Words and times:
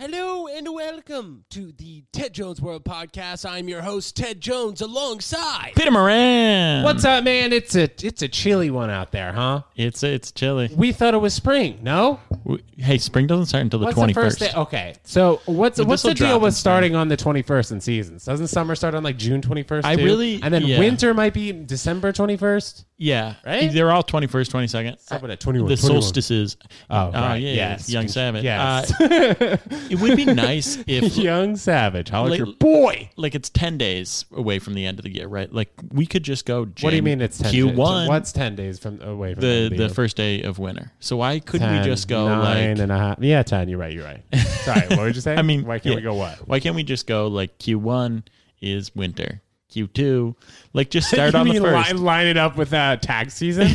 Hello 0.00 0.27
and 0.46 0.72
welcome 0.72 1.44
to 1.50 1.72
the 1.72 2.04
Ted 2.12 2.32
Jones 2.32 2.60
World 2.60 2.84
Podcast. 2.84 3.48
I'm 3.48 3.68
your 3.68 3.82
host, 3.82 4.16
Ted 4.16 4.40
Jones, 4.40 4.80
alongside. 4.80 5.72
Peter 5.76 5.90
Moran. 5.90 6.84
What's 6.84 7.04
up, 7.04 7.24
man? 7.24 7.52
It's 7.52 7.74
a 7.74 7.90
it's 8.04 8.22
a 8.22 8.28
chilly 8.28 8.70
one 8.70 8.88
out 8.88 9.10
there, 9.12 9.32
huh? 9.32 9.62
It's 9.76 10.02
it's 10.02 10.30
chilly. 10.32 10.70
We 10.74 10.92
thought 10.92 11.14
it 11.14 11.18
was 11.18 11.34
spring. 11.34 11.80
No, 11.82 12.20
W- 12.44 12.62
Hey, 12.76 12.98
spring 12.98 13.26
doesn't 13.26 13.46
start 13.46 13.62
until 13.62 13.80
the 13.80 13.86
what's 13.86 13.96
twenty 13.96 14.12
the 14.12 14.20
first 14.20 14.38
first. 14.38 14.52
day? 14.54 14.58
Okay, 14.60 14.94
so 15.04 15.40
what's 15.46 15.78
Well, 15.78 15.88
what's 15.88 16.02
the 16.02 16.10
this'll 16.10 16.14
drop 16.14 16.28
deal 16.28 16.36
in 16.36 16.42
with 16.42 16.54
spring. 16.54 16.60
starting 16.60 16.94
on 16.96 17.08
the 17.08 17.16
twenty 17.16 17.42
first 17.42 17.72
in 17.72 17.80
seasons? 17.80 18.24
Doesn't 18.24 18.46
summer 18.48 18.74
start 18.76 18.94
on 18.94 19.02
like 19.02 19.16
June 19.18 19.42
twenty 19.42 19.64
first? 19.64 19.86
I 19.86 19.94
really- 19.94 20.40
and 20.42 20.54
then 20.54 20.64
yeah. 20.64 20.78
winter 20.78 21.12
might 21.14 21.34
be 21.34 21.52
December 21.52 22.12
twenty 22.12 22.36
first. 22.36 22.84
Yeah, 23.00 23.34
Right? 23.46 23.72
They're 23.72 23.92
all 23.92 24.02
twenty 24.02 24.26
first, 24.26 24.50
twenty 24.50 24.66
second. 24.66 24.98
Something 24.98 25.30
at 25.30 25.38
21, 25.38 25.68
The 25.68 25.76
21. 25.76 26.02
solstices. 26.02 26.56
Oh, 26.90 26.96
Oh, 27.08 27.10
right. 27.12 27.36
yeah, 27.36 27.52
yes, 27.52 27.88
Young 27.88 28.08
Savage. 28.08 28.42
Yes, 28.42 28.92
Uh, 29.00 29.56
it 29.88 30.00
would 30.00 30.16
be 30.16 30.24
nice 30.42 30.78
if 30.86 31.16
young 31.16 31.56
savage. 31.56 32.08
How 32.10 32.26
Like- 32.26 32.38
your 32.38 32.46
boy? 32.46 33.10
like 33.16 33.34
it's 33.34 33.50
10 33.50 33.78
days 33.78 34.24
away 34.32 34.58
from 34.58 34.74
the 34.74 34.86
end 34.86 34.98
of 34.98 35.04
the 35.04 35.14
year, 35.14 35.26
right? 35.28 35.52
Like 35.52 35.70
we 35.92 36.06
could 36.06 36.22
just 36.22 36.46
go 36.46 36.60
What 36.64 36.90
do 36.90 36.96
you 36.96 37.02
mean 37.02 37.20
it's 37.20 37.38
10 37.38 37.52
Q1 37.52 38.00
days? 38.02 38.08
What's 38.08 38.32
10 38.32 38.56
days 38.56 38.78
from 38.78 39.00
away 39.02 39.34
from 39.34 39.40
the 39.42 39.68
the, 39.70 39.76
the 39.76 39.88
first 39.88 40.16
day 40.16 40.42
of 40.42 40.58
winter. 40.58 40.92
So 41.00 41.16
why 41.16 41.38
couldn't 41.40 41.68
10, 41.68 41.80
we 41.82 41.84
just 41.86 42.08
go 42.08 42.28
nine 42.28 42.70
like 42.76 42.78
and 42.82 42.92
a 42.92 42.98
half? 42.98 43.18
Yeah, 43.20 43.42
10. 43.42 43.68
You're 43.68 43.78
right. 43.78 43.92
You're 43.92 44.04
right. 44.04 44.22
Sorry. 44.64 44.86
What 44.88 44.98
would 45.00 45.14
you 45.14 45.20
say? 45.20 45.36
I 45.36 45.42
mean, 45.42 45.64
why 45.66 45.78
can't 45.78 45.96
we 45.96 46.02
go 46.02 46.14
what? 46.14 46.46
Why 46.48 46.60
can't 46.60 46.74
we 46.76 46.82
just 46.82 47.06
go 47.06 47.26
like 47.28 47.58
Q1 47.58 48.22
is 48.60 48.94
winter, 48.94 49.40
Q2 49.72 50.34
like 50.72 50.90
just 50.90 51.08
start 51.10 51.34
on 51.36 51.46
the 51.48 51.58
first. 51.60 51.92
line, 51.92 52.02
line 52.04 52.26
it 52.26 52.36
up 52.36 52.56
with 52.56 52.72
uh, 52.72 52.96
tag 52.96 53.30
season? 53.30 53.68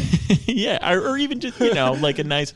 yeah, 0.45 0.93
or, 0.93 1.09
or 1.09 1.17
even 1.17 1.39
just 1.39 1.59
you 1.59 1.73
know 1.73 1.93
like 1.93 2.19
a 2.19 2.23
nice 2.23 2.53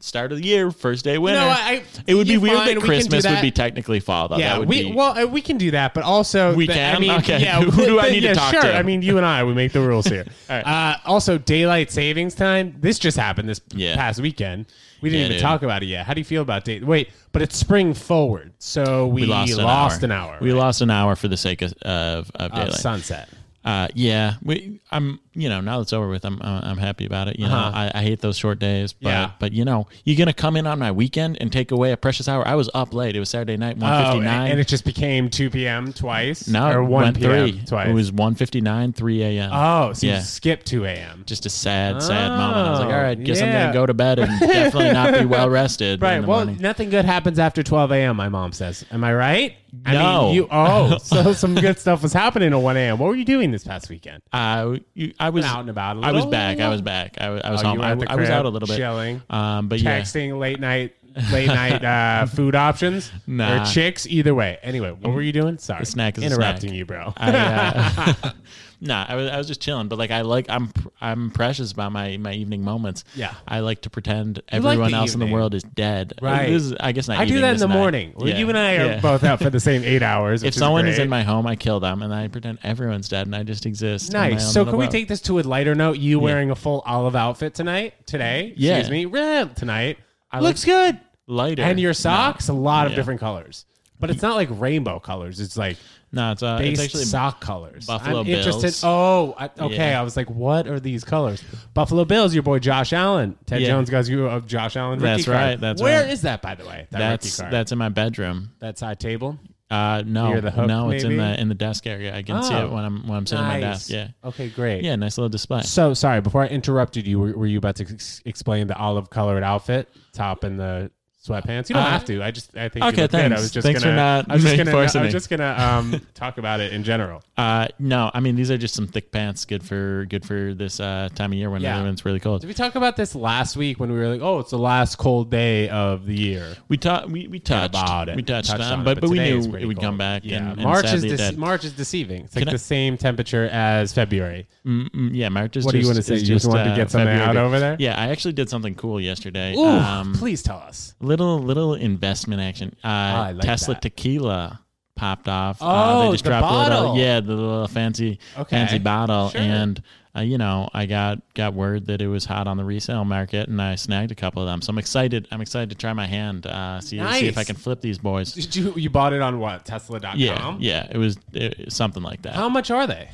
start 0.00 0.30
of 0.32 0.38
the 0.38 0.44
year, 0.44 0.70
first 0.70 1.04
day 1.04 1.18
winter. 1.18 1.40
No, 1.40 1.48
I- 1.48 1.82
it 2.06 2.14
would 2.14 2.28
be 2.28 2.38
weird 2.38 2.56
fine, 2.58 2.66
that 2.68 2.76
we 2.76 2.82
Christmas 2.88 3.26
would 3.26 3.42
be 3.42 3.50
technically 3.50 3.98
fall. 4.00 4.28
Though. 4.28 4.36
yeah, 4.38 4.60
we 4.60 4.84
be, 4.84 4.92
well 4.94 5.18
uh, 5.18 5.26
we 5.26 5.40
can 5.40 5.58
do 5.58 5.72
that, 5.72 5.92
but 5.94 6.04
also 6.04 6.54
We 6.54 6.66
the- 6.66 6.74
can? 6.74 6.96
I 6.96 6.98
mean, 7.00 7.10
Okay. 7.12 7.40
yeah, 7.40 7.60
Who 7.62 7.84
do 7.84 7.98
I 8.00 8.10
need 8.10 8.20
to 8.20 8.28
yeah, 8.28 8.34
talk 8.34 8.52
sure. 8.52 8.62
to? 8.62 8.76
I 8.76 8.82
mean, 8.82 9.02
you 9.02 9.16
and 9.16 9.26
I, 9.26 9.42
we 9.44 9.54
make 9.54 9.72
the 9.72 9.80
rules 9.80 10.06
here. 10.06 10.24
All 10.50 10.56
right. 10.56 10.66
uh, 10.66 10.96
also, 11.04 11.36
daylight 11.38 11.90
savings 11.90 12.34
time. 12.34 12.76
This 12.80 12.98
just 12.98 13.16
happened 13.16 13.48
this 13.48 13.60
Yeah. 13.74 13.96
past 13.96 14.20
weekend. 14.20 14.66
We 15.00 15.10
didn't 15.10 15.20
Yeah, 15.20 15.26
even 15.26 15.36
dude. 15.36 15.42
talk 15.42 15.62
about 15.62 15.82
it 15.82 15.86
yet. 15.86 16.06
How 16.06 16.14
do 16.14 16.20
you 16.20 16.24
feel 16.24 16.42
about 16.42 16.64
day? 16.64 16.80
Wait, 16.80 17.10
but 17.32 17.40
it's 17.42 17.56
spring 17.56 17.94
forward, 17.94 18.52
so 18.58 19.06
we, 19.06 19.22
we 19.22 19.26
lost, 19.28 19.52
an, 19.52 19.64
lost 19.64 19.98
hour. 20.02 20.04
an 20.04 20.12
hour. 20.12 20.38
We 20.40 20.50
right? 20.52 20.58
lost 20.58 20.80
an 20.80 20.90
hour 20.90 21.14
for 21.16 21.28
the 21.28 21.36
sake 21.36 21.62
of 21.62 21.72
of, 21.82 22.30
of 22.34 22.50
of 22.50 22.52
daylight. 22.52 22.72
sunset. 22.74 23.28
Uh, 23.64 23.88
yeah, 23.94 24.34
we, 24.42 24.80
I'm. 24.90 25.20
You 25.34 25.48
know, 25.48 25.60
now 25.60 25.80
it's 25.80 25.92
over 25.92 26.08
with, 26.08 26.24
I'm. 26.24 26.40
I'm 26.42 26.78
happy 26.78 27.04
about 27.06 27.28
it. 27.28 27.38
You 27.38 27.46
know, 27.46 27.54
Uh-huh. 27.54 27.90
I, 27.94 27.98
I 27.98 28.02
hate 28.02 28.20
those 28.20 28.36
short 28.36 28.58
days, 28.58 28.92
but 28.92 29.08
Yeah. 29.10 29.30
but 29.38 29.52
you 29.52 29.64
know, 29.64 29.86
you're 30.04 30.16
gonna 30.16 30.32
come 30.32 30.56
in 30.56 30.66
on 30.66 30.78
my 30.80 30.90
weekend 30.90 31.36
and 31.40 31.52
take 31.52 31.70
away 31.70 31.92
a 31.92 31.96
precious 31.96 32.28
hour. 32.28 32.46
I 32.46 32.54
was 32.54 32.70
up 32.74 32.92
late. 32.94 33.14
It 33.14 33.20
was 33.20 33.30
Saturday 33.30 33.56
night, 33.56 33.76
one 33.76 33.92
Oh, 33.92 34.12
fifty 34.14 34.26
and 34.26 34.58
it 34.58 34.66
just 34.68 34.84
became 34.84 35.28
two 35.28 35.50
p.m. 35.50 35.92
twice. 35.92 36.48
no, 36.48 36.70
or 36.72 36.82
one 36.82 37.14
p.m. 37.14 37.30
three. 37.50 37.62
twice. 37.66 37.88
It 37.88 37.92
was 37.92 38.10
one 38.10 38.34
fifty 38.36 38.60
nine, 38.60 38.92
three 38.92 39.22
a.m. 39.22 39.50
oh, 39.52 39.92
so 39.92 40.06
yeah. 40.06 40.16
you 40.16 40.22
skipped 40.22 40.66
two 40.66 40.84
a.m. 40.84 41.24
just 41.26 41.44
a 41.46 41.50
sad, 41.50 42.02
sad 42.02 42.30
moment. 42.30 42.56
I 42.66 42.70
was 42.70 42.80
like, 42.80 42.88
Oh, 42.88 42.92
all 42.94 43.02
right, 43.02 43.22
guess 43.22 43.40
I'm 43.42 43.52
gonna 43.52 43.72
go 43.72 43.86
to 43.86 43.94
bed 43.94 44.18
and 44.20 44.40
definitely 44.40 44.92
not 44.92 45.14
be 45.14 45.24
well 45.26 45.50
rested. 45.50 46.00
Right. 46.00 46.18
Well, 46.20 46.38
morning. 46.46 46.58
nothing 46.60 46.90
good 46.90 47.04
happens 47.04 47.38
after 47.38 47.62
12 47.62 47.92
a.m. 47.92 48.16
My 48.16 48.28
mom 48.28 48.52
says. 48.52 48.84
Am 48.90 49.04
I 49.04 49.12
right? 49.14 49.56
I 49.84 49.92
No. 49.92 50.22
Mean, 50.26 50.34
you. 50.34 50.48
Oh, 50.50 50.98
so 51.02 51.32
some 51.32 51.54
good 51.54 51.78
stuff 51.78 52.02
was 52.02 52.12
happening 52.12 52.52
at 52.52 52.58
1 52.60 52.76
a.m. 52.76 52.98
What 52.98 53.08
were 53.08 53.16
you 53.16 53.24
doing 53.24 53.50
this 53.50 53.64
past 53.64 53.88
weekend? 53.90 54.22
Uh, 54.32 54.76
you- 54.94 55.12
I 55.20 55.30
was 55.30 55.44
out 55.44 55.60
and 55.60 55.70
about 55.70 55.96
a 55.96 56.00
I 56.00 56.12
was 56.12 56.24
little? 56.24 56.34
I 56.40 56.48
was 56.48 56.56
back. 56.56 56.60
I 56.60 56.68
was, 56.68 56.82
back. 56.82 57.16
I 57.20 57.50
was 57.50 57.62
Oh, 57.62 57.68
home. 57.68 57.80
I, 57.80 57.90
I 58.08 58.16
was 58.16 58.30
out 58.30 58.46
a 58.46 58.48
little 58.48 58.66
bit, 58.66 58.76
chilling, 58.76 59.22
Um, 59.30 59.68
but 59.68 59.80
yeah, 59.80 60.00
texting 60.00 60.38
late 60.38 60.58
night, 60.60 60.94
late 61.32 61.46
night 61.48 61.84
uh, 61.84 62.26
food 62.34 62.54
options 62.54 63.10
Nah. 63.26 63.62
or 63.62 63.66
chicks. 63.66 64.06
Either 64.06 64.34
way. 64.34 64.58
Anyway, 64.62 64.90
what 64.90 65.12
were 65.12 65.22
you 65.22 65.32
doing? 65.32 65.58
Sorry, 65.58 65.84
snack 65.86 66.18
is 66.18 66.24
interrupting 66.24 66.70
snack. 66.70 66.78
you, 66.78 66.84
bro. 66.86 67.12
I, 67.16 67.30
uh, 67.36 68.30
nah, 68.80 69.04
I 69.08 69.14
was 69.16 69.30
I 69.30 69.36
was 69.38 69.46
just 69.46 69.60
chilling. 69.60 69.88
But 69.88 69.98
like 69.98 70.10
I 70.10 70.20
like 70.22 70.46
I'm 70.48 70.72
I'm 71.00 71.30
precious 71.30 71.72
about 71.72 71.92
my 71.92 72.16
my 72.16 72.32
evening 72.32 72.62
moments. 72.62 73.04
Yeah. 73.14 73.34
I 73.46 73.60
like 73.60 73.82
to 73.82 73.90
pretend 73.90 74.36
like 74.36 74.44
everyone 74.54 74.90
the 74.92 74.96
else 74.96 75.14
in 75.14 75.20
the 75.20 75.26
world 75.26 75.54
is 75.54 75.62
dead. 75.62 76.14
Right. 76.22 76.48
This 76.48 76.62
is, 76.64 76.74
I 76.78 76.92
guess 76.92 77.08
not. 77.08 77.18
I 77.18 77.24
do 77.24 77.40
that 77.40 77.54
in 77.54 77.58
the 77.60 77.66
night. 77.68 77.74
morning. 77.78 78.12
Well, 78.16 78.28
Yeah. 78.28 78.38
You 78.38 78.48
and 78.48 78.58
I 78.58 78.76
are 78.76 78.86
Yeah. 78.86 79.00
both 79.00 79.24
out 79.24 79.40
for 79.40 79.50
the 79.50 79.60
same 79.60 79.82
eight 79.84 80.02
hours. 80.02 80.42
If 80.42 80.54
someone 80.54 80.86
is 80.86 80.96
great. 80.96 81.04
in 81.04 81.10
my 81.10 81.22
home, 81.22 81.46
I 81.46 81.56
kill 81.56 81.80
them 81.80 82.02
and 82.02 82.14
I 82.14 82.28
pretend 82.28 82.58
everyone's 82.62 83.08
dead 83.08 83.26
and 83.26 83.34
I 83.34 83.42
just 83.42 83.66
exist. 83.66 84.14
on 84.14 84.20
my 84.20 84.26
own 84.26 84.32
Nice. 84.34 84.52
So 84.52 84.64
can 84.64 84.76
we 84.76 84.86
boat. 84.86 84.92
take 84.92 85.08
this 85.08 85.20
to 85.22 85.38
a 85.38 85.42
lighter 85.42 85.74
note? 85.74 85.98
You 85.98 86.20
wearing 86.20 86.50
a 86.50 86.56
full 86.56 86.82
olive 86.86 87.16
outfit 87.16 87.54
tonight? 87.54 87.94
Today? 88.06 88.52
Yeah. 88.56 88.78
Excuse 88.78 89.12
me. 89.12 89.50
Tonight. 89.54 89.98
I 90.30 90.40
Looks 90.40 90.64
good. 90.64 91.00
Lighter 91.28 91.62
And 91.62 91.78
your 91.78 91.94
socks, 91.94 92.48
a 92.48 92.52
lot 92.52 92.86
of 92.86 92.92
Yeah. 92.92 92.96
different 92.96 93.20
colors. 93.20 93.64
But 94.00 94.10
it's 94.10 94.22
not 94.22 94.36
like 94.36 94.48
rainbow 94.52 95.00
colors. 95.00 95.40
It's 95.40 95.56
like 95.56 95.76
No, 96.12 96.30
it's 96.32 96.42
uh, 96.42 96.56
base 96.58 96.74
it's 96.74 96.80
actually 96.84 97.04
sock 97.04 97.40
colors. 97.40 97.84
Buffalo 97.86 98.20
I'm 98.20 98.26
interested. 98.28 98.62
Bills. 98.62 98.82
Oh, 98.84 99.34
I, 99.36 99.50
okay. 99.58 99.90
Yeah. 99.90 100.00
I 100.00 100.04
was 100.04 100.16
like, 100.16 100.30
what 100.30 100.66
are 100.68 100.78
these 100.80 101.02
colors? 101.04 101.42
Buffalo 101.74 102.04
Bills. 102.04 102.32
Your 102.32 102.44
boy 102.44 102.60
Josh 102.60 102.92
Allen. 102.92 103.36
Ted 103.46 103.60
Yeah. 103.60 103.68
Jones 103.68 103.90
got 103.90 104.08
you 104.08 104.28
a 104.28 104.40
Josh 104.40 104.76
Allen. 104.76 105.00
Rookie 105.00 105.04
That's 105.10 105.24
card. 105.24 105.36
right, 105.36 105.60
that's 105.60 105.82
Where 105.82 106.02
right. 106.02 106.10
is 106.12 106.22
that, 106.22 106.42
by 106.42 106.54
the 106.54 106.64
way? 106.64 106.86
That 106.92 106.98
that's 106.98 107.26
rookie 107.26 107.42
card. 107.42 107.52
that's 107.52 107.72
in 107.72 107.78
my 107.78 107.88
bedroom. 107.88 108.50
that 108.60 108.78
side 108.78 109.00
table. 109.00 109.38
Uh, 109.70 110.02
no, 110.06 110.28
Near 110.30 110.40
the 110.40 110.50
hook, 110.50 110.66
no, 110.66 110.88
it's 110.90 111.04
in 111.04 111.10
maybe? 111.16 111.20
the 111.20 111.40
in 111.42 111.48
the 111.50 111.54
desk 111.54 111.86
area. 111.86 112.14
I 112.16 112.22
can 112.22 112.42
see 112.42 112.54
Oh. 112.54 112.64
it 112.66 112.72
when 112.72 112.84
I'm 112.86 113.06
when 113.06 113.18
I'm 113.18 113.26
sitting 113.26 113.44
at 113.44 113.48
my 113.48 113.60
desk. 113.60 113.90
Yeah, 113.90 114.08
Okay, 114.24 114.48
great. 114.48 114.82
yeah, 114.82 114.96
nice 114.96 115.18
little 115.18 115.28
display. 115.28 115.60
So 115.60 115.92
sorry. 115.92 116.22
Before 116.22 116.42
I 116.42 116.46
interrupted 116.46 117.06
you, 117.06 117.18
were, 117.20 117.32
were 117.36 117.46
you 117.46 117.58
about 117.58 117.76
to 117.76 117.82
ex- 117.92 118.22
explain 118.24 118.66
the 118.68 118.76
olive 118.78 119.10
colored 119.10 119.42
outfit, 119.42 119.90
top 120.14 120.42
and 120.44 120.58
the 120.58 120.90
sweatpants? 121.24 121.68
You 121.68 121.74
don't 121.74 121.84
Uh, 121.84 121.90
have 121.90 122.04
to. 122.06 122.22
I 122.22 122.30
just 122.30 122.56
I 122.56 122.68
think 122.68 122.84
okay, 122.84 123.02
you 123.02 123.08
good. 123.08 123.14
I 123.14 123.28
thanks. 123.28 123.42
was 123.42 123.50
just 123.50 123.64
Thanks 123.66 123.82
for 123.82 123.88
gonna, 123.88 123.96
not 123.96 124.30
I 124.30 124.34
was 124.34 124.42
just 124.44 124.56
gonna, 124.56 124.70
I 124.76 124.82
was 125.02 125.12
just 125.12 125.30
gonna 125.30 125.54
um, 125.58 126.00
talk 126.14 126.38
about 126.38 126.60
it 126.60 126.72
in 126.72 126.84
general. 126.84 127.22
Uh, 127.36 127.68
no, 127.78 128.10
I 128.14 128.20
mean 128.20 128.36
these 128.36 128.50
are 128.50 128.58
just 128.58 128.74
some 128.74 128.86
thick 128.86 129.10
pants, 129.12 129.44
good 129.44 129.62
for 129.62 130.06
good 130.08 130.24
for 130.24 130.54
this 130.54 130.80
uh, 130.80 131.08
time 131.14 131.32
of 131.32 131.38
year 131.38 131.50
when 131.50 131.60
Yeah. 131.62 131.84
it's 131.88 132.04
really 132.04 132.20
cold. 132.20 132.40
Did 132.42 132.46
we 132.48 132.54
talk 132.54 132.74
about 132.74 132.96
this 132.96 133.14
last 133.14 133.56
week 133.56 133.80
when 133.80 133.90
we 133.92 133.98
were 133.98 134.08
like, 134.08 134.20
oh, 134.20 134.38
it's 134.38 134.50
the 134.50 134.58
last 134.58 134.96
cold 134.98 135.30
day 135.30 135.68
of 135.68 136.06
the 136.06 136.14
year? 136.14 136.54
We 136.68 136.76
talked, 136.76 137.08
we, 137.10 137.26
we 137.28 137.38
touched, 137.40 137.70
about 137.74 138.08
it. 138.08 138.16
we 138.16 138.22
touched, 138.22 138.50
Touched 138.50 138.62
on, 138.62 138.72
on 138.72 138.80
it, 138.80 138.84
but 138.84 138.94
but 138.96 139.00
but 139.02 139.10
we 139.10 139.18
knew 139.18 139.56
it 139.56 139.66
would 139.66 139.80
come 139.80 139.98
back. 139.98 140.22
Yeah, 140.24 140.38
and, 140.38 140.48
and 140.52 140.62
March 140.62 140.84
is 140.84 140.90
sadly 140.92 141.10
it 141.10 141.12
dece- 141.20 141.30
did. 141.30 141.38
March 141.38 141.64
is 141.64 141.72
deceiving. 141.72 142.24
It's 142.24 142.34
like 142.36 142.42
Can 142.42 142.48
I- 142.48 142.52
the 142.52 142.58
same 142.58 142.96
temperature 142.96 143.48
as 143.50 143.92
February. 143.92 144.46
Mm, 144.66 144.88
mm, 144.90 145.10
yeah, 145.14 145.28
March 145.28 145.56
is. 145.56 145.64
What 145.64 145.72
do 145.72 145.78
you 145.78 145.86
wanna 145.86 146.02
say? 146.02 146.16
You 146.16 146.24
just 146.26 146.46
wanted 146.46 146.64
to 146.64 146.70
uh, 146.70 146.76
get 146.76 146.90
something 146.90 147.08
out 147.08 147.36
over 147.36 147.58
there? 147.58 147.76
Yeah, 147.78 147.98
I 148.00 148.08
actually 148.08 148.32
did 148.34 148.48
something 148.48 148.74
cool 148.74 149.00
yesterday. 149.00 149.54
Ooh, 149.56 149.64
um, 149.66 150.14
please 150.14 150.42
tell 150.42 150.58
us. 150.58 150.94
Little 151.18 151.38
little 151.38 151.74
investment 151.74 152.40
action. 152.40 152.74
Uh, 152.84 152.88
I 152.88 153.30
like 153.32 153.42
Tesla 153.44 153.74
that. 153.74 153.82
tequila 153.82 154.60
popped 154.94 155.28
off. 155.28 155.60
uh, 155.62 155.66
Oh, 155.66 156.06
they 156.06 156.12
just 156.12 156.24
the 156.24 156.30
dropped 156.30 156.44
a 156.46 156.48
bottle. 156.48 156.80
little, 156.80 156.98
yeah, 156.98 157.20
the 157.20 157.34
little 157.34 157.68
fancy 157.68 158.18
Okay. 158.36 158.56
fancy 158.56 158.78
bottle, 158.78 159.30
Sure. 159.30 159.40
and 159.40 159.82
uh, 160.16 160.20
you 160.22 160.38
know, 160.38 160.68
I 160.74 160.86
got 160.86 161.20
got 161.34 161.54
word 161.54 161.86
that 161.86 162.00
it 162.02 162.08
was 162.08 162.24
hot 162.24 162.48
on 162.48 162.56
the 162.56 162.64
resale 162.64 163.04
market, 163.04 163.48
and 163.48 163.62
I 163.62 163.76
snagged 163.76 164.10
a 164.10 164.16
couple 164.16 164.42
of 164.42 164.48
them. 164.48 164.60
So 164.62 164.70
I'm 164.70 164.78
excited. 164.78 165.28
I'm 165.30 165.40
excited 165.40 165.70
to 165.70 165.76
try 165.76 165.92
my 165.92 166.06
hand, 166.06 166.46
uh, 166.46 166.80
see 166.80 166.98
see 167.12 167.26
if 167.28 167.38
I 167.38 167.44
can 167.44 167.54
flip 167.54 167.80
these 167.80 167.98
boys. 167.98 168.32
Did 168.32 168.56
you 168.56 168.72
you 168.74 168.90
bought 168.90 169.12
it 169.12 169.22
on 169.22 169.38
what 169.38 169.64
Tesla.com? 169.64 170.18
Yeah, 170.18 170.56
yeah, 170.58 170.88
it 170.90 170.98
was 170.98 171.16
it, 171.32 171.72
something 171.72 172.02
like 172.02 172.22
that. 172.22 172.34
How 172.34 172.48
much 172.48 172.70
are 172.72 172.86
they? 172.86 173.08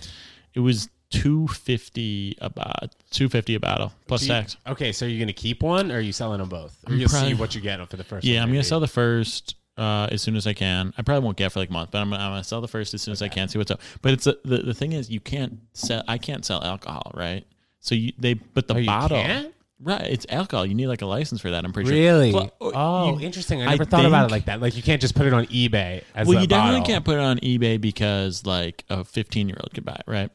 It 0.55 0.61
was 0.61 0.89
two 1.23 1.47
fifty 1.49 2.37
about 2.41 2.95
two 3.11 3.29
fifty 3.29 3.55
a 3.55 3.61
bottle 3.61 3.93
plus 4.07 4.21
Do 4.23 4.27
you- 4.27 4.33
tax. 4.33 4.57
Okay, 4.67 4.93
so 4.93 5.05
you're 5.07 5.21
gonna 5.21 5.33
keep 5.33 5.63
one, 5.63 5.91
or 5.91 5.97
are 5.97 6.01
you 6.01 6.13
selling 6.13 6.39
them 6.39 6.49
both? 6.49 6.77
Or 6.89 6.95
you'll 6.95 7.09
probably- 7.09 7.31
see 7.31 7.35
what 7.35 7.55
you 7.55 7.61
get 7.61 7.87
for 7.91 7.97
the 7.97 8.05
first. 8.05 8.25
Yeah, 8.27 8.41
one, 8.41 8.49
I'm 8.49 8.55
gonna 8.55 8.65
sell 8.65 8.81
the 8.81 8.87
first 8.89 9.55
uh, 9.77 10.09
as 10.13 10.23
soon 10.23 10.37
as 10.37 10.47
I 10.47 10.53
can. 10.53 10.93
I 10.97 11.03
probably 11.03 11.25
won't 11.25 11.37
get 11.37 11.51
for 11.53 11.59
like 11.61 11.71
a 11.71 11.73
month, 11.73 11.91
but 11.91 11.99
I'm, 11.99 12.13
I'm 12.13 12.31
gonna 12.33 12.45
sell 12.45 12.61
the 12.61 12.69
first 12.69 12.95
as 12.95 13.03
soon 13.03 13.13
as 13.13 13.23
I 13.23 13.29
can. 13.29 13.49
See 13.49 13.59
what's 13.59 13.71
up. 13.71 13.81
But 14.03 14.13
it's 14.13 14.27
a, 14.27 14.37
the 14.45 14.59
the 14.59 14.75
thing 14.75 14.93
is, 14.93 15.11
you 15.11 15.21
can't 15.21 15.59
sell. 15.73 16.03
I 16.07 16.19
can't 16.19 16.45
sell 16.45 16.63
alcohol, 16.63 17.11
right? 17.15 17.45
So 17.81 17.95
you 17.95 18.13
they 18.19 18.35
but 18.35 18.69
the 18.69 18.75
Oh, 18.75 18.79
you 18.79 18.87
bottle. 18.87 19.21
can't? 19.23 19.51
Right, 19.81 20.03
it's 20.03 20.25
alcohol. 20.31 20.65
You 20.65 20.75
need 20.77 20.87
like 20.87 21.03
a 21.03 21.07
license 21.07 21.41
for 21.41 21.51
that. 21.51 21.65
I'm 21.65 21.73
pretty 21.73 21.91
Really? 21.91 22.31
sure. 22.31 22.49
Well, 22.61 22.73
oh, 22.75 23.19
you- 23.19 23.27
interesting. 23.27 23.61
I 23.63 23.67
I 23.67 23.71
never 23.71 23.85
thought 23.85 24.07
about 24.07 24.31
it 24.31 24.33
like 24.33 24.45
that. 24.47 24.61
Like 24.61 24.77
you 24.77 24.83
can't 24.83 25.01
just 25.01 25.15
put 25.17 25.27
it 25.27 25.33
on 25.35 25.47
eBay 25.47 26.05
as 26.15 26.29
Well, 26.29 26.38
a 26.38 26.43
you 26.43 26.47
definitely 26.47 26.81
bottle. 26.81 26.94
can't 26.94 27.05
put 27.05 27.17
it 27.17 27.21
on 27.21 27.38
eBay 27.41 27.79
because 27.81 28.47
like 28.47 28.85
a 28.88 29.03
15 29.05 29.49
year 29.49 29.59
old 29.61 29.75
could 29.75 29.85
buy 29.85 29.94
it, 29.94 30.05
right? 30.06 30.31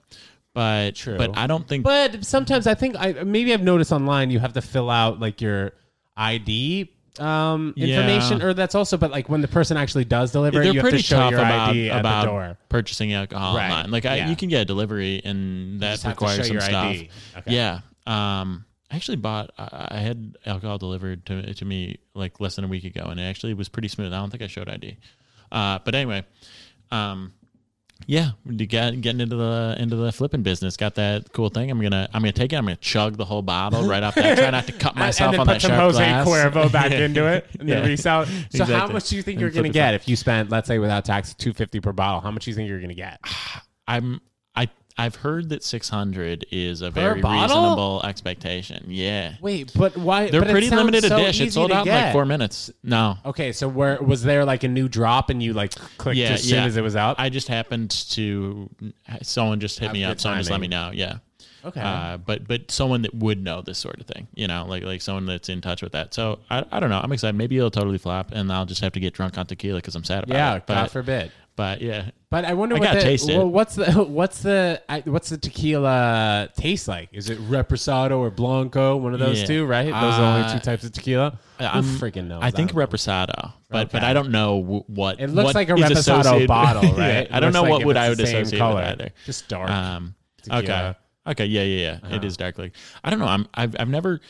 But 0.59 0.95
True. 0.95 1.17
But 1.17 1.38
I 1.38 1.47
don't 1.47 1.65
think. 1.65 1.85
But 1.85 2.25
sometimes 2.25 2.67
I 2.67 2.73
think 2.73 2.97
I 3.00 3.13
maybe 3.23 3.53
I've 3.53 3.61
noticed 3.63 3.94
online 3.94 4.29
you 4.29 4.39
have 4.39 4.51
to 4.53 4.61
fill 4.61 4.89
out 4.89 5.17
like 5.21 5.39
your 5.39 5.71
ID 6.17 6.91
um, 7.17 7.73
Yeah. 7.77 7.88
information, 7.95 8.41
or 8.41 8.53
that's 8.53 8.75
also. 8.75 8.97
But 8.97 9.09
like 9.09 9.29
when 9.29 9.39
the 9.39 9.47
person 9.47 9.77
actually 9.77 10.03
does 10.03 10.33
deliver, 10.33 10.59
it, 10.59 10.63
they're 10.65 10.73
you 10.73 10.81
have 10.81 10.89
to 10.91 10.97
show 11.01 11.15
tough 11.17 11.31
your 11.31 11.39
about 11.39 11.69
ID 11.69 11.89
at 11.91 12.00
about 12.01 12.21
the 12.25 12.27
door. 12.31 12.57
purchasing 12.67 13.13
alcohol 13.13 13.56
Right, 13.56 13.69
online. 13.71 13.89
Like 13.91 14.06
I, 14.06 14.17
yeah. 14.17 14.29
you 14.29 14.35
can 14.35 14.50
get 14.50 14.61
a 14.63 14.65
delivery, 14.65 15.21
and 15.23 15.79
that 15.79 15.91
just 15.91 16.03
have 16.03 16.17
to 16.17 16.25
requires 16.25 16.38
show 16.39 16.44
some 16.44 16.53
your 16.53 16.62
stuff. 16.62 16.85
ID. 16.85 17.09
Okay. 17.38 17.55
Yeah. 17.55 17.79
Um, 18.05 18.65
I 18.91 18.95
actually 18.97 19.17
bought. 19.17 19.51
I 19.57 19.88
I 19.91 19.97
had 20.00 20.38
alcohol 20.45 20.77
delivered 20.77 21.25
to 21.27 21.53
to 21.53 21.63
me 21.65 22.00
like 22.15 22.41
less 22.41 22.57
than 22.57 22.65
a 22.65 22.67
week 22.67 22.83
ago, 22.83 23.05
and 23.05 23.17
it 23.17 23.23
actually 23.23 23.53
was 23.53 23.69
pretty 23.69 23.88
smooth. 23.88 24.12
I 24.13 24.17
don't 24.17 24.29
think 24.29 24.44
I 24.44 24.47
showed 24.47 24.67
ID. 24.67 24.97
Uh, 25.53 25.79
but 25.85 25.95
anyway, 25.95 26.25
um, 26.91 27.31
Yeah, 28.07 28.31
getting 28.56 29.04
into 29.04 29.36
the 29.36 29.75
into 29.78 29.96
the 29.96 30.12
flipping 30.12 30.42
business. 30.42 30.78
Got 30.78 30.96
that 30.96 31.31
cool 31.31 31.50
thing. 31.50 31.69
I'm 31.69 31.80
gonna 31.81 32.10
I'm 32.13 32.22
gonna 32.22 32.31
take 32.31 32.54
it. 32.54 32.56
I'm 32.56 32.63
gonna 32.63 32.75
chug 32.78 33.18
the 33.18 33.25
whole 33.25 33.42
bottle 33.44 33.84
right 33.88 34.01
off 34.01 34.16
that. 34.16 34.38
Try 34.38 34.50
not 34.50 34.66
to 34.68 34.72
cut 34.72 34.96
myself 34.96 35.28
and 35.28 35.34
then 35.34 35.40
on 35.42 35.46
put 35.48 35.54
that 35.54 35.62
some 35.62 35.72
sharp 35.72 35.81
Jose 35.81 36.00
glass. 36.04 36.28
Cuervo 36.28 36.72
back 36.72 36.92
into 36.94 37.28
it 37.28 37.48
and 37.60 37.69
then 37.69 37.84
Yeah. 37.84 37.90
resell. 37.90 38.22
it. 38.24 38.28
So 38.51 38.63
how 38.63 38.63
Exactly. 38.63 38.94
much 38.94 39.10
do 39.10 39.16
you 39.16 39.22
think 39.22 39.36
And 39.36 39.42
you're 39.42 39.51
flip 39.51 39.63
gonna 39.63 39.69
it 39.69 39.74
get 39.74 39.94
if 39.94 40.07
you 40.07 40.16
spent, 40.16 40.50
let's 40.50 40.68
say, 40.68 40.80
without 40.80 41.06
tax, 41.06 41.34
two 41.36 41.54
fifty 41.54 41.80
per 41.80 41.92
bottle? 41.92 42.22
How 42.22 42.31
much 42.31 42.46
do 42.46 42.51
you 42.51 42.56
think 42.56 42.68
you're 42.69 42.81
gonna 42.81 42.94
get? 42.96 43.19
I'm 43.88 44.22
I've 45.00 45.16
heard 45.16 45.50
that 45.50 45.63
600 45.63 46.46
is 46.51 46.81
a 46.81 46.92
very 46.92 47.22
bottle? 47.22 47.42
reasonable 47.42 48.01
expectation. 48.04 48.86
Yeah, 48.88 49.36
Wait, 49.42 49.72
but 49.74 49.96
why? 49.98 50.30
they're 50.30 50.42
but 50.42 50.51
pretty 50.51 50.69
limited 50.69 51.06
so 51.06 51.18
edition. 51.18 51.48
It 51.48 51.54
sold 51.54 51.72
out 51.72 51.88
in 51.88 51.94
like 51.94 52.12
four 52.12 52.25
minutes. 52.25 52.69
No, 52.84 53.18
Okay, 53.25 53.51
so 53.51 53.68
where 53.68 54.01
was 54.01 54.24
there 54.24 54.44
like 54.46 54.63
a 54.63 54.68
new 54.68 54.90
drop 54.90 55.30
and 55.30 55.42
you 55.42 55.54
like 55.54 55.74
clicked 55.98 56.18
Yeah, 56.18 56.31
as 56.31 56.44
soon 56.44 56.60
yeah. 56.60 56.66
as 56.66 56.78
it 56.78 56.81
was 56.81 56.96
out? 56.96 57.16
I 57.19 57.30
just 57.30 57.48
happened 57.48 57.92
to 58.12 58.69
someone 59.22 59.60
just 59.60 59.80
hit 59.80 59.88
Have 59.88 59.94
me 59.94 60.04
up. 60.04 60.19
Someone 60.19 60.40
just 60.40 60.51
let 60.51 60.60
me 60.60 60.68
know. 60.68 60.92
Yeah. 60.94 61.19
okay. 61.63 61.81
Uh, 61.81 62.18
but 62.18 62.48
but 62.48 62.69
someone 62.72 63.01
that 63.04 63.13
would 63.13 63.42
know 63.44 63.62
this 63.62 63.78
sort 63.78 64.00
of 64.00 64.06
thing, 64.06 64.28
you 64.36 64.48
know, 64.48 64.66
like 64.68 64.84
like 64.84 65.01
someone 65.01 65.25
that's 65.25 65.50
in 65.50 65.62
touch 65.62 65.81
with 65.81 65.94
that. 65.94 66.13
So 66.13 66.40
I, 66.50 66.66
I 66.72 66.80
don't 66.80 66.90
know. 66.90 67.00
I'm 67.01 67.12
excited. 67.12 67.38
Maybe 67.38 67.57
it'll 67.57 67.72
totally 67.72 67.98
flop, 67.98 68.31
and 68.31 68.51
I'll 68.51 68.66
just 68.66 68.81
have 68.81 68.94
to 68.94 69.00
get 69.00 69.13
drunk 69.13 69.38
on 69.38 69.46
tequila 69.46 69.78
because 69.80 69.96
I'm 69.96 70.04
sad 70.04 70.24
about 70.25 70.36
yeah, 70.36 70.56
it. 70.56 70.63
Yeah, 70.68 70.75
God 70.84 70.92
forbid. 70.92 71.31
But 71.59 71.81
yeah, 71.81 72.11
But 72.29 72.45
I 72.45 72.53
wonder 72.53 72.77
I 72.77 72.79
what 72.79 73.01
the, 73.01 73.35
well, 73.38 73.50
what's 73.50 73.75
the 73.75 73.91
what's 74.19 74.39
the 74.44 74.81
what's 75.03 75.27
the 75.27 75.38
tequila 75.38 76.47
taste 76.56 76.88
like? 76.88 77.09
Is 77.11 77.29
it 77.29 77.38
reposado 77.50 78.17
or 78.19 78.31
blanco? 78.31 78.95
One 78.95 79.13
of 79.13 79.19
those 79.19 79.41
Yeah. 79.41 79.45
two, 79.45 79.65
right? 79.65 79.88
Those 79.88 79.94
are 79.94 80.21
the 80.21 80.27
only 80.27 80.41
Uh, 80.44 80.53
two 80.53 80.59
types 80.59 80.85
of 80.85 80.94
tequila. 80.94 81.38
I'm- 81.59 81.83
freaking 81.83 82.27
knows? 82.27 82.39
I 82.41 82.51
think 82.51 82.71
reposado, 82.71 83.51
but 83.69 83.91
but 83.91 84.06
I 84.06 84.13
don't 84.13 84.31
know 84.31 84.83
what 84.88 85.19
It 85.19 85.27
looks 85.31 85.47
what 85.47 85.56
like 85.56 85.67
a 85.69 85.73
reposado 85.73 86.47
bottle, 86.47 86.94
right? 86.97 87.27
It 87.27 87.29
I 87.33 87.41
don't 87.41 87.51
know 87.51 87.63
like 87.63 87.71
what 87.71 87.85
would 87.85 87.97
I 87.97 88.07
would 88.07 88.21
associate 88.21 88.57
color. 88.57 88.75
with 88.75 88.85
either. 89.01 89.09
Just 89.25 89.50
dark. 89.50 89.69
Um, 89.69 90.15
okay. 90.50 90.94
Okay. 91.27 91.45
Yeah. 91.45 91.63
Yeah. 91.63 92.00
Yeah. 92.07 92.15
It 92.15 92.23
is 92.23 92.38
dark. 92.38 92.57
Like 92.57 92.71
I 93.03 93.09
don't 93.09 93.19
know. 93.19 93.27
I'm. 93.27 93.47
I've. 93.53 93.75
I've 93.77 93.89
never. 93.89 94.21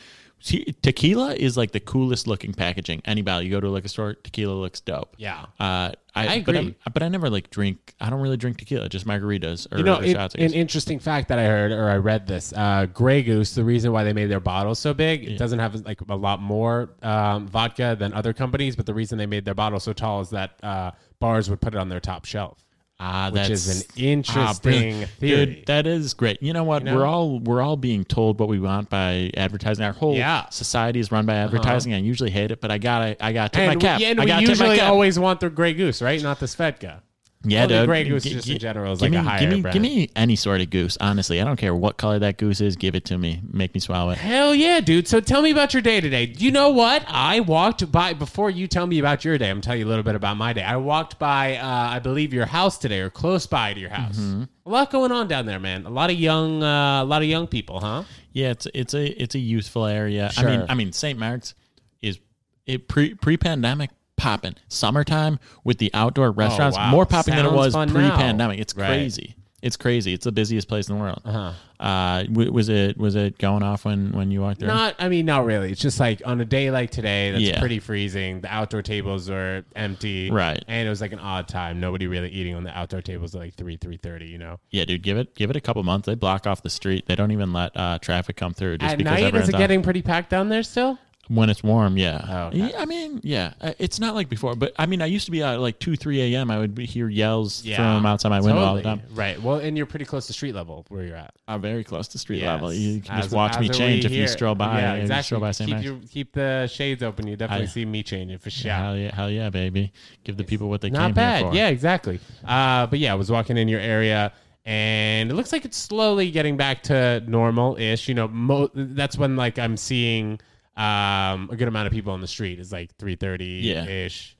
See, 0.42 0.74
tequila 0.82 1.34
is 1.34 1.56
like 1.56 1.72
the 1.72 1.80
coolest 1.80 2.26
looking 2.26 2.54
packaging. 2.54 3.02
Any 3.04 3.20
bottle 3.22 3.42
you 3.42 3.50
go 3.50 3.60
to 3.60 3.66
a 3.66 3.70
liquor 3.70 3.88
store, 3.88 4.14
tequila 4.14 4.54
looks 4.54 4.80
dope. 4.80 5.14
Yeah. 5.18 5.42
Uh, 5.60 5.92
I, 6.14 6.26
I 6.36 6.42
But, 6.42 6.56
agree. 6.56 6.76
I'm, 6.86 6.92
but 6.92 7.02
I 7.02 7.08
never 7.08 7.28
like 7.28 7.50
drink. 7.50 7.94
I 8.00 8.08
don't 8.10 8.20
really 8.20 8.38
drink 8.38 8.56
tequila. 8.56 8.88
Just 8.88 9.06
margaritas 9.06 9.70
or, 9.72 9.78
You 9.78 9.84
know, 9.84 9.98
or 9.98 10.02
it- 10.04 10.12
shots. 10.12 10.34
An 10.34 10.52
interesting 10.52 10.98
fact 10.98 11.28
that 11.28 11.38
I 11.38 11.44
heard 11.44 11.72
or 11.72 11.90
I 11.90 11.96
read 11.98 12.26
this: 12.26 12.52
uh, 12.56 12.86
Grey 12.86 13.22
Goose. 13.22 13.54
The 13.54 13.62
reason 13.64 13.92
why 13.92 14.02
they 14.02 14.12
made 14.14 14.26
their 14.30 14.40
bottles 14.40 14.78
so 14.78 14.94
big, 14.94 15.24
it 15.28 15.36
doesn't 15.38 15.58
have 15.58 15.74
like 15.84 16.00
a 16.08 16.16
lot 16.16 16.40
more 16.40 16.90
um, 17.02 17.46
vodka 17.46 17.94
than 17.98 18.12
other 18.14 18.32
companies, 18.32 18.76
but 18.76 18.86
the 18.86 18.94
reason 18.94 19.18
they 19.18 19.26
made 19.26 19.44
their 19.44 19.54
bottle 19.54 19.78
so 19.78 19.92
tall 19.92 20.20
is 20.22 20.30
that 20.30 20.58
uh, 20.62 20.90
bars 21.20 21.50
would 21.50 21.60
put 21.60 21.74
it 21.74 21.78
on 21.78 21.88
their 21.90 22.00
top 22.00 22.24
shelf. 22.24 22.64
Ah, 23.02 23.30
which 23.32 23.48
that's 23.48 23.50
is 23.50 23.80
an 23.80 23.86
ah, 23.88 23.92
interesting 23.96 24.60
brilliant. 24.62 25.10
theory. 25.12 25.46
Dude, 25.46 25.66
that 25.66 25.86
is 25.86 26.12
great. 26.12 26.42
You 26.42 26.52
know 26.52 26.64
what? 26.64 26.82
You 26.82 26.90
know? 26.90 26.96
We're 26.96 27.06
all 27.06 27.38
we're 27.40 27.62
all 27.62 27.76
being 27.78 28.04
told 28.04 28.38
what 28.38 28.48
we 28.50 28.60
want 28.60 28.90
by 28.90 29.30
advertising. 29.36 29.84
Our 29.84 29.92
whole 29.92 30.14
Yeah. 30.14 30.40
Uh-huh. 30.40 30.50
society 30.50 31.00
is 31.00 31.10
run 31.10 31.24
by 31.24 31.34
advertising. 31.36 31.94
I 31.94 31.98
usually 31.98 32.30
hate 32.30 32.50
it, 32.50 32.60
but 32.60 32.70
I 32.70 32.76
gotta 32.78 33.16
I 33.24 33.32
gotta 33.32 33.48
tip 33.48 33.60
And, 33.62 33.68
my 33.70 33.74
we, 33.76 33.80
cap. 33.80 34.00
yeah, 34.00 34.08
and 34.08 34.20
I 34.20 34.24
we 34.40 34.46
usually 34.46 34.80
always 34.80 35.18
want 35.18 35.40
the 35.40 35.48
Grey 35.48 35.72
Goose, 35.72 36.02
right? 36.02 36.22
Not 36.22 36.40
the 36.40 36.46
Svedka. 36.46 37.00
Yeah, 37.42 37.60
Well, 37.60 37.68
dude. 37.68 37.86
Grey 37.86 38.04
Goose 38.04 38.24
G- 38.24 38.32
just 38.34 38.46
g- 38.46 38.52
in 38.52 38.58
general 38.58 38.92
is 38.92 39.00
give 39.00 39.12
like 39.12 39.20
a 39.20 39.22
me, 39.22 39.28
higher 39.28 39.40
give 39.40 39.48
me, 39.48 39.60
brand. 39.62 39.72
Give 39.72 39.80
me 39.82 40.10
any 40.14 40.36
sort 40.36 40.60
of 40.60 40.68
goose. 40.68 40.98
Honestly, 41.00 41.40
I 41.40 41.44
don't 41.44 41.56
care 41.56 41.74
what 41.74 41.96
color 41.96 42.18
that 42.18 42.36
goose 42.36 42.60
is. 42.60 42.76
Give 42.76 42.94
it 42.94 43.06
to 43.06 43.16
me. 43.16 43.40
Make 43.50 43.72
me 43.72 43.80
swallow 43.80 44.10
it. 44.10 44.18
Hell 44.18 44.54
yeah, 44.54 44.80
dude. 44.80 45.08
So 45.08 45.20
tell 45.20 45.40
me 45.40 45.50
about 45.50 45.72
your 45.72 45.80
day 45.80 46.02
today. 46.02 46.34
You 46.36 46.50
know 46.50 46.68
what? 46.68 47.02
I 47.08 47.40
walked 47.40 47.90
by, 47.90 48.12
before 48.12 48.50
you 48.50 48.66
tell 48.68 48.86
me 48.86 48.98
about 48.98 49.24
your 49.24 49.38
day, 49.38 49.48
I'm 49.48 49.54
going 49.56 49.62
to 49.62 49.66
tell 49.68 49.76
you 49.76 49.86
a 49.86 49.88
little 49.88 50.02
bit 50.04 50.16
about 50.16 50.36
my 50.36 50.52
day. 50.52 50.62
I 50.62 50.76
walked 50.76 51.18
by, 51.18 51.56
uh, 51.56 51.66
I 51.66 51.98
believe, 51.98 52.34
your 52.34 52.44
house 52.44 52.76
today 52.76 53.00
or 53.00 53.08
close 53.08 53.46
by 53.46 53.72
to 53.72 53.80
your 53.80 53.88
house. 53.90 54.18
Mm-hmm. 54.18 54.42
A 54.66 54.68
lot 54.70 54.90
going 54.90 55.10
on 55.10 55.26
down 55.26 55.46
there, 55.46 55.58
man. 55.58 55.86
A 55.86 55.90
lot 55.90 56.10
of 56.10 56.16
young, 56.16 56.62
uh, 56.62 57.02
a 57.02 57.04
lot 57.06 57.22
of 57.22 57.28
young 57.28 57.46
people, 57.46 57.80
huh? 57.80 58.02
Yeah, 58.32 58.50
it's 58.50 58.68
it's 58.74 58.92
a 58.94 59.06
it's 59.20 59.34
a 59.34 59.38
youthful 59.40 59.86
area. 59.86 60.30
I 60.36 60.44
mean, 60.44 60.66
I 60.68 60.74
mean, 60.74 60.92
St. 60.92 61.18
Mark's 61.18 61.54
is 62.02 62.20
it 62.66 62.86
pre 62.86 63.14
pre 63.14 63.36
pandemic 63.36 63.90
popping. 64.20 64.54
Summertime 64.68 65.38
with 65.64 65.78
the 65.78 65.90
outdoor 65.94 66.30
restaurants 66.30 66.76
Oh, 66.76 66.80
wow. 66.80 66.90
more 66.90 67.06
popping 67.06 67.34
than 67.34 67.46
it 67.46 67.52
was 67.52 67.72
fun 67.72 67.90
pre 67.90 68.08
pandemic. 68.10 68.60
It's 68.60 68.76
Right. 68.76 68.86
crazy. 68.88 69.34
It's 69.62 69.76
crazy. 69.76 70.14
It's 70.14 70.24
the 70.24 70.32
busiest 70.32 70.68
place 70.68 70.88
in 70.88 70.96
the 70.96 71.02
world. 71.02 71.20
Uh-huh. 71.22 71.52
Uh, 71.78 72.22
w- 72.24 72.50
was 72.50 72.70
it 72.70 72.96
was 72.96 73.14
it 73.14 73.36
going 73.36 73.62
off 73.62 73.84
when 73.84 74.12
when 74.12 74.30
you 74.30 74.40
walked 74.40 74.60
through? 74.60 74.68
Not, 74.68 74.94
I 74.98 75.10
mean, 75.10 75.26
not 75.26 75.44
really. 75.44 75.70
It's 75.70 75.80
just 75.82 76.00
like 76.00 76.22
on 76.24 76.40
a 76.40 76.46
day 76.46 76.70
like 76.70 76.90
today, 76.90 77.30
that's 77.32 77.42
Yeah. 77.44 77.58
pretty 77.60 77.78
freezing. 77.78 78.40
The 78.40 78.48
outdoor 78.50 78.80
tables 78.80 79.28
are 79.28 79.64
empty, 79.76 80.30
Right. 80.30 80.64
And 80.66 80.86
it 80.86 80.90
was 80.90 81.02
like 81.02 81.12
an 81.12 81.18
odd 81.18 81.46
time. 81.46 81.78
Nobody 81.78 82.06
really 82.06 82.30
eating 82.30 82.54
on 82.54 82.64
the 82.64 82.74
outdoor 82.76 83.02
tables 83.02 83.34
at 83.34 83.40
like 83.42 83.54
three, 83.54 83.76
three 83.76 83.98
thirty. 83.98 84.28
You 84.28 84.38
know, 84.38 84.60
Yeah, 84.70 84.86
dude, 84.86 85.02
give 85.02 85.18
it 85.18 85.34
give 85.34 85.50
it 85.50 85.56
a 85.56 85.60
couple 85.60 85.82
months. 85.82 86.06
They 86.06 86.14
block 86.14 86.46
off 86.46 86.62
the 86.62 86.70
street. 86.70 87.04
They 87.06 87.14
don't 87.14 87.30
even 87.32 87.52
let 87.52 87.76
uh, 87.76 87.98
traffic 87.98 88.36
come 88.36 88.54
through 88.54 88.78
just 88.78 88.92
at 88.92 88.96
because 88.98 89.20
night 89.20 89.34
is 89.34 89.48
it 89.50 89.54
out. 89.54 89.58
getting 89.58 89.82
pretty 89.82 90.00
packed 90.00 90.30
down 90.30 90.48
there 90.48 90.62
still? 90.62 90.98
When 91.30 91.48
it's 91.48 91.62
warm. 91.62 91.96
Yeah. 91.96 92.24
Oh, 92.28 92.46
okay. 92.48 92.58
Yeah, 92.58 92.80
I 92.80 92.86
mean, 92.86 93.20
yeah, 93.22 93.52
Uh, 93.60 93.72
it's 93.78 94.00
not 94.00 94.16
like 94.16 94.28
before. 94.28 94.56
But 94.56 94.72
I 94.76 94.86
mean, 94.86 95.00
I 95.00 95.06
used 95.06 95.26
to 95.26 95.30
be 95.30 95.42
at 95.44 95.60
like 95.60 95.78
two, 95.78 95.94
three 95.94 96.34
a.m. 96.34 96.50
I 96.50 96.58
would 96.58 96.74
be, 96.74 96.86
hear 96.86 97.08
yells 97.08 97.62
from 97.64 98.04
outside 98.04 98.30
my 98.30 98.40
window 98.40 98.60
all 98.60 98.74
the 98.74 98.82
time. 98.82 99.02
Right. 99.12 99.40
Well, 99.40 99.56
and 99.58 99.76
you're 99.76 99.86
pretty 99.86 100.04
close 100.06 100.26
to 100.26 100.32
street 100.32 100.54
level 100.54 100.86
where 100.88 101.04
you're 101.04 101.16
at. 101.16 101.32
I'm 101.46 101.60
very 101.60 101.84
close 101.84 102.08
to 102.08 102.18
street 102.18 102.40
Yes. 102.40 102.46
level. 102.48 102.72
You 102.72 103.00
can 103.00 103.20
just 103.22 103.32
watch 103.32 103.58
me 103.60 103.68
change 103.68 104.04
if 104.04 104.10
you 104.12 104.26
stroll 104.26 104.54
by. 104.56 104.80
Yeah, 104.80 104.94
exactly. 104.94 105.22
Stroll 105.22 105.40
by 105.40 105.52
keep, 105.52 105.82
your, 105.84 105.96
keep 106.10 106.32
the 106.32 106.66
shades 106.66 107.02
open. 107.02 107.28
You 107.28 107.36
definitely 107.36 107.66
I- 107.66 107.70
see 107.70 107.84
me 107.84 108.02
changing 108.02 108.38
for 108.38 108.50
sure. 108.50 108.72
Hell 108.72 108.96
yeah, 108.96 109.14
hell 109.14 109.30
yeah, 109.30 109.50
baby! 109.50 109.92
Give 110.24 110.36
the 110.36 110.44
people 110.44 110.68
what 110.68 110.80
they 110.80 110.90
Not 110.90 111.06
came 111.08 111.14
bad. 111.14 111.42
here 111.42 111.50
for. 111.50 111.56
Yeah, 111.56 111.68
exactly. 111.68 112.18
Uh, 112.44 112.86
but 112.88 112.98
yeah, 112.98 113.12
I 113.12 113.14
was 113.14 113.30
walking 113.30 113.56
in 113.56 113.68
your 113.68 113.80
area. 113.80 114.32
And 114.66 115.30
it 115.30 115.34
looks 115.34 115.52
like 115.52 115.64
it's 115.64 115.76
slowly 115.76 116.30
getting 116.30 116.58
back 116.58 116.82
to 116.84 117.20
normal-ish. 117.26 118.08
You 118.08 118.14
know, 118.14 118.28
mo- 118.28 118.70
that's 118.74 119.16
when 119.16 119.34
like 119.34 119.58
I'm 119.58 119.76
seeing 119.78 120.38
um, 120.80 121.48
a 121.52 121.56
good 121.56 121.68
amount 121.68 121.86
of 121.86 121.92
people 121.92 122.12
on 122.12 122.20
the 122.20 122.26
street. 122.28 122.58
It's 122.58 122.72
like 122.72 122.94
three 122.96 123.16
thirty 123.16 123.70
ish. 123.70 124.36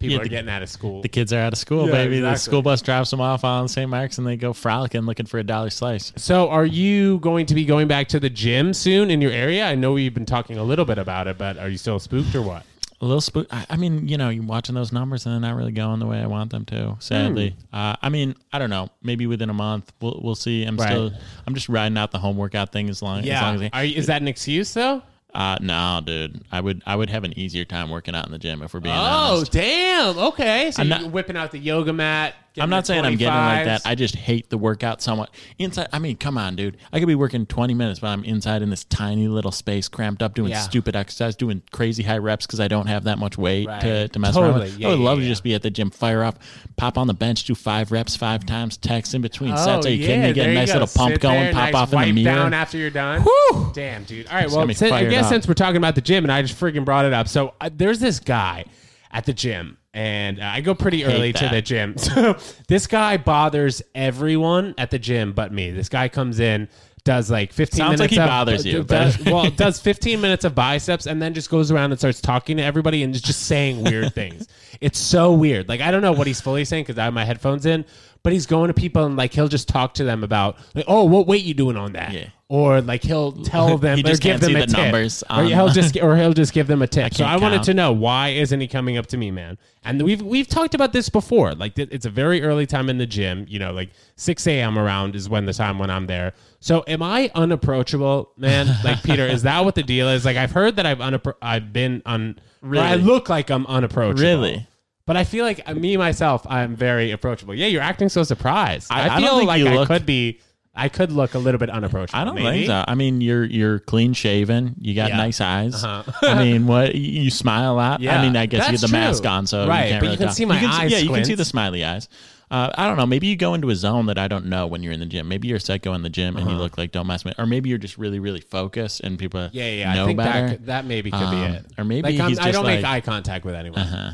People 0.00 0.14
Yeah, 0.14 0.20
are 0.20 0.24
the- 0.24 0.28
getting 0.28 0.50
out 0.50 0.62
of 0.62 0.68
school. 0.68 1.00
The 1.00 1.08
kids 1.08 1.32
are 1.32 1.38
out 1.38 1.52
of 1.52 1.58
school, 1.58 1.86
Yeah, 1.86 1.92
baby. 1.92 2.18
The 2.20 2.28
exactly. 2.30 2.50
school 2.50 2.62
bus 2.62 2.82
drops 2.82 3.10
them 3.10 3.20
off 3.20 3.44
on 3.44 3.68
St. 3.68 3.88
Mark's, 3.88 4.18
and 4.18 4.26
they 4.26 4.36
go 4.36 4.52
frolicking, 4.52 5.02
looking 5.02 5.26
for 5.26 5.38
a 5.38 5.44
dollar 5.44 5.70
slice. 5.70 6.12
So, 6.16 6.48
are 6.50 6.66
you 6.66 7.18
going 7.20 7.46
to 7.46 7.54
be 7.54 7.64
going 7.64 7.86
back 7.86 8.08
to 8.08 8.18
the 8.20 8.28
gym 8.28 8.74
soon 8.74 9.10
in 9.12 9.20
your 9.22 9.30
area? 9.30 9.64
I 9.64 9.74
know 9.76 9.92
we've 9.92 10.12
been 10.12 10.26
talking 10.26 10.58
a 10.58 10.64
little 10.64 10.84
bit 10.84 10.98
about 10.98 11.28
it, 11.28 11.38
but 11.38 11.56
are 11.56 11.68
you 11.68 11.78
still 11.78 12.00
spooked 12.00 12.34
or 12.34 12.42
what? 12.42 12.64
A 13.00 13.04
little 13.04 13.20
spook. 13.20 13.46
I, 13.52 13.64
I 13.70 13.76
mean, 13.76 14.08
you 14.08 14.16
know, 14.18 14.28
you're 14.30 14.42
watching 14.42 14.74
those 14.74 14.90
numbers 14.90 15.24
and 15.24 15.34
they're 15.34 15.50
not 15.50 15.56
really 15.56 15.70
going 15.72 16.00
the 16.00 16.06
way 16.06 16.18
I 16.20 16.26
want 16.26 16.50
them 16.50 16.64
to. 16.66 16.96
Sadly, 16.98 17.50
Hmm. 17.70 17.76
uh, 17.76 17.96
I 18.02 18.08
mean, 18.08 18.34
I 18.52 18.58
don't 18.58 18.70
know. 18.70 18.88
Maybe 19.02 19.26
within 19.26 19.50
a 19.50 19.54
month, 19.54 19.92
we'll 20.00 20.18
we'll 20.22 20.34
see. 20.34 20.64
I'm 20.64 20.76
Right. 20.78 20.88
still, 20.88 21.12
I'm 21.46 21.54
just 21.54 21.68
riding 21.68 21.96
out 21.96 22.10
the 22.10 22.18
home 22.18 22.36
workout 22.38 22.72
thing 22.72 22.88
as 22.90 23.02
long 23.02 23.20
as 23.20 23.40
long 23.42 23.62
as. 23.62 23.70
Are 23.72 23.84
you, 23.84 23.96
is 23.96 24.06
that 24.06 24.20
an 24.20 24.26
excuse 24.28 24.72
though? 24.74 25.02
Uh, 25.36 25.58
no, 25.60 26.00
dude. 26.02 26.40
I 26.50 26.62
would 26.62 26.82
I 26.86 26.96
would 26.96 27.10
have 27.10 27.22
an 27.24 27.38
easier 27.38 27.66
time 27.66 27.90
working 27.90 28.14
out 28.14 28.24
in 28.24 28.32
the 28.32 28.38
gym 28.38 28.62
if 28.62 28.72
we're 28.72 28.80
being 28.80 28.94
honest. 28.94 29.12
Oh, 29.30 29.34
honest. 29.36 29.52
damn. 29.52 30.18
Okay. 30.18 30.70
So 30.70 30.80
I'm 30.80 30.88
you're 30.88 30.98
not- 31.00 31.10
whipping 31.10 31.36
out 31.36 31.50
the 31.52 31.58
yoga 31.58 31.92
mat. 31.92 32.34
I'm 32.58 32.70
not 32.70 32.86
saying 32.86 33.04
I'm 33.04 33.16
getting 33.16 33.34
like 33.34 33.64
that. 33.66 33.82
I 33.84 33.94
just 33.94 34.14
hate 34.14 34.48
the 34.50 34.58
workout 34.58 35.02
somewhat. 35.02 35.30
Inside, 35.58 35.88
I 35.92 35.98
mean, 35.98 36.16
come 36.16 36.38
on, 36.38 36.56
dude. 36.56 36.76
I 36.92 36.98
could 36.98 37.08
be 37.08 37.14
working 37.14 37.46
20 37.46 37.74
minutes, 37.74 38.00
but 38.00 38.08
I'm 38.08 38.24
inside 38.24 38.62
in 38.62 38.70
this 38.70 38.84
tiny 38.84 39.28
little 39.28 39.52
space, 39.52 39.88
cramped 39.88 40.22
up, 40.22 40.34
doing 40.34 40.50
Yeah. 40.50 40.60
stupid 40.60 40.96
exercise, 40.96 41.36
doing 41.36 41.62
crazy 41.72 42.02
high 42.02 42.18
reps 42.18 42.46
because 42.46 42.60
I 42.60 42.68
don't 42.68 42.86
have 42.86 43.04
that 43.04 43.18
much 43.18 43.36
weight 43.36 43.66
Right. 43.68 43.80
to, 43.80 44.08
to 44.08 44.18
mess 44.18 44.36
around 44.36 44.52
Totally. 44.54 44.70
with. 44.70 44.78
Yeah, 44.78 44.86
I 44.86 44.90
would 44.92 44.98
yeah, 45.00 45.04
love 45.04 45.18
yeah. 45.18 45.24
to 45.24 45.28
just 45.30 45.42
be 45.42 45.54
at 45.54 45.62
the 45.62 45.70
gym, 45.70 45.90
fire 45.90 46.22
up, 46.24 46.38
pop 46.76 46.96
on 46.98 47.06
the 47.06 47.14
bench, 47.14 47.44
do 47.44 47.54
five 47.54 47.92
reps 47.92 48.16
five 48.16 48.46
times, 48.46 48.76
text 48.76 49.14
in 49.14 49.22
between 49.22 49.56
sets. 49.56 49.86
Are 49.86 49.90
you 49.90 50.04
kidding 50.06 50.22
me? 50.22 50.32
Get 50.32 50.40
Oh, 50.40 50.44
there 50.44 50.50
a 50.50 50.52
you 50.54 50.58
nice 50.58 50.68
go. 50.72 50.78
little 50.80 50.88
pump 50.94 51.12
Sit 51.14 51.20
going, 51.20 51.40
there, 51.40 51.52
pop 51.52 51.62
nice 51.64 51.74
off 51.74 51.92
in 51.92 51.96
wipe 51.96 52.06
the 52.06 52.12
mirror. 52.24 52.36
down 52.36 52.54
after 52.54 52.78
you're 52.78 52.90
done. 52.90 53.22
Whew. 53.22 53.70
Damn, 53.74 54.04
dude. 54.04 54.26
All 54.28 54.34
right. 54.34 54.48
got 54.48 54.56
Well, 54.56 54.66
me 54.66 54.74
si- 54.74 54.86
I 54.86 54.90
fired 54.90 55.10
guess 55.10 55.24
up. 55.26 55.30
since 55.32 55.48
we're 55.48 55.54
talking 55.54 55.76
about 55.76 55.94
the 55.94 56.00
gym, 56.00 56.24
and 56.24 56.32
I 56.32 56.42
just 56.42 56.58
freaking 56.58 56.84
brought 56.84 57.04
it 57.04 57.12
up. 57.12 57.28
So 57.28 57.54
uh, 57.60 57.70
there's 57.72 57.98
this 58.00 58.18
guy 58.20 58.64
at 59.12 59.24
the 59.26 59.32
gym, 59.32 59.78
and 59.96 60.44
I 60.44 60.60
go 60.60 60.74
pretty 60.74 61.06
early 61.06 61.32
to 61.32 61.48
the 61.48 61.62
gym. 61.62 61.96
So 62.06 62.36
this 62.68 62.86
guy 62.86 63.16
bothers 63.16 63.82
everyone 63.94 64.74
at 64.78 64.90
the 64.90 64.98
gym 64.98 65.32
but 65.32 65.52
me. 65.52 65.70
This 65.70 65.88
guy 65.88 66.08
comes 66.08 66.38
in. 66.38 66.68
Does 67.04 67.30
like 67.30 67.52
15 67.52 67.78
Sounds 67.78 68.00
like 68.00 68.10
minutes 68.10 68.14
he 68.14 68.20
of, 68.20 68.26
bothers 68.26 68.66
you, 68.66 68.82
Does, 68.82 69.24
well, 69.24 69.48
does 69.56 69.80
15 69.80 70.20
minutes 70.20 70.44
of 70.44 70.54
biceps 70.54 71.06
and 71.06 71.22
then 71.22 71.34
just 71.34 71.48
goes 71.48 71.70
around 71.70 71.92
and 71.92 72.00
starts 72.00 72.20
talking 72.20 72.56
to 72.56 72.64
everybody 72.64 73.02
and 73.04 73.14
is 73.14 73.22
just 73.22 73.44
saying 73.44 73.84
weird 73.84 74.12
things. 74.12 74.48
It's 74.80 74.98
so 74.98 75.32
weird. 75.32 75.68
Like 75.68 75.80
I 75.80 75.90
don't 75.90 76.02
know 76.02 76.12
what 76.12 76.26
he's 76.26 76.40
fully 76.40 76.64
saying 76.64 76.84
because 76.84 76.98
I 76.98 77.04
have 77.04 77.14
my 77.14 77.24
headphones 77.24 77.64
in, 77.64 77.84
but 78.26 78.32
he's 78.32 78.44
going 78.46 78.66
to 78.66 78.74
people 78.74 79.04
and 79.04 79.14
like 79.14 79.32
he'll 79.32 79.46
just 79.46 79.68
talk 79.68 79.94
to 79.94 80.02
them 80.02 80.24
about 80.24 80.56
like, 80.74 80.84
oh, 80.88 81.04
what 81.04 81.28
weight 81.28 81.44
you 81.44 81.54
doing 81.54 81.76
on 81.76 81.92
that? 81.92 82.12
Yeah. 82.12 82.30
Or 82.48 82.80
like 82.80 83.04
he'll 83.04 83.30
tell 83.44 83.78
them 83.78 83.98
He 83.98 84.02
or 84.02 84.06
just 84.08 84.20
give 84.20 84.40
them 84.40 84.56
a 84.56 84.60
the 84.62 84.66
tip. 84.66 84.76
numbers 84.76 85.22
or 85.30 85.36
on- 85.36 85.46
he'll 85.46 85.68
just 85.68 85.96
or 86.02 86.16
he'll 86.16 86.32
just 86.32 86.52
give 86.52 86.66
them 86.66 86.82
a 86.82 86.88
tip. 86.88 87.14
so 87.14 87.22
can't 87.22 87.40
I 87.40 87.40
wanted 87.40 87.62
to 87.62 87.74
know 87.74 87.92
why 87.92 88.30
isn't 88.30 88.60
he 88.60 88.66
coming 88.66 88.96
up 88.96 89.06
to 89.06 89.16
me, 89.16 89.30
man? 89.30 89.58
And 89.84 90.02
we've 90.02 90.20
we've 90.22 90.48
talked 90.48 90.74
about 90.74 90.92
this 90.92 91.08
before. 91.08 91.52
Like 91.54 91.78
it's 91.78 92.04
a 92.04 92.10
very 92.10 92.42
early 92.42 92.66
time 92.66 92.90
in 92.90 92.98
the 92.98 93.06
gym. 93.06 93.46
You 93.48 93.60
know, 93.60 93.72
like 93.72 93.90
six 94.16 94.44
a.m. 94.48 94.76
around 94.76 95.14
is 95.14 95.28
when 95.28 95.46
the 95.46 95.52
time 95.52 95.78
when 95.78 95.88
I'm 95.88 96.08
there. 96.08 96.32
So 96.58 96.82
am 96.88 97.02
I 97.04 97.30
unapproachable, 97.36 98.32
man? 98.36 98.66
Like 98.84 99.04
Peter, 99.04 99.24
is 99.24 99.42
that 99.44 99.64
what 99.64 99.76
the 99.76 99.84
deal 99.84 100.08
is? 100.08 100.24
Like 100.24 100.36
I've 100.36 100.50
heard 100.50 100.74
that 100.76 100.84
I've 100.86 100.98
unappro- 100.98 101.36
I've 101.40 101.72
been 101.72 102.02
un. 102.06 102.40
or 102.64 102.76
I 102.78 102.96
look 102.96 103.28
like 103.28 103.50
I'm 103.50 103.66
unapproachable. 103.68 104.20
Really? 104.20 104.66
But 105.06 105.16
I 105.16 105.24
feel 105.24 105.44
like 105.44 105.60
uh, 105.66 105.74
me 105.74 105.96
myself, 105.96 106.44
I'm 106.50 106.74
very 106.76 107.12
approachable. 107.12 107.54
Yeah, 107.54 107.66
you're 107.68 107.82
acting 107.82 108.08
so 108.08 108.22
surprised. 108.24 108.88
I- 108.90 109.08
I, 109.08 109.16
I 109.16 109.20
feel 109.20 109.46
like 109.46 109.60
you 109.60 109.68
I 109.68 109.74
look- 109.76 109.88
could 109.88 110.04
be. 110.06 110.40
I 110.78 110.90
could 110.90 111.10
look 111.10 111.32
a 111.32 111.38
little 111.38 111.58
bit 111.58 111.70
unapproachable. 111.70 112.20
I 112.20 112.24
don't 112.24 112.34
maybe. 112.34 112.50
think 112.50 112.66
so. 112.66 112.84
I 112.86 112.94
mean, 112.96 113.22
you're 113.22 113.44
you're 113.44 113.78
clean 113.78 114.12
shaven. 114.12 114.74
You 114.78 114.94
got 114.94 115.08
Yeah. 115.08 115.16
nice 115.16 115.40
eyes. 115.40 115.82
Uh-huh. 115.82 116.12
I 116.22 116.34
mean, 116.44 116.66
what 116.66 116.94
you 116.94 117.22
you 117.22 117.30
smile 117.30 117.72
a 117.72 117.76
lot. 117.76 118.00
Yeah, 118.00 118.20
I 118.20 118.22
mean, 118.22 118.36
I 118.36 118.44
guess 118.44 118.66
you 118.66 118.72
that's 118.72 118.82
get 118.82 118.90
the 118.90 118.92
mask 118.92 119.24
on, 119.24 119.46
so 119.46 119.66
Right, 119.66 119.84
you 119.86 119.90
can't 119.92 120.00
but 120.00 120.04
you 120.04 120.08
really 120.10 120.16
can 120.18 120.26
tell. 120.26 120.34
see 120.34 120.44
my 120.44 120.60
you 120.60 120.68
eyes 120.68 120.92
Yeah, 120.92 120.98
you 120.98 121.08
can 121.08 121.24
see 121.24 121.34
the 121.34 121.46
smiley 121.46 121.82
eyes. 121.82 122.10
Uh, 122.50 122.70
I 122.76 122.86
don't 122.86 122.98
know. 122.98 123.06
Maybe 123.06 123.26
you 123.26 123.36
go 123.36 123.54
into 123.54 123.70
a 123.70 123.74
zone 123.74 124.04
that 124.06 124.18
I 124.18 124.28
don't 124.28 124.46
know 124.46 124.66
when 124.66 124.82
you're 124.82 124.92
in 124.92 125.00
the 125.00 125.06
gym. 125.06 125.26
Maybe 125.28 125.48
you're 125.48 125.58
psycho 125.58 125.94
in 125.94 126.02
the 126.02 126.10
gym 126.10 126.36
and 126.36 126.48
you 126.50 126.56
look 126.56 126.76
like 126.76 126.92
don't 126.92 127.06
mess 127.06 127.24
with, 127.24 127.38
or 127.38 127.46
maybe 127.46 127.70
you're 127.70 127.78
just 127.78 127.96
really 127.96 128.18
really 128.18 128.40
focused 128.42 129.00
and 129.00 129.18
people 129.18 129.40
Uh-huh. 129.40 129.50
Yeah, 129.54 129.68
yeah. 129.70 129.94
know 129.94 130.02
I 130.02 130.06
think 130.08 130.18
better. 130.18 130.48
that 130.48 130.66
that 130.66 130.84
maybe 130.84 131.10
could 131.10 131.30
be 131.30 131.36
Um, 131.38 131.52
it. 131.52 131.66
or 131.78 131.84
maybe 131.84 132.18
like, 132.18 132.38
I 132.38 132.50
don't 132.50 132.66
make 132.66 132.84
eye 132.84 133.00
contact 133.00 133.46
with 133.46 133.54
anyone. 133.54 133.78
uh-huh. 133.80 134.10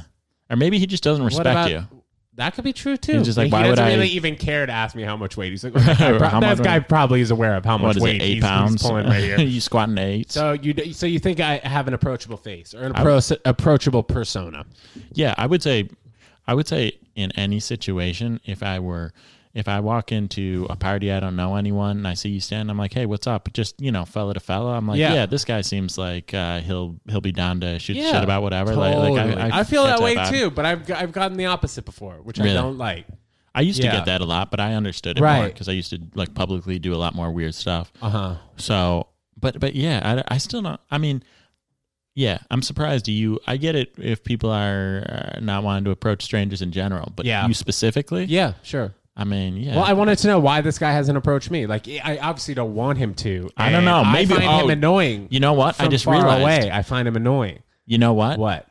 Or 0.50 0.56
maybe 0.56 0.78
he 0.78 0.86
just 0.86 1.02
doesn't 1.02 1.24
respect 1.24 1.46
about 1.46 1.70
you. 1.70 1.86
That 2.34 2.54
could 2.54 2.64
be 2.64 2.72
true 2.72 2.96
too. 2.96 3.18
He's 3.18 3.26
just 3.26 3.36
like, 3.36 3.48
he 3.48 3.52
why 3.52 3.62
would 3.68 3.76
doesn't 3.76 3.84
I- 3.84 3.94
really 3.94 4.08
even 4.08 4.36
care 4.36 4.64
to 4.64 4.72
ask 4.72 4.94
me 4.96 5.02
how 5.02 5.16
much 5.18 5.36
weight. 5.36 5.50
He's 5.50 5.64
like, 5.64 5.74
that 5.74 5.98
guy, 5.98 6.18
pro- 6.18 6.40
that 6.40 6.62
guy 6.62 6.78
probably 6.80 7.20
is 7.20 7.30
aware 7.30 7.56
of 7.56 7.64
how 7.64 7.76
much 7.76 7.98
weight 7.98 8.16
it? 8.16 8.22
Eight 8.22 8.26
he's, 8.26 8.34
he's 8.36 8.42
pounds. 8.44 8.82
pulling 8.82 9.06
right 9.06 9.22
here. 9.22 9.38
you 9.40 9.60
squatting 9.60 9.98
eight. 9.98 10.30
so 10.32 10.52
you 10.52 10.94
so 10.94 11.04
you 11.06 11.18
think 11.18 11.40
I 11.40 11.58
have 11.58 11.88
an 11.88 11.94
approachable 11.94 12.38
face 12.38 12.74
or 12.74 12.84
an 12.84 12.94
appro- 12.94 13.36
approachable 13.44 14.02
persona? 14.02 14.64
Yeah, 15.12 15.34
I 15.36 15.46
would 15.46 15.62
say, 15.62 15.90
I 16.46 16.54
would 16.54 16.66
say 16.66 16.98
in 17.14 17.32
any 17.32 17.60
situation, 17.60 18.40
if 18.44 18.62
I 18.62 18.78
were, 18.78 19.12
if 19.54 19.68
I 19.68 19.80
walk 19.80 20.12
into 20.12 20.66
a 20.70 20.76
party, 20.76 21.12
I 21.12 21.20
don't 21.20 21.36
know 21.36 21.56
anyone, 21.56 21.98
and 21.98 22.08
I 22.08 22.14
see 22.14 22.30
you 22.30 22.40
stand, 22.40 22.70
I'm 22.70 22.78
like, 22.78 22.94
hey, 22.94 23.04
what's 23.04 23.26
up? 23.26 23.52
Just 23.52 23.80
you 23.80 23.92
know, 23.92 24.04
fella 24.04 24.34
to 24.34 24.40
fella. 24.40 24.76
I'm 24.76 24.86
like, 24.86 24.98
Yeah. 24.98 25.12
yeah, 25.14 25.26
this 25.26 25.44
guy 25.44 25.60
seems 25.60 25.98
like 25.98 26.32
uh, 26.32 26.60
he'll 26.60 26.98
he'll 27.08 27.20
be 27.20 27.32
down 27.32 27.60
to 27.60 27.78
shoot 27.78 27.96
Yeah, 27.96 28.12
shit 28.12 28.24
about 28.24 28.42
whatever. 28.42 28.74
Totally. 28.74 29.10
like 29.10 29.52
I, 29.52 29.60
I, 29.60 29.64
feel 29.64 29.84
that 29.84 30.00
way 30.00 30.14
too, 30.30 30.50
but 30.50 30.64
I've 30.64 30.90
I've 30.90 31.12
gotten 31.12 31.36
the 31.36 31.46
opposite 31.46 31.84
before, 31.84 32.14
which 32.22 32.40
I 32.40 32.52
don't 32.52 32.78
like. 32.78 33.06
I 33.54 33.60
used 33.60 33.82
to 33.82 33.88
get 33.88 34.06
that 34.06 34.22
a 34.22 34.24
lot, 34.24 34.50
but 34.50 34.60
I 34.60 34.74
understood 34.74 35.18
it 35.18 35.20
more 35.20 35.28
Right. 35.28 35.52
because 35.52 35.68
I 35.68 35.72
used 35.72 35.90
to 35.90 36.00
like 36.14 36.32
publicly 36.34 36.78
do 36.78 36.94
a 36.94 36.96
lot 36.96 37.14
more 37.14 37.30
weird 37.30 37.54
stuff. 37.54 37.92
Uh 38.00 38.08
huh. 38.08 38.34
So, 38.56 39.08
but 39.38 39.60
but 39.60 39.74
yeah, 39.74 40.22
I, 40.28 40.34
I 40.36 40.38
still 40.38 40.62
don't. 40.62 40.80
I 40.90 40.96
mean, 40.96 41.22
yeah, 42.14 42.38
I'm 42.50 42.62
surprised. 42.62 43.04
Do 43.04 43.12
you? 43.12 43.38
I 43.46 43.58
get 43.58 43.74
it 43.74 43.92
if 43.98 44.24
people 44.24 44.50
are 44.50 45.04
uh, 45.36 45.40
not 45.40 45.62
wanting 45.62 45.84
to 45.84 45.90
approach 45.90 46.22
strangers 46.22 46.62
in 46.62 46.72
general, 46.72 47.12
but 47.14 47.26
Yeah. 47.26 47.46
you 47.46 47.52
specifically. 47.52 48.24
Yeah, 48.24 48.54
sure. 48.62 48.94
I 49.14 49.24
mean, 49.24 49.56
yeah. 49.56 49.76
Well, 49.76 49.84
I 49.84 49.92
wanted 49.92 50.16
to 50.18 50.26
know 50.26 50.38
why 50.38 50.62
this 50.62 50.78
guy 50.78 50.92
hasn't 50.92 51.18
approached 51.18 51.50
me. 51.50 51.66
Like, 51.66 51.86
I 51.86 52.18
obviously 52.18 52.54
don't 52.54 52.74
want 52.74 52.96
him 52.98 53.14
to. 53.16 53.50
I 53.56 53.70
don't 53.70 53.84
know. 53.84 54.04
Maybe- 54.04 54.34
I 54.34 54.38
find 54.38 54.62
him 54.62 54.66
oh, 54.66 54.68
annoying. 54.70 55.28
you 55.30 55.38
know 55.40 55.52
what? 55.52 55.78
I 55.80 55.88
just 55.88 56.04
far 56.06 56.14
realized. 56.14 56.42
away, 56.42 56.70
I 56.70 56.82
find 56.82 57.06
him 57.06 57.16
annoying. 57.16 57.62
You 57.84 57.98
know 57.98 58.14
what? 58.14 58.38
What? 58.38 58.66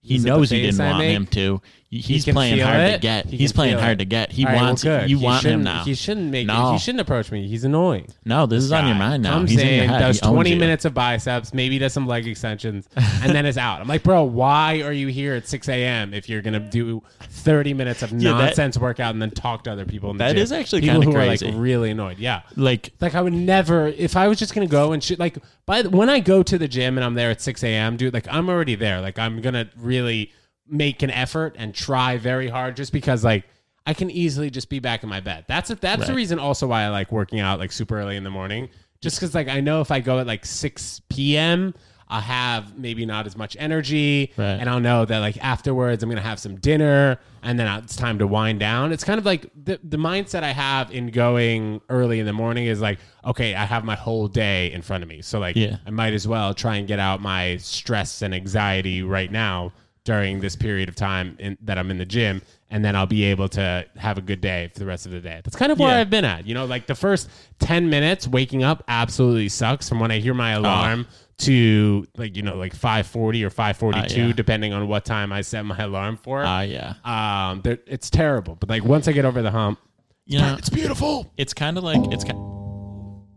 He 0.00 0.18
knows 0.18 0.50
he 0.50 0.62
didn't 0.62 0.80
I 0.80 0.86
want 0.88 0.98
make? 0.98 1.16
him 1.16 1.26
to. 1.28 1.62
He- 1.90 1.98
He's 2.00 2.24
can 2.24 2.34
playing 2.34 2.58
hard 2.58 2.92
to 2.92 2.98
get. 2.98 3.26
He 3.26 3.36
He's 3.36 3.52
playing 3.52 3.78
hard 3.78 3.92
it. 3.92 3.96
to 3.98 4.04
get. 4.04 4.32
He 4.32 4.44
right, 4.44 4.54
well, 4.56 4.64
wants. 4.64 4.82
good. 4.82 5.08
you 5.08 5.18
He 5.18 5.24
want 5.24 5.44
him 5.44 5.62
now. 5.62 5.84
He 5.84 5.94
shouldn't 5.94 6.30
make. 6.30 6.46
No. 6.46 6.72
He 6.72 6.78
shouldn't 6.78 7.00
approach 7.02 7.30
me. 7.30 7.46
He's 7.46 7.62
annoying. 7.64 8.08
no, 8.24 8.46
this 8.46 8.64
is 8.64 8.72
on 8.72 8.86
your 8.86 8.96
mind 8.96 9.22
now. 9.22 9.34
Comes 9.34 9.50
He's 9.50 9.60
in, 9.60 9.68
in, 9.68 9.74
your 9.76 9.86
head. 9.86 9.98
does 10.00 10.18
He 10.18 10.26
owns 10.26 10.34
20 10.34 10.50
you. 10.50 10.56
minutes 10.56 10.84
of 10.84 10.92
biceps, 10.94 11.54
maybe 11.54 11.78
does 11.78 11.92
some 11.92 12.06
leg 12.08 12.26
extensions, 12.26 12.88
and 12.96 13.32
then 13.32 13.46
is 13.46 13.56
out. 13.56 13.80
I'm 13.80 13.86
like, 13.86 14.02
bro, 14.02 14.24
why 14.24 14.80
are 14.82 14.92
you 14.92 15.06
here 15.08 15.34
at 15.34 15.46
6 15.46 15.68
a.m. 15.68 16.12
if 16.14 16.28
you're 16.28 16.42
gonna 16.42 16.58
do 16.58 17.00
30 17.20 17.74
minutes 17.74 18.02
of 18.02 18.10
Yeah, 18.20 18.32
that- 18.32 18.44
nonsense 18.44 18.76
workout 18.78 19.12
and 19.14 19.22
then 19.22 19.30
talk 19.30 19.62
to 19.64 19.72
other 19.72 19.84
people 19.84 20.10
in 20.10 20.16
the 20.16 20.24
That 20.24 20.32
gym? 20.32 20.42
is 20.42 20.50
actually 20.52 20.80
people 20.82 21.02
who 21.02 21.12
crazy. 21.12 21.46
are 21.46 21.52
like 21.52 21.60
really 21.60 21.90
annoyed. 21.90 22.18
Yeah. 22.18 22.42
Like 22.56 22.90
Like 23.00 23.14
I 23.14 23.20
would 23.20 23.32
never 23.34 23.86
if 23.86 24.16
I 24.16 24.26
was 24.26 24.38
just 24.38 24.52
gonna 24.54 24.66
go 24.66 24.92
and 24.92 25.02
shit. 25.02 25.18
Like 25.20 25.38
by 25.66 25.82
the, 25.82 25.90
when 25.90 26.10
I 26.10 26.18
go 26.20 26.42
to 26.42 26.58
the 26.58 26.66
gym 26.68 26.98
and 26.98 27.04
I'm 27.04 27.14
there 27.14 27.30
at 27.30 27.40
6 27.40 27.62
a.m., 27.62 27.96
dude, 27.96 28.12
like 28.14 28.26
I'm 28.28 28.48
already 28.48 28.74
there. 28.74 29.00
Like 29.00 29.18
I'm 29.18 29.40
gonna 29.40 29.68
really 29.76 30.32
make 30.68 31.02
an 31.02 31.10
effort 31.10 31.54
and 31.58 31.74
try 31.74 32.16
very 32.16 32.48
hard 32.48 32.76
just 32.76 32.92
because 32.92 33.24
like 33.24 33.44
I 33.86 33.92
can 33.94 34.10
easily 34.10 34.48
just 34.50 34.70
be 34.70 34.78
back 34.78 35.02
in 35.02 35.08
my 35.10 35.20
bed. 35.20 35.44
That's 35.46 35.70
it. 35.70 35.80
That's 35.80 36.06
the 36.06 36.14
reason 36.14 36.38
also 36.38 36.66
why 36.66 36.82
I 36.84 36.88
like 36.88 37.12
working 37.12 37.40
out 37.40 37.58
like 37.58 37.70
super 37.72 37.98
early 37.98 38.16
in 38.16 38.24
the 38.24 38.30
morning. 38.30 38.70
Just 39.02 39.16
because 39.20 39.34
like 39.34 39.48
I 39.48 39.60
know 39.60 39.80
if 39.82 39.90
I 39.90 40.00
go 40.00 40.18
at 40.20 40.26
like 40.26 40.46
6 40.46 41.02
p.m. 41.10 41.74
I'll 42.06 42.20
have 42.20 42.78
maybe 42.78 43.06
not 43.06 43.26
as 43.26 43.34
much 43.34 43.56
energy, 43.58 44.30
Right. 44.36 44.46
and 44.46 44.68
I'll 44.68 44.78
know 44.78 45.06
that 45.06 45.18
like 45.20 45.42
afterwards 45.42 46.02
I'm 46.02 46.10
gonna 46.10 46.20
have 46.20 46.38
some 46.38 46.56
dinner, 46.56 47.18
and 47.42 47.58
then 47.58 47.66
it's 47.82 47.96
time 47.96 48.18
to 48.18 48.26
wind 48.26 48.60
down. 48.60 48.92
It's 48.92 49.04
kind 49.04 49.18
of 49.18 49.24
like 49.26 49.50
the 49.64 49.80
the 49.82 49.96
mindset 49.96 50.42
I 50.42 50.52
have 50.52 50.90
in 50.92 51.08
going 51.08 51.80
early 51.88 52.20
in 52.20 52.26
the 52.26 52.32
morning 52.32 52.66
is 52.66 52.80
like, 52.82 52.98
okay, 53.24 53.54
I 53.54 53.64
have 53.64 53.84
my 53.84 53.96
whole 53.96 54.28
day 54.28 54.70
in 54.72 54.82
front 54.82 55.02
of 55.02 55.08
me, 55.08 55.22
so 55.22 55.38
like 55.38 55.56
Yeah. 55.56 55.78
I 55.86 55.90
might 55.90 56.12
as 56.12 56.28
well 56.28 56.52
try 56.54 56.76
and 56.76 56.86
get 56.86 56.98
out 56.98 57.20
my 57.22 57.56
stress 57.56 58.20
and 58.22 58.34
anxiety 58.34 59.02
right 59.02 59.32
now 59.32 59.72
during 60.04 60.40
this 60.40 60.54
period 60.56 60.88
of 60.88 60.94
time 60.96 61.36
in, 61.40 61.56
that 61.62 61.78
I'm 61.78 61.90
in 61.90 61.98
the 61.98 62.04
gym, 62.04 62.42
and 62.70 62.84
then 62.84 62.94
I'll 62.94 63.06
be 63.06 63.24
able 63.24 63.48
to 63.50 63.86
have 63.96 64.18
a 64.18 64.20
good 64.20 64.40
day 64.40 64.68
for 64.72 64.78
the 64.78 64.86
rest 64.86 65.06
of 65.06 65.12
the 65.12 65.20
day. 65.20 65.40
That's 65.42 65.56
kind 65.56 65.72
of 65.72 65.78
where 65.78 65.90
Yeah. 65.94 66.00
I've 66.00 66.10
been 66.10 66.24
at. 66.24 66.46
You 66.46 66.54
know, 66.54 66.66
like 66.66 66.86
the 66.86 66.94
first 66.94 67.30
ten 67.58 67.88
minutes 67.88 68.28
waking 68.28 68.62
up 68.62 68.84
absolutely 68.88 69.48
sucks 69.48 69.88
from 69.88 70.00
when 70.00 70.10
I 70.10 70.18
hear 70.18 70.34
my 70.34 70.52
alarm 70.52 71.06
to 71.38 72.06
like 72.16 72.36
you 72.36 72.42
know 72.42 72.54
like 72.56 72.76
5:40 72.76 73.42
or 73.44 73.50
5:42 73.50 73.94
Uh, 73.94 74.26
yeah. 74.28 74.32
depending 74.34 74.72
on 74.72 74.86
what 74.88 75.04
time 75.04 75.32
I 75.32 75.40
set 75.40 75.64
my 75.64 75.76
alarm 75.78 76.16
for. 76.16 76.44
ah, 76.44 76.60
yeah. 76.60 76.94
um, 77.04 77.62
it's 77.86 78.08
terrible. 78.10 78.56
But 78.56 78.68
like 78.68 78.84
once 78.84 79.08
I 79.08 79.12
get 79.12 79.24
over 79.24 79.40
the 79.42 79.50
hump, 79.50 79.78
You 80.26 80.38
know, 80.38 80.54
it's 80.58 80.68
beautiful. 80.68 81.32
it's 81.36 81.54
kind 81.54 81.76
of 81.78 81.82
like 81.84 82.00
it's. 82.12 82.24
ki- 82.24 82.32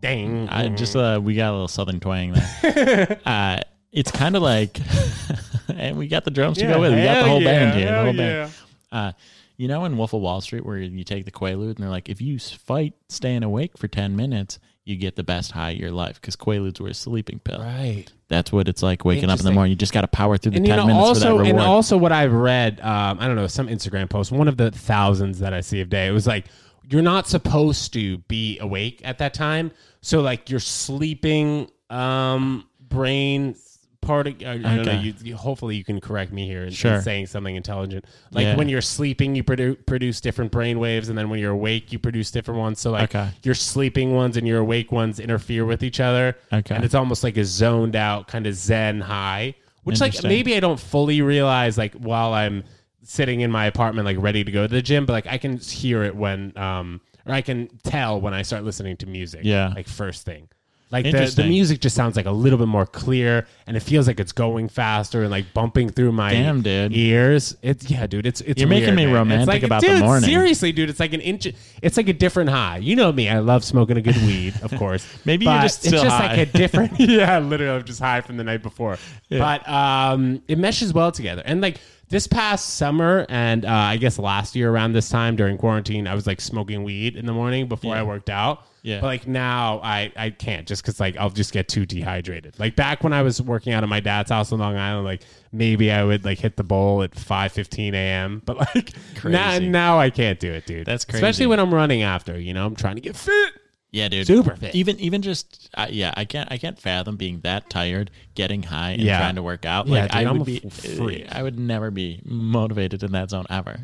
Dang. 0.00 0.48
I 0.48 0.68
just 0.68 0.94
uh, 0.94 1.18
we 1.22 1.34
got 1.34 1.50
a 1.50 1.52
little 1.52 1.66
southern 1.68 1.98
twang 1.98 2.32
there. 2.62 3.18
uh, 3.26 3.60
it's 3.92 4.10
kind 4.10 4.36
of 4.36 4.42
like, 4.42 4.78
and 5.68 5.96
we 5.96 6.08
got 6.08 6.24
the 6.24 6.30
drums 6.30 6.58
to 6.58 6.66
go 6.66 6.80
with. 6.80 6.92
it. 6.92 6.96
We 6.96 7.02
got 7.02 7.22
the 7.22 7.28
whole 7.28 7.42
band 7.42 7.78
here. 7.78 7.90
The 7.90 8.02
whole 8.02 8.12
band. 8.12 8.52
Uh, 8.90 9.12
you 9.56 9.66
know, 9.66 9.84
in 9.84 9.96
Wolf 9.96 10.12
of 10.12 10.20
Wall 10.20 10.40
Street, 10.40 10.64
where 10.64 10.76
you 10.78 11.04
take 11.04 11.24
the 11.24 11.32
Quaalude, 11.32 11.70
and 11.70 11.76
they're 11.78 11.88
like, 11.88 12.08
if 12.08 12.20
you 12.20 12.38
fight 12.38 12.94
staying 13.08 13.42
awake 13.42 13.76
for 13.76 13.88
ten 13.88 14.14
minutes, 14.14 14.58
you 14.88 14.96
get 14.96 15.16
the 15.16 15.22
best 15.22 15.52
high 15.52 15.72
of 15.72 15.76
your 15.76 15.90
life 15.90 16.20
because 16.20 16.34
Quaaludes 16.34 16.80
were 16.80 16.88
a 16.88 16.94
sleeping 16.94 17.40
pill. 17.40 17.60
Right. 17.60 18.06
That's 18.28 18.50
what 18.50 18.68
it's 18.68 18.82
like 18.82 19.04
waking 19.04 19.28
up 19.28 19.38
in 19.38 19.44
the 19.44 19.52
morning. 19.52 19.70
You 19.70 19.76
just 19.76 19.92
got 19.92 20.00
to 20.00 20.08
power 20.08 20.38
through 20.38 20.52
the 20.52 20.56
and 20.58 20.66
ten 20.66 20.78
you 20.78 20.80
know 20.82 20.86
minutes 20.86 21.08
also 21.08 21.36
for 21.38 21.44
that 21.44 21.50
and 21.50 21.60
also 21.60 21.98
what 21.98 22.12
I've 22.12 22.32
read, 22.32 22.80
um, 22.80 23.18
I 23.20 23.26
don't 23.26 23.36
know, 23.36 23.46
some 23.46 23.68
Instagram 23.68 24.08
post, 24.08 24.32
one 24.32 24.48
of 24.48 24.56
the 24.56 24.70
thousands 24.70 25.40
that 25.40 25.52
I 25.52 25.60
see 25.60 25.80
a 25.80 25.84
day. 25.84 26.06
It 26.06 26.12
was 26.12 26.26
like 26.26 26.46
you're 26.88 27.02
not 27.02 27.26
supposed 27.26 27.92
to 27.92 28.18
be 28.18 28.58
awake 28.60 29.02
at 29.04 29.18
that 29.18 29.34
time, 29.34 29.72
so 30.00 30.20
like 30.20 30.48
your 30.48 30.60
sleeping 30.60 31.70
um, 31.90 32.66
brain 32.80 33.56
part 34.00 34.26
of 34.26 34.34
I 34.40 34.56
don't 34.58 34.62
know. 34.62 34.80
Okay. 34.82 35.00
You, 35.00 35.14
you, 35.22 35.36
hopefully, 35.36 35.76
you 35.76 35.84
can 35.84 36.00
correct 36.00 36.32
me 36.32 36.46
here 36.46 36.64
in 36.64 36.70
Sure. 36.72 37.00
saying 37.02 37.26
something 37.26 37.54
intelligent. 37.56 38.04
Like 38.30 38.44
Yeah. 38.44 38.56
when 38.56 38.68
you're 38.68 38.80
sleeping, 38.80 39.34
you 39.34 39.44
produ- 39.44 39.84
produce 39.86 40.20
different 40.20 40.50
brain 40.50 40.78
waves, 40.78 41.08
and 41.08 41.18
then 41.18 41.28
when 41.28 41.38
you're 41.40 41.52
awake, 41.52 41.92
you 41.92 41.98
produce 41.98 42.30
different 42.30 42.58
ones. 42.60 42.80
So 42.80 42.90
like 42.90 43.14
Okay. 43.14 43.28
your 43.42 43.54
sleeping 43.54 44.14
ones 44.14 44.36
and 44.36 44.46
your 44.46 44.58
awake 44.60 44.92
ones 44.92 45.20
interfere 45.20 45.64
with 45.64 45.82
each 45.82 46.00
other. 46.00 46.36
Okay. 46.52 46.74
and 46.74 46.84
it's 46.84 46.94
almost 46.94 47.22
like 47.24 47.36
a 47.36 47.44
zoned 47.44 47.96
out 47.96 48.28
kind 48.28 48.46
of 48.46 48.54
zen 48.54 49.00
high, 49.00 49.54
which 49.84 50.00
like 50.00 50.08
Interesting. 50.08 50.28
maybe 50.28 50.56
I 50.56 50.60
don't 50.60 50.80
fully 50.80 51.20
realize 51.22 51.76
like 51.76 51.94
while 51.94 52.32
I'm 52.32 52.64
sitting 53.02 53.40
in 53.40 53.50
my 53.50 53.66
apartment 53.66 54.04
like 54.06 54.16
ready 54.20 54.44
to 54.44 54.50
go 54.52 54.66
to 54.66 54.72
the 54.72 54.82
gym, 54.82 55.06
but 55.06 55.12
like 55.14 55.26
I 55.26 55.38
can 55.38 55.58
hear 55.58 56.02
it 56.04 56.14
when 56.16 56.56
um 56.56 57.00
or 57.26 57.34
I 57.34 57.42
can 57.42 57.68
tell 57.84 58.20
when 58.20 58.32
I 58.32 58.42
start 58.42 58.64
listening 58.64 58.96
to 58.98 59.06
music. 59.06 59.40
Yeah. 59.44 59.72
like 59.74 59.88
first 59.88 60.24
thing. 60.24 60.48
Like 60.90 61.04
the, 61.04 61.12
the 61.12 61.18
Interesting. 61.18 61.48
music 61.48 61.80
just 61.80 61.94
sounds 61.94 62.16
like 62.16 62.24
a 62.24 62.30
little 62.30 62.58
bit 62.58 62.68
more 62.68 62.86
clear, 62.86 63.46
and 63.66 63.76
it 63.76 63.80
feels 63.80 64.06
like 64.06 64.18
it's 64.18 64.32
going 64.32 64.68
faster 64.68 65.22
and 65.22 65.30
like 65.30 65.52
bumping 65.52 65.90
through 65.90 66.12
my 66.12 66.32
Damn, 66.32 66.62
dude. 66.62 66.94
ears. 66.94 67.56
It's 67.60 67.90
yeah, 67.90 68.06
dude. 68.06 68.24
It's 68.26 68.40
it's 68.40 68.58
You're 68.58 68.70
making 68.70 68.94
weird, 68.94 68.96
me 68.96 69.04
man. 69.06 69.12
It's 69.12 69.18
romantic 69.18 69.48
like, 69.48 69.62
about 69.64 69.80
the 69.82 69.88
dude, 69.88 70.00
morning. 70.00 70.28
Seriously, 70.30 70.72
dude, 70.72 70.88
it's 70.88 71.00
like 71.00 71.12
an 71.12 71.20
inch. 71.20 71.46
It's 71.82 71.98
like 71.98 72.08
a 72.08 72.14
different 72.14 72.48
high. 72.48 72.78
You 72.78 72.96
know 72.96 73.12
me. 73.12 73.28
I 73.28 73.40
love 73.40 73.64
smoking 73.64 73.98
a 73.98 74.00
good 74.00 74.16
weed, 74.16 74.54
of 74.62 74.74
course. 74.78 75.06
Maybe 75.26 75.44
you're 75.44 75.54
but 75.54 75.62
just 75.62 75.80
it's 75.80 75.88
still 75.88 76.04
just 76.04 76.16
high. 76.16 76.28
like 76.28 76.38
a 76.38 76.46
different. 76.46 76.92
yeah, 76.98 77.38
literally, 77.38 77.78
I'm 77.80 77.84
just 77.84 78.00
high 78.00 78.22
from 78.22 78.38
the 78.38 78.44
night 78.44 78.62
before. 78.62 78.96
But 79.28 79.68
um, 79.68 80.42
it 80.48 80.56
meshes 80.58 80.94
well 80.94 81.12
together. 81.12 81.42
And 81.44 81.60
like 81.60 81.80
this 82.08 82.26
past 82.26 82.76
summer, 82.76 83.26
and 83.28 83.66
uh, 83.66 83.70
I 83.70 83.98
guess 83.98 84.18
last 84.18 84.56
year 84.56 84.70
around 84.70 84.92
this 84.94 85.10
time 85.10 85.36
during 85.36 85.58
quarantine, 85.58 86.06
I 86.06 86.14
was 86.14 86.26
like 86.26 86.40
smoking 86.40 86.82
weed 86.82 87.16
in 87.16 87.26
the 87.26 87.34
morning 87.34 87.68
before 87.68 87.94
I 87.94 88.02
worked 88.02 88.30
out. 88.30 88.64
Yeah. 88.88 89.00
But 89.00 89.06
like 89.08 89.26
now, 89.26 89.80
I 89.82 90.10
I 90.16 90.30
can't 90.30 90.66
just 90.66 90.82
because 90.82 90.98
like 90.98 91.16
I'll 91.18 91.30
just 91.30 91.52
get 91.52 91.68
too 91.68 91.84
dehydrated. 91.84 92.58
Like 92.58 92.74
back 92.74 93.04
when 93.04 93.12
I 93.12 93.22
was 93.22 93.40
working 93.42 93.72
out 93.74 93.82
at 93.82 93.88
my 93.88 94.00
dad's 94.00 94.30
house 94.30 94.50
in 94.50 94.58
Long 94.58 94.76
Island, 94.76 95.04
like 95.04 95.22
maybe 95.52 95.90
I 95.92 96.04
would 96.04 96.24
like 96.24 96.38
hit 96.38 96.56
the 96.56 96.64
bowl 96.64 97.02
at 97.02 97.12
5:15 97.12 97.92
a.m. 97.92 98.42
But 98.44 98.56
like 98.74 98.92
now 99.24 99.50
Crazy. 99.50 99.68
now 99.68 99.98
I 99.98 100.10
can't 100.10 100.40
do 100.40 100.52
it, 100.52 100.64
dude. 100.66 100.86
That's 100.86 101.04
crazy. 101.04 101.18
Especially 101.18 101.46
when 101.46 101.60
I'm 101.60 101.74
running 101.74 102.02
after. 102.02 102.38
You 102.38 102.54
know, 102.54 102.64
I'm 102.66 102.76
trying 102.76 102.94
to 102.96 103.02
get 103.02 103.14
fit. 103.16 103.52
Yeah, 103.90 104.08
dude. 104.08 104.26
Super 104.26 104.54
fit. 104.56 104.74
Even 104.74 104.98
even 105.00 105.22
just 105.22 105.70
uh, 105.74 105.86
yeah, 105.90 106.12
I 106.16 106.24
can't 106.24 106.50
I 106.52 106.58
can't 106.58 106.78
fathom 106.78 107.16
being 107.16 107.40
that 107.40 107.70
tired, 107.70 108.10
getting 108.34 108.62
high, 108.62 108.90
and 108.92 109.02
Yeah. 109.02 109.18
trying 109.18 109.36
to 109.36 109.42
work 109.42 109.64
out. 109.64 109.86
Yeah, 109.86 110.02
Like 110.02 110.10
dude, 110.12 110.26
I 110.26 110.30
I'm 110.30 110.38
would 110.38 110.46
be, 110.46 110.62
f- 110.64 110.72
freak. 110.96 111.26
I 111.34 111.42
would 111.42 111.58
never 111.58 111.90
be 111.90 112.20
motivated 112.24 113.02
in 113.02 113.12
that 113.12 113.30
zone 113.30 113.46
ever. 113.50 113.80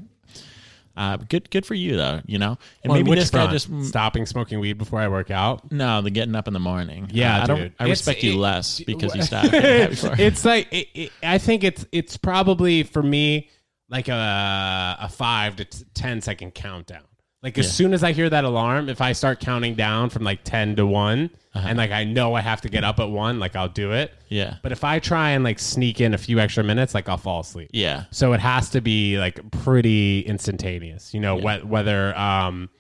Uh, 0.96 1.16
good 1.16 1.50
good 1.50 1.66
for 1.66 1.74
you 1.74 1.96
though, 1.96 2.20
you 2.24 2.38
know. 2.38 2.56
And 2.84 2.92
On 2.92 2.96
maybe 2.98 3.14
this 3.16 3.30
guy 3.30 3.50
just 3.50 3.68
stopping 3.84 4.26
smoking 4.26 4.60
weed 4.60 4.74
before 4.78 5.00
I 5.00 5.08
work 5.08 5.30
out. 5.30 5.72
no, 5.72 6.00
the 6.02 6.10
getting 6.10 6.36
up 6.36 6.46
in 6.46 6.54
the 6.54 6.60
morning. 6.60 7.08
Yeah, 7.12 7.38
Uh, 7.38 7.42
I 7.42 7.46
don't. 7.46 7.58
dude. 7.58 7.72
I 7.80 7.84
It's- 7.84 7.88
respect 7.98 8.22
you 8.22 8.32
it- 8.34 8.36
less 8.36 8.80
because 8.80 9.14
you 9.14 9.22
stopped 9.22 9.50
getting 9.50 9.80
high 9.82 9.86
before. 9.88 10.14
it's 10.18 10.44
like 10.44 10.72
it, 10.72 10.88
it, 10.94 11.12
I 11.22 11.38
think 11.38 11.64
it's 11.64 11.84
it's 11.90 12.16
probably 12.16 12.84
for 12.84 13.02
me 13.02 13.48
like 13.88 14.08
a 14.08 14.96
a 15.00 15.08
five 15.08 15.56
to 15.56 15.64
t- 15.64 15.84
10 15.94 16.20
second 16.20 16.54
countdown. 16.54 17.02
Like 17.44 17.58
as 17.58 17.70
soon 17.72 17.92
as 17.92 18.02
I 18.02 18.12
hear 18.12 18.28
that 18.30 18.44
alarm, 18.44 18.88
if 18.88 19.00
I 19.02 19.12
start 19.12 19.38
counting 19.38 19.74
down 19.74 20.08
from 20.10 20.24
like 20.24 20.40
ten 20.44 20.74
to 20.76 20.86
one, 20.86 21.28
Uh-huh. 21.54 21.66
and 21.68 21.76
like 21.78 21.90
I 21.92 22.02
know 22.02 22.34
I 22.34 22.40
have 22.40 22.62
to 22.62 22.68
get 22.70 22.82
up 22.84 22.98
at 22.98 23.10
one, 23.10 23.38
like 23.38 23.54
I'll 23.54 23.68
do 23.68 23.92
it. 23.92 24.12
Yeah. 24.28 24.56
But 24.62 24.72
if 24.72 24.82
I 24.82 24.98
try 24.98 25.30
and 25.30 25.44
like 25.44 25.58
sneak 25.58 26.00
in 26.00 26.14
a 26.14 26.18
few 26.18 26.40
extra 26.40 26.64
minutes, 26.64 26.94
like 26.94 27.06
I'll 27.08 27.18
fall 27.18 27.40
asleep. 27.40 27.68
Yeah. 27.72 28.04
So 28.10 28.32
it 28.32 28.40
has 28.40 28.70
to 28.70 28.80
be 28.80 29.18
like 29.18 29.38
pretty 29.50 30.20
instantaneous. 30.20 31.12
You 31.14 31.20
know, 31.20 31.38
wh- 31.38 31.68
whether 31.70 32.16
um, 32.18 32.70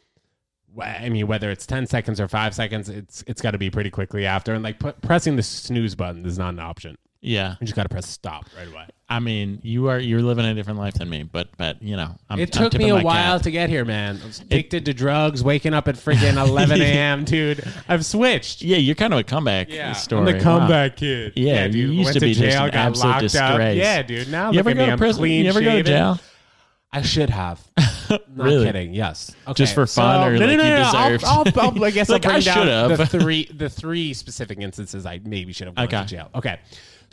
I 0.80 1.08
mean 1.10 1.26
whether 1.26 1.50
it's 1.50 1.66
ten 1.66 1.86
seconds 1.86 2.18
or 2.18 2.26
five 2.26 2.54
seconds, 2.54 2.88
it's 2.88 3.22
it's 3.26 3.42
got 3.42 3.50
to 3.52 3.58
be 3.58 3.70
pretty 3.70 3.90
quickly 3.90 4.24
after. 4.26 4.54
And 4.54 4.64
like 4.64 4.78
pu- 4.80 4.92
pressing 5.02 5.36
the 5.36 5.42
snooze 5.42 5.94
button 5.94 6.24
is 6.24 6.38
not 6.38 6.54
an 6.54 6.60
option. 6.60 6.96
Yeah. 7.24 7.56
You 7.60 7.66
just 7.66 7.74
got 7.76 7.84
to 7.84 7.88
press 7.88 8.08
stop 8.08 8.46
right 8.56 8.68
away. 8.68 8.86
I 9.08 9.20
mean, 9.20 9.60
you 9.62 9.88
are 9.88 9.98
you're 9.98 10.22
living 10.22 10.44
a 10.46 10.54
different 10.54 10.78
life 10.78 10.94
than 10.94 11.08
me, 11.10 11.22
but 11.24 11.48
but 11.58 11.82
you 11.82 11.96
know, 11.96 12.14
I'm, 12.30 12.38
It 12.40 12.56
I'm 12.56 12.70
took 12.70 12.78
me 12.78 12.88
a 12.88 13.00
while 13.00 13.36
cap. 13.36 13.42
to 13.42 13.50
get 13.50 13.68
here, 13.68 13.84
man. 13.84 14.18
I 14.22 14.26
was 14.26 14.40
addicted 14.40 14.86
to 14.86 14.94
drugs, 14.94 15.44
waking 15.44 15.74
up 15.74 15.88
at 15.88 15.94
freaking 15.96 16.36
11 16.48 16.80
a.m., 16.80 17.24
dude. 17.24 17.62
I've 17.88 18.04
switched. 18.04 18.62
Yeah, 18.62 18.78
you're 18.78 18.94
kind 18.94 19.12
of 19.12 19.18
a 19.20 19.24
comeback 19.24 19.68
story. 19.96 20.20
I'm 20.20 20.24
the 20.26 20.34
Wow. 20.34 20.58
comeback 20.58 20.96
kid. 20.96 21.34
Yeah, 21.36 21.66
you 21.66 21.88
used 21.88 22.06
Went 22.06 22.14
to 22.14 22.20
be 22.20 22.28
just 22.34 22.40
jail, 22.40 22.64
an 22.64 22.70
got 22.70 22.74
absolute 22.76 23.10
locked 23.10 23.16
up. 23.16 23.22
disgrace. 23.58 23.76
Yeah, 23.78 24.02
dude. 24.02 24.30
Now 24.30 24.50
You 24.50 24.58
look 24.58 24.60
ever 24.60 24.70
at 24.70 24.74
go 24.76 24.80
me. 24.80 24.86
to 24.86 24.92
I'm 24.92 24.98
prison? 24.98 25.20
clean 25.20 25.44
You 25.44 25.50
ever 25.50 25.60
go 25.60 25.70
to 25.76 25.82
jail? 25.82 26.18
I 26.92 27.02
should 27.02 27.30
have. 27.30 27.60
Not 28.08 28.20
Really? 28.36 28.66
kidding. 28.66 28.94
Yes. 28.94 29.34
Okay. 29.48 29.54
Just 29.54 29.74
for 29.74 29.86
fun 29.86 30.28
or 30.28 30.32
no, 30.38 30.46
like 30.46 30.56
no, 30.56 30.62
no, 30.62 30.64
you 30.64 30.70
no, 30.70 30.82
I'll- 30.94 31.18
I'll, 31.24 31.60
I'll, 31.76 31.84
I 31.84 31.90
guess 31.92 32.08
Like, 32.08 32.24
I'll 32.24 32.30
I 32.32 32.34
bring 32.36 32.44
down 32.44 32.88
should've. 32.88 32.98
the 32.98 33.06
three 33.06 33.44
the 33.52 33.68
three 33.68 34.14
specific 34.14 34.58
instances 34.60 35.04
I 35.04 35.20
maybe 35.24 35.52
should 35.52 35.66
have 35.66 35.74
gone 35.76 35.86
Okay. 35.86 36.00
to 36.00 36.06
jail. 36.06 36.30
Okay. 36.36 36.60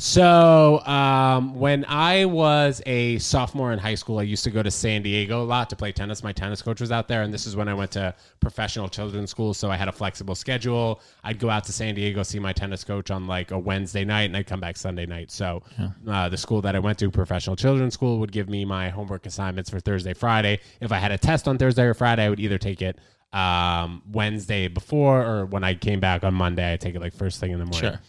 So 0.03 0.79
um, 0.87 1.53
when 1.53 1.85
I 1.85 2.25
was 2.25 2.81
a 2.87 3.19
sophomore 3.19 3.71
in 3.71 3.77
high 3.77 3.93
school, 3.93 4.17
I 4.17 4.23
used 4.23 4.43
to 4.45 4.49
go 4.49 4.63
to 4.63 4.71
San 4.71 5.03
Diego 5.03 5.43
a 5.43 5.45
lot 5.45 5.69
to 5.69 5.75
play 5.75 5.91
tennis. 5.91 6.23
My 6.23 6.33
tennis 6.33 6.59
coach 6.59 6.81
was 6.81 6.91
out 6.91 7.07
there, 7.07 7.21
and 7.21 7.31
this 7.31 7.45
is 7.45 7.55
when 7.55 7.67
I 7.67 7.75
went 7.75 7.91
to 7.91 8.15
professional 8.39 8.89
children's 8.89 9.29
school. 9.29 9.53
So 9.53 9.69
I 9.69 9.75
had 9.75 9.87
a 9.87 9.91
flexible 9.91 10.33
schedule. 10.33 11.01
I'd 11.23 11.37
go 11.37 11.51
out 11.51 11.65
to 11.65 11.71
San 11.71 11.93
Diego 11.93 12.23
see 12.23 12.39
my 12.39 12.51
tennis 12.51 12.83
coach 12.83 13.11
on 13.11 13.27
like 13.27 13.51
a 13.51 13.59
Wednesday 13.59 14.03
night, 14.03 14.23
and 14.23 14.35
I'd 14.35 14.47
come 14.47 14.59
back 14.59 14.75
Sunday 14.75 15.05
night. 15.05 15.29
So 15.29 15.61
uh, 16.07 16.29
the 16.29 16.37
school 16.37 16.63
that 16.63 16.75
I 16.75 16.79
went 16.79 16.97
to, 16.97 17.11
professional 17.11 17.55
children's 17.55 17.93
school, 17.93 18.17
would 18.21 18.31
give 18.31 18.49
me 18.49 18.65
my 18.65 18.89
homework 18.89 19.27
assignments 19.27 19.69
for 19.69 19.79
Thursday, 19.79 20.15
Friday. 20.15 20.61
If 20.79 20.91
I 20.91 20.97
had 20.97 21.11
a 21.11 21.17
test 21.19 21.47
on 21.47 21.59
Thursday 21.59 21.83
or 21.83 21.93
Friday, 21.93 22.25
I 22.25 22.29
would 22.29 22.39
either 22.39 22.57
take 22.57 22.81
it 22.81 22.97
um, 23.33 24.01
Wednesday 24.11 24.67
before, 24.67 25.23
or 25.23 25.45
when 25.45 25.63
I 25.63 25.75
came 25.75 25.99
back 25.99 26.23
on 26.23 26.33
Monday, 26.33 26.73
I 26.73 26.77
take 26.77 26.95
it 26.95 27.01
like 27.01 27.13
first 27.13 27.39
thing 27.39 27.51
in 27.51 27.59
the 27.59 27.65
morning 27.65 27.91
Sure. 27.91 27.99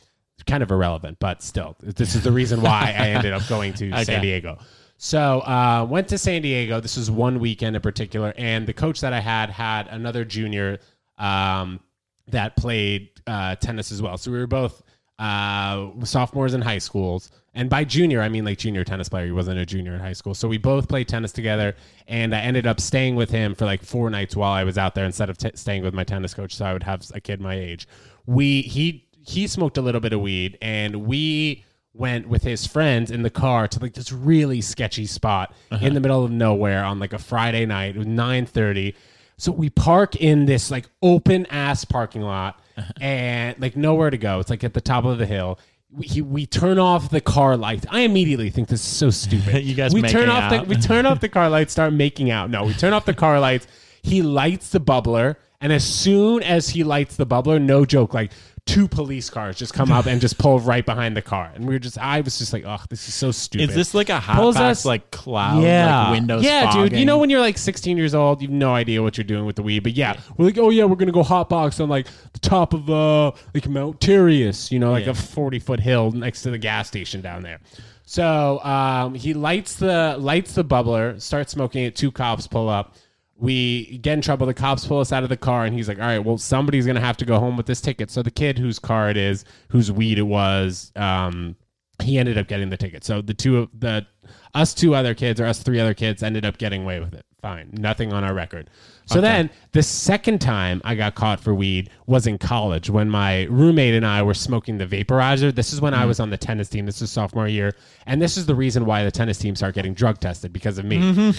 Kind 0.47 0.63
of 0.63 0.71
irrelevant, 0.71 1.19
but 1.21 1.43
still, 1.43 1.77
this 1.81 2.15
is 2.15 2.23
the 2.25 2.33
reason 2.33 2.63
why 2.63 2.95
I 2.97 3.09
ended 3.09 3.33
up 3.33 3.47
going 3.49 3.75
to 3.75 3.89
Okay. 3.93 4.05
San 4.05 4.23
Diego. 4.23 4.59
So 4.97 5.41
uh, 5.41 5.85
went 5.89 6.09
to 6.09 6.19
San 6.19 6.43
Diego. 6.43 6.81
This 6.81 6.97
was 6.97 7.11
one 7.11 7.41
weekend 7.41 7.75
in 7.75 7.83
particular, 7.83 8.33
and 8.37 8.67
the 8.67 8.73
coach 8.73 9.01
that 9.01 9.13
I 9.13 9.21
had 9.21 9.51
had 9.51 9.89
another 9.89 10.25
junior 10.25 10.79
um, 11.19 11.81
that 12.29 12.57
played 12.57 13.11
uh, 13.27 13.57
tennis 13.57 13.91
as 13.91 14.01
well. 14.01 14.17
So 14.17 14.31
we 14.31 14.39
were 14.39 14.47
both 14.47 14.83
uh, 15.19 15.91
sophomores 16.05 16.55
in 16.55 16.63
high 16.63 16.79
schools, 16.79 17.31
and 17.55 17.69
by 17.69 17.83
junior 17.85 18.23
I 18.23 18.29
mean 18.29 18.45
like 18.45 18.59
junior 18.59 18.85
tennis 18.85 19.09
player. 19.09 19.27
He 19.27 19.33
wasn't 19.33 19.59
a 19.59 19.67
junior 19.67 19.93
in 19.95 20.01
high 20.01 20.13
school, 20.13 20.35
so 20.35 20.47
we 20.47 20.57
both 20.59 20.89
played 20.89 21.09
tennis 21.09 21.33
together. 21.33 21.75
And 22.07 22.35
I 22.35 22.41
ended 22.41 22.67
up 22.67 22.81
staying 22.81 23.17
with 23.17 23.31
him 23.31 23.55
for 23.57 23.65
like 23.65 23.83
four 23.83 24.09
nights 24.09 24.37
while 24.37 24.53
I 24.53 24.63
was 24.65 24.79
out 24.79 24.95
there 24.95 25.05
instead 25.05 25.31
of 25.31 25.37
t- 25.37 25.51
staying 25.55 25.83
with 25.83 25.95
my 25.95 26.05
tennis 26.05 26.33
coach. 26.33 26.55
So 26.55 26.65
I 26.65 26.73
would 26.73 26.85
have 26.85 27.03
a 27.13 27.21
kid 27.21 27.41
my 27.41 27.55
age. 27.57 27.89
We 28.27 28.63
he 28.63 29.09
he 29.25 29.47
smoked 29.47 29.79
a 29.79 29.83
little 29.83 30.01
bit 30.01 30.13
of 30.13 30.21
weed, 30.21 30.59
and 30.61 31.07
we 31.07 31.65
went 31.95 32.29
with 32.29 32.43
his 32.43 32.67
friends 32.67 33.11
in 33.11 33.23
the 33.23 33.31
car 33.31 33.69
to 33.69 33.79
like 33.79 33.95
this 33.95 34.13
really 34.13 34.61
sketchy 34.61 35.07
spot 35.07 35.55
in 35.71 35.77
uh-huh. 35.77 35.89
the 35.91 36.01
middle 36.01 36.25
of 36.25 36.31
nowhere 36.31 36.85
on 36.85 36.99
like 36.99 37.13
a 37.13 37.19
Friday 37.19 37.67
night. 37.67 37.95
It 37.95 37.99
was 37.99 38.07
nine 38.07 38.47
thirty. 38.47 38.95
So 39.37 39.53
we 39.53 39.71
park 39.71 40.17
in 40.17 40.47
this 40.47 40.71
like 40.71 40.87
open 41.03 41.47
ass 41.47 41.85
parking 41.85 42.23
lot 42.23 42.61
uh-huh. 42.77 42.93
and 43.01 43.61
like 43.61 43.77
nowhere 43.77 44.11
to 44.11 44.19
go. 44.19 44.41
It's 44.41 44.51
like 44.51 44.65
at 44.65 44.75
the 44.75 44.81
top 44.81 45.05
of 45.05 45.19
the 45.19 45.27
hill. 45.27 45.59
We, 45.91 46.07
he, 46.07 46.23
we 46.23 46.47
turn 46.47 46.79
off 46.79 47.11
the 47.11 47.21
car 47.21 47.57
lights. 47.57 47.85
I 47.91 48.01
immediately 48.01 48.49
think 48.49 48.69
this 48.69 48.81
is 48.81 48.87
so 48.87 49.11
stupid. 49.11 49.63
You 49.65 49.75
guys 49.75 49.93
we 49.93 50.03
turn 50.03 50.31
off 50.31 50.51
the 50.51 50.63
we 50.63 50.77
turn 50.77 51.05
off 51.07 51.21
the 51.21 51.29
car 51.29 51.51
lights, 51.51 51.73
start 51.73 51.93
making 51.93 52.31
out. 52.31 52.51
No, 52.51 52.65
we 52.65 52.73
turn 52.73 52.93
off 52.93 53.05
the 53.05 53.15
car 53.15 53.39
lights. 53.41 53.67
He 54.03 54.23
lights 54.23 54.71
the 54.71 54.81
bubbler, 54.81 55.37
and 55.63 55.73
as 55.73 55.85
soon 55.85 56.43
as 56.43 56.69
he 56.69 56.85
lights 56.85 57.17
the 57.17 57.27
bubbler, 57.27 57.61
no 57.63 57.85
joke, 57.87 58.13
like 58.13 58.33
two 58.65 58.87
police 58.87 59.29
cars 59.29 59.57
just 59.59 59.75
come 59.75 59.91
up 59.91 60.07
and 60.07 60.21
just 60.21 60.39
pull 60.39 60.61
right 60.61 60.87
behind 60.87 61.17
the 61.17 61.23
car. 61.23 61.51
And 61.55 61.67
we 61.67 61.75
were 61.75 61.81
just, 61.81 61.99
I 61.99 62.21
was 62.21 62.39
just 62.39 62.53
like, 62.53 62.65
oh, 62.65 62.79
this 62.91 63.09
is 63.09 63.15
so 63.15 63.33
stupid. 63.33 63.71
Is 63.71 63.75
this 63.75 63.93
like 63.93 64.09
a 64.09 64.21
hot 64.21 64.37
Pulls 64.37 64.55
box, 64.55 64.81
us- 64.81 64.85
like 64.85 65.11
cloud, 65.11 65.63
yeah, 65.65 66.03
like 66.05 66.11
Windows? 66.13 66.45
Yeah, 66.45 66.71
dude. 66.71 66.75
You 66.83 66.89
fogging? 66.91 67.07
know 67.07 67.19
when 67.19 67.29
you're 67.31 67.41
like 67.41 67.59
16 67.59 67.97
years 67.97 68.15
old, 68.15 68.41
you've 68.41 68.53
no 68.53 68.73
idea 68.73 69.03
what 69.03 69.17
you're 69.17 69.25
doing 69.25 69.47
with 69.47 69.57
the 69.57 69.63
weed. 69.63 69.81
But 69.81 69.93
yeah, 69.95 70.21
we're 70.37 70.45
like, 70.47 70.59
oh 70.59 70.71
yeah, 70.71 70.85
we're 70.85 70.95
gonna 70.97 71.11
go 71.11 71.25
hotbox 71.25 71.81
on 71.83 71.89
like 71.89 72.07
the 72.35 72.39
top 72.39 72.73
of 72.73 72.89
uh 72.89 73.33
like 73.55 73.69
Mount 73.69 74.01
Tirius, 74.01 74.71
you 74.71 74.79
know, 74.79 74.93
like 74.93 75.07
Yeah. 75.07 75.11
a 75.13 75.15
40 75.15 75.59
foot 75.59 75.81
hill 75.81 76.13
next 76.13 76.43
to 76.43 76.51
the 76.51 76.59
gas 76.59 76.87
station 76.87 77.21
down 77.21 77.43
there. 77.43 77.59
So 78.05 78.63
um, 78.65 79.15
he 79.15 79.33
lights 79.35 79.77
the 79.77 80.17
lights 80.19 80.55
the 80.55 80.65
bubbler, 80.65 81.21
starts 81.21 81.53
smoking 81.53 81.85
it. 81.85 81.97
Two 81.97 82.13
cops 82.13 82.47
pull 82.47 82.69
up. 82.69 82.95
We 83.43 83.99
get 83.99 84.13
in 84.13 84.23
trouble. 84.23 84.47
The 84.47 84.55
cops 84.55 84.87
pull 84.87 85.01
us 85.01 85.13
out 85.13 85.25
of 85.25 85.29
the 85.29 85.37
car, 85.37 85.65
and 85.65 85.75
he's 85.75 85.89
like, 85.89 85.99
"All 85.99 86.07
right, 86.07 86.21
well, 86.21 86.39
somebody's 86.39 86.87
gonna 86.87 87.01
have 87.01 87.17
to 87.17 87.25
go 87.25 87.41
home 87.41 87.57
with 87.57 87.67
this 87.67 87.81
ticket." 87.81 88.09
So 88.09 88.23
the 88.23 88.31
kid 88.31 88.57
whose 88.57 88.79
car 88.79 89.11
it 89.11 89.17
is, 89.17 89.45
whose 89.71 89.91
weed 89.91 90.19
it 90.19 90.23
was, 90.23 90.93
um, 90.95 91.57
he 92.01 92.19
ended 92.19 92.39
up 92.39 92.47
getting 92.47 92.71
the 92.71 92.77
ticket. 92.77 93.03
So 93.03 93.21
the 93.21 93.35
two 93.35 93.59
of 93.59 93.69
the 93.77 94.07
us 94.55 94.73
two 94.75 94.95
other 94.95 95.13
kids 95.15 95.41
or 95.41 95.47
us 95.47 95.61
three 95.61 95.81
other 95.81 95.93
kids 95.93 96.23
ended 96.23 96.45
up 96.47 96.57
getting 96.57 96.85
away 96.85 97.01
with 97.01 97.15
it. 97.15 97.27
Fine, 97.43 97.71
nothing 97.73 98.13
on 98.13 98.23
our 98.23 98.33
record. 98.33 98.71
So 99.07 99.21
then 99.21 99.51
the 99.73 99.83
second 99.83 100.41
time 100.41 100.81
I 100.85 100.95
got 100.95 101.17
caught 101.17 101.41
for 101.41 101.53
weed 101.53 101.91
was 102.07 102.29
in 102.29 102.39
college 102.39 102.89
when 102.89 103.11
my 103.11 103.43
roommate 103.51 103.95
and 103.95 104.07
I 104.07 104.23
were 104.23 104.33
smoking 104.33 104.79
the 104.79 104.87
vaporizer. 104.87 105.53
This 105.53 105.73
is 105.73 105.81
when 105.81 105.93
I 105.93 106.07
was 106.07 106.21
on 106.21 106.31
the 106.31 106.37
tennis 106.37 106.69
team. 106.69 106.87
This 106.87 107.03
is 107.03 107.11
sophomore 107.11 107.49
year, 107.49 107.73
and 108.07 108.23
this 108.23 108.37
is 108.37 108.47
the 108.47 108.55
reason 108.55 108.87
why 108.87 109.03
the 109.03 109.11
tennis 109.11 109.39
team 109.39 109.57
started 109.57 109.75
getting 109.75 109.93
drug 109.93 110.21
tested 110.21 110.53
because 110.53 110.79
of 110.79 110.85
me. 110.85 110.99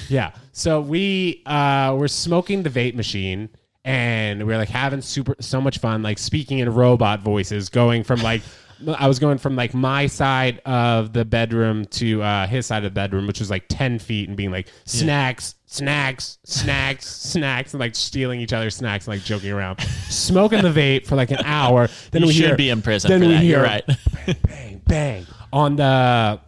Yeah. 0.09 0.31
So 0.51 0.81
we 0.81 1.41
uh, 1.45 1.95
were 1.97 2.09
smoking 2.09 2.63
the 2.63 2.69
vape 2.69 2.95
machine 2.95 3.49
and 3.85 4.45
we 4.45 4.53
are 4.53 4.57
like 4.57 4.69
having 4.69 5.01
super 5.01 5.35
so 5.39 5.59
much 5.59 5.79
fun, 5.79 6.03
like 6.03 6.17
speaking 6.17 6.59
in 6.59 6.73
robot 6.73 7.21
voices, 7.21 7.69
going 7.69 8.03
from 8.03 8.21
like 8.21 8.41
I 8.87 9.07
was 9.07 9.19
going 9.19 9.37
from 9.37 9.55
like 9.55 9.73
my 9.73 10.07
side 10.07 10.59
of 10.65 11.13
the 11.13 11.25
bedroom 11.25 11.85
to 11.85 12.21
uh, 12.23 12.47
his 12.47 12.65
side 12.65 12.77
of 12.79 12.83
the 12.83 12.89
bedroom, 12.95 13.27
which 13.27 13.39
was 13.39 13.49
like 13.49 13.65
ten 13.69 13.99
feet, 13.99 14.27
and 14.27 14.37
being 14.37 14.51
like 14.51 14.67
snacks, 14.85 15.55
snacks, 15.65 16.37
snacks, 16.43 17.07
snacks, 17.31 17.73
and 17.73 17.79
like 17.79 17.95
stealing 17.95 18.39
each 18.41 18.53
other's 18.53 18.75
snacks 18.75 19.07
and 19.07 19.15
like 19.17 19.23
joking 19.25 19.51
around, 19.51 19.81
smoking 20.09 20.61
the 20.61 20.69
vape 20.71 21.05
for 21.05 21.15
like 21.15 21.31
an 21.31 21.41
hour. 21.45 21.87
Then 22.11 22.21
You 22.23 22.27
we 22.27 22.33
should 22.33 22.45
hear, 22.45 22.55
be 22.55 22.69
in 22.69 22.81
prison 22.81 23.09
Then 23.09 23.21
we 23.21 23.27
that. 23.35 23.41
hear 23.43 23.57
You're 23.57 23.63
right. 23.63 23.83
bang, 24.47 24.81
bang 24.85 25.25
on 25.51 25.75
the 25.75 26.39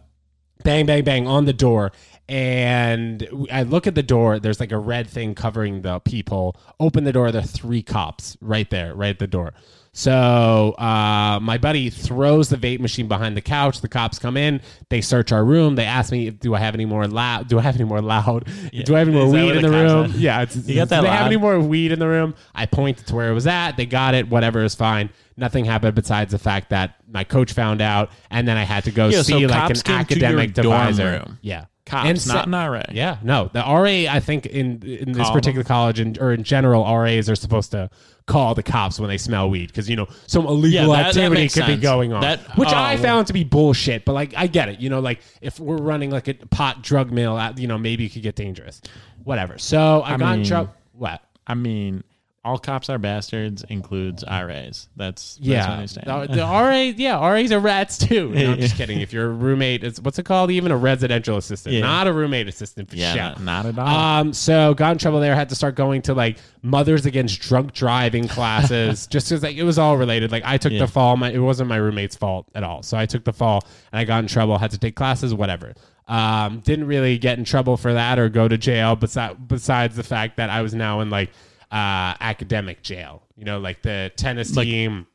bang, 0.64 0.86
bang, 0.86 1.04
bang 1.04 1.26
on 1.26 1.44
the 1.44 1.52
door. 1.52 1.92
And 2.28 3.28
I 3.52 3.62
look 3.62 3.86
at 3.86 3.94
the 3.94 4.02
door. 4.02 4.40
There's 4.40 4.58
like 4.58 4.72
a 4.72 4.78
red 4.78 5.08
thing 5.08 5.36
covering 5.36 5.82
the 5.82 6.00
peephole. 6.00 6.56
Open 6.80 7.04
the 7.04 7.12
door. 7.12 7.30
There 7.30 7.40
are 7.40 7.44
three 7.44 7.82
cops 7.84 8.36
right 8.40 8.68
there, 8.68 8.94
right 8.96 9.10
at 9.10 9.20
the 9.20 9.28
door. 9.28 9.54
So 9.96 10.72
uh, 10.72 11.40
my 11.40 11.56
buddy 11.56 11.88
throws 11.88 12.50
the 12.50 12.58
vape 12.58 12.80
machine 12.80 13.08
behind 13.08 13.34
the 13.34 13.40
couch. 13.40 13.80
The 13.80 13.88
cops 13.88 14.18
come 14.18 14.36
in. 14.36 14.60
They 14.90 15.00
search 15.00 15.32
our 15.32 15.42
room. 15.42 15.74
They 15.74 15.86
ask 15.86 16.12
me, 16.12 16.28
"Do 16.28 16.54
I 16.54 16.58
have 16.58 16.74
any 16.74 16.84
more 16.84 17.06
loud? 17.08 17.48
Do 17.48 17.58
I 17.58 17.62
have 17.62 17.76
any 17.76 17.84
more 17.84 18.02
loud? 18.02 18.46
Do 18.84 18.94
I 18.94 18.98
have 18.98 19.08
any 19.08 19.16
more 19.16 19.26
Is 19.28 19.32
weed 19.32 19.56
in 19.56 19.62
the 19.62 19.70
room? 19.70 20.12
Yeah, 20.14 20.42
it's, 20.42 20.54
You 20.54 20.74
got 20.74 20.90
that 20.90 21.00
Do 21.00 21.06
they 21.06 21.12
have 21.12 21.26
any 21.28 21.38
more 21.38 21.58
weed 21.58 21.92
in 21.92 21.98
the 21.98 22.06
room? 22.08 22.34
I 22.54 22.66
pointed 22.66 23.06
to 23.06 23.14
where 23.14 23.30
it 23.30 23.34
was 23.34 23.46
at. 23.46 23.78
They 23.78 23.86
got 23.86 24.14
it. 24.14 24.28
Whatever 24.28 24.62
is 24.64 24.74
fine. 24.74 25.08
Nothing 25.38 25.64
happened 25.64 25.94
besides 25.94 26.30
the 26.30 26.38
fact 26.38 26.68
that 26.70 26.96
my 27.08 27.24
coach 27.24 27.54
found 27.54 27.80
out, 27.80 28.10
and 28.30 28.46
then 28.46 28.58
I 28.58 28.64
had 28.64 28.84
to 28.84 28.90
go 28.90 29.08
Yeah, 29.08 29.22
so 29.22 29.38
see 29.38 29.46
like 29.46 29.70
an 29.70 29.76
came 29.76 29.82
to 29.82 29.90
your 29.90 29.98
academic 30.00 30.52
dorm 30.52 30.96
room. 30.96 31.38
Yeah, 31.40 31.64
Cops, 31.86 32.08
And 32.08 32.26
not 32.34 32.46
an 32.48 32.52
RA. 32.52 32.82
yeah, 32.90 33.16
no. 33.22 33.48
The 33.52 33.60
RA, 33.60 34.12
I 34.12 34.20
think 34.20 34.44
in 34.44 34.82
in 34.82 35.12
this 35.12 35.22
Call 35.22 35.32
particular 35.32 35.64
college 35.64 36.00
and 36.00 36.18
or 36.18 36.32
in 36.32 36.42
general, 36.42 36.84
RAs 36.84 37.30
are 37.30 37.36
supposed 37.36 37.70
to 37.70 37.88
call 38.26 38.54
the 38.54 38.62
cops 38.62 38.98
when 38.98 39.08
they 39.08 39.18
smell 39.18 39.48
weed 39.48 39.68
because 39.68 39.88
you 39.88 39.94
know 39.96 40.08
some 40.26 40.46
illegal 40.46 40.70
Yeah, 40.70 40.86
that- 40.86 41.14
that 41.14 41.16
activity 41.16 41.42
makes 41.42 41.54
could 41.54 41.66
be 41.66 41.76
going 41.76 42.12
on, 42.12 42.22
That- 42.22 42.40
which 42.58 42.68
oh, 42.70 42.76
I 42.76 42.96
found 42.96 43.28
to 43.28 43.32
be 43.32 43.44
bullshit. 43.44 44.04
But 44.04 44.14
like, 44.14 44.34
I 44.36 44.46
get 44.48 44.68
it. 44.68 44.80
You 44.80 44.90
know, 44.90 45.00
like 45.00 45.20
if 45.40 45.60
we're 45.60 45.76
running 45.76 46.10
like 46.10 46.28
a 46.28 46.34
pot 46.34 46.82
drug 46.82 47.12
mill, 47.12 47.36
uh, 47.36 47.52
you 47.56 47.66
know, 47.68 47.78
maybe 47.78 48.06
it 48.06 48.10
could 48.10 48.22
get 48.22 48.34
dangerous. 48.34 48.82
Whatever. 49.24 49.58
So 49.58 50.00
I, 50.00 50.14
I 50.14 50.16
got 50.16 50.38
in 50.38 50.44
trouble. 50.44 50.74
What? 50.92 51.22
I 51.46 51.54
mean, 51.54 52.02
all 52.46 52.58
cops 52.58 52.88
are 52.88 52.98
bastards 52.98 53.64
includes 53.68 54.22
RAs. 54.26 54.88
That's, 54.96 55.34
that's 55.36 55.38
what 55.40 55.46
Yeah, 55.46 55.78
I 55.80 55.86
stand. 55.86 56.06
the, 56.30 56.34
the 56.36 56.42
RA, 56.42 56.72
yeah, 56.96 57.28
RAs 57.28 57.50
are 57.52 57.58
rats 57.58 57.98
too. 57.98 58.30
No, 58.30 58.52
I'm 58.52 58.58
just 58.60 58.76
kidding. 58.78 59.00
If 59.00 59.12
you're 59.12 59.28
roommate, 59.30 59.82
is 59.82 60.00
what's 60.00 60.18
it 60.18 60.24
called? 60.24 60.50
Even 60.50 60.70
a 60.70 60.76
residential 60.76 61.36
assistant, 61.36 61.74
Yeah. 61.74 61.80
not 61.80 62.06
a 62.06 62.12
roommate 62.12 62.48
assistant. 62.48 62.88
For 62.90 62.96
yeah, 62.96 63.12
sure. 63.12 63.22
not, 63.22 63.42
not 63.42 63.66
at 63.66 63.78
all. 63.78 63.88
Um, 63.88 64.32
so 64.32 64.74
got 64.74 64.92
in 64.92 64.98
trouble 64.98 65.20
there. 65.20 65.34
Had 65.34 65.48
to 65.48 65.54
start 65.54 65.74
going 65.74 66.02
to 66.02 66.14
like 66.14 66.38
mothers 66.62 67.04
against 67.04 67.40
drunk 67.40 67.72
driving 67.72 68.28
classes, 68.28 69.06
just 69.10 69.28
because 69.28 69.42
like 69.42 69.56
it 69.56 69.64
was 69.64 69.78
all 69.78 69.96
related. 69.96 70.30
Like 70.30 70.44
I 70.46 70.56
took 70.58 70.72
Yeah. 70.72 70.78
the 70.80 70.86
fall. 70.86 71.16
My 71.16 71.30
it 71.32 71.38
wasn't 71.38 71.68
my 71.68 71.76
roommate's 71.76 72.14
fault 72.16 72.46
at 72.54 72.62
all. 72.62 72.82
So 72.82 72.96
I 72.96 73.06
took 73.06 73.24
the 73.24 73.32
fall 73.32 73.64
and 73.92 73.98
I 73.98 74.04
got 74.04 74.20
in 74.20 74.28
trouble. 74.28 74.56
Had 74.58 74.70
to 74.70 74.78
take 74.78 74.94
classes. 74.94 75.34
Whatever. 75.34 75.74
Um, 76.08 76.60
didn't 76.60 76.86
really 76.86 77.18
get 77.18 77.36
in 77.36 77.44
trouble 77.44 77.76
for 77.76 77.92
that 77.92 78.20
or 78.20 78.28
go 78.28 78.46
to 78.46 78.56
jail. 78.56 78.94
Besides, 78.94 79.36
besides 79.48 79.96
the 79.96 80.04
fact 80.04 80.36
that 80.36 80.50
I 80.50 80.62
was 80.62 80.72
now 80.72 81.00
in 81.00 81.10
like 81.10 81.30
uh, 81.72 82.14
academic 82.20 82.82
jail. 82.82 83.22
You 83.36 83.44
know, 83.44 83.58
like 83.58 83.82
the 83.82 84.12
tennis 84.16 84.54
Like- 84.56 84.66
team 84.66 85.06